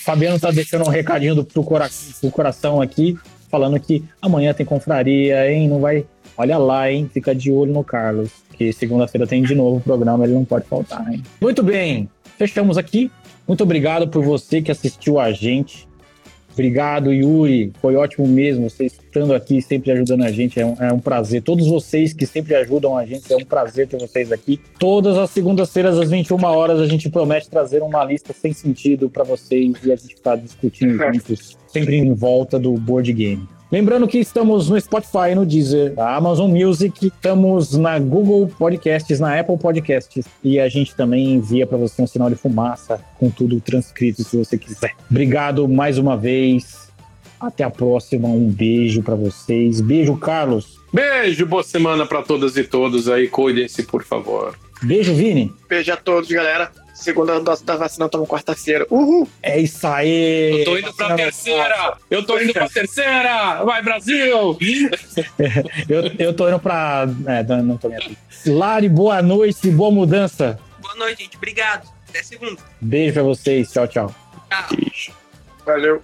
Fabiano 0.07 0.39
tá 0.39 0.51
deixando 0.51 0.85
um 0.85 0.89
recadinho 0.89 1.35
do, 1.35 1.43
pro, 1.43 1.61
cora 1.63 1.89
pro 2.21 2.31
coração 2.31 2.81
aqui 2.81 3.17
falando 3.49 3.79
que 3.79 4.03
amanhã 4.21 4.53
tem 4.53 4.65
confraria, 4.65 5.51
hein? 5.51 5.67
Não 5.67 5.79
vai. 5.79 6.05
Olha 6.37 6.57
lá, 6.57 6.91
hein? 6.91 7.09
Fica 7.11 7.33
de 7.33 7.51
olho 7.51 7.73
no 7.73 7.83
Carlos, 7.83 8.31
que 8.53 8.71
segunda-feira 8.71 9.25
tem 9.25 9.41
de 9.41 9.55
novo 9.55 9.77
o 9.77 9.81
programa, 9.81 10.23
ele 10.23 10.33
não 10.33 10.45
pode 10.45 10.65
faltar, 10.65 11.11
hein? 11.11 11.23
Muito 11.41 11.63
bem, 11.63 12.09
fechamos 12.37 12.77
aqui. 12.77 13.11
Muito 13.47 13.63
obrigado 13.63 14.07
por 14.07 14.23
você 14.23 14.61
que 14.61 14.71
assistiu 14.71 15.19
a 15.19 15.31
gente. 15.31 15.87
Obrigado, 16.57 17.13
Yuri. 17.13 17.71
Foi 17.79 17.95
ótimo 17.95 18.27
mesmo. 18.27 18.67
Você 18.67 18.87
estando 18.87 19.31
aqui, 19.35 19.61
sempre 19.61 19.91
ajudando 19.91 20.23
a 20.23 20.31
gente. 20.31 20.59
É 20.59 20.65
um, 20.65 20.75
é 20.79 20.91
um, 20.91 20.97
prazer. 20.97 21.43
Todos 21.43 21.67
vocês 21.67 22.13
que 22.13 22.25
sempre 22.25 22.55
ajudam 22.55 22.97
a 22.97 23.05
gente, 23.05 23.31
é 23.31 23.37
um 23.37 23.45
prazer 23.45 23.87
ter 23.87 23.99
vocês 23.99 24.31
aqui. 24.31 24.59
Todas 24.79 25.19
as 25.19 25.29
segundas-feiras, 25.29 25.99
às 25.99 26.09
21 26.09 26.43
horas, 26.43 26.79
a 26.79 26.87
gente 26.87 27.11
promete 27.11 27.47
trazer 27.47 27.83
uma 27.83 28.03
lista 28.03 28.33
sem 28.33 28.53
sentido 28.53 29.07
para 29.07 29.23
vocês 29.23 29.75
e 29.83 29.91
a 29.91 29.95
gente 29.95 30.15
está 30.15 30.35
discutindo 30.35 30.97
juntos, 31.13 31.55
sempre 31.67 31.95
em 31.95 32.11
volta 32.11 32.57
do 32.57 32.73
board 32.73 33.13
game. 33.13 33.47
Lembrando 33.69 34.07
que 34.07 34.17
estamos 34.17 34.69
no 34.69 34.79
Spotify, 34.79 35.35
no 35.35 35.45
Deezer, 35.45 35.93
na 35.93 36.15
Amazon 36.15 36.49
Music, 36.49 37.07
estamos 37.07 37.77
na 37.77 37.99
Google 37.99 38.47
Podcasts, 38.47 39.19
na 39.19 39.37
Apple 39.37 39.57
Podcasts 39.57 40.25
e 40.41 40.57
a 40.57 40.69
gente 40.69 40.95
também 40.95 41.33
envia 41.33 41.67
para 41.67 41.77
você 41.77 42.01
um 42.01 42.07
sinal 42.07 42.29
de 42.29 42.35
fumaça 42.35 43.03
com 43.19 43.29
tudo 43.29 43.59
transcrito 43.59 44.23
se 44.23 44.37
você 44.37 44.57
quiser. 44.57 44.93
Obrigado 45.11 45.67
mais 45.67 45.97
uma 45.97 46.15
vez. 46.15 46.87
Até 47.39 47.65
a 47.65 47.69
próxima. 47.69 48.29
Um 48.29 48.49
beijo 48.49 49.03
para 49.03 49.15
vocês. 49.15 49.81
Beijo, 49.81 50.15
Carlos. 50.15 50.79
Beijo, 50.91 51.45
boa 51.45 51.61
semana 51.61 52.05
para 52.05 52.21
todas 52.21 52.55
e 52.55 52.63
todos 52.63 53.09
aí. 53.09 53.27
Cuidem-se, 53.27 53.83
por 53.83 54.03
favor. 54.03 54.57
Beijo, 54.81 55.13
Vini. 55.13 55.53
Beijo 55.69 55.91
a 55.91 55.97
todos, 55.97 56.29
galera. 56.29 56.71
Segunda 56.97 57.39
dose 57.39 57.63
da 57.63 57.75
vacina, 57.75 58.09
tamo 58.09 58.25
quarta-feira. 58.25 58.87
Uhul! 58.89 59.29
É 59.43 59.59
isso 59.59 59.85
aí! 59.85 60.61
Eu 60.61 60.65
tô 60.65 60.77
indo 60.79 60.93
pra 60.93 61.15
terceira! 61.15 61.97
Eu 62.09 62.25
tô 62.25 62.39
indo 62.39 62.53
pra 62.53 62.67
terceira! 62.73 63.63
Vai, 63.63 63.83
Brasil! 63.83 64.57
eu, 65.87 66.11
eu 66.17 66.33
tô 66.33 66.49
indo 66.49 66.59
pra. 66.59 67.07
É, 67.27 67.43
não 67.61 67.77
tô 67.77 67.87
aqui. 67.89 68.17
Lari, 68.47 68.89
boa 68.89 69.21
noite, 69.21 69.69
boa 69.69 69.91
mudança. 69.91 70.59
Boa 70.81 70.95
noite, 70.95 71.21
gente. 71.23 71.37
Obrigado. 71.37 71.87
Até 72.09 72.23
segunda. 72.23 72.59
Beijo 72.81 73.13
pra 73.13 73.23
vocês. 73.23 73.71
Tchau, 73.71 73.87
tchau. 73.87 74.15
Tchau. 74.49 75.15
Valeu. 75.65 76.01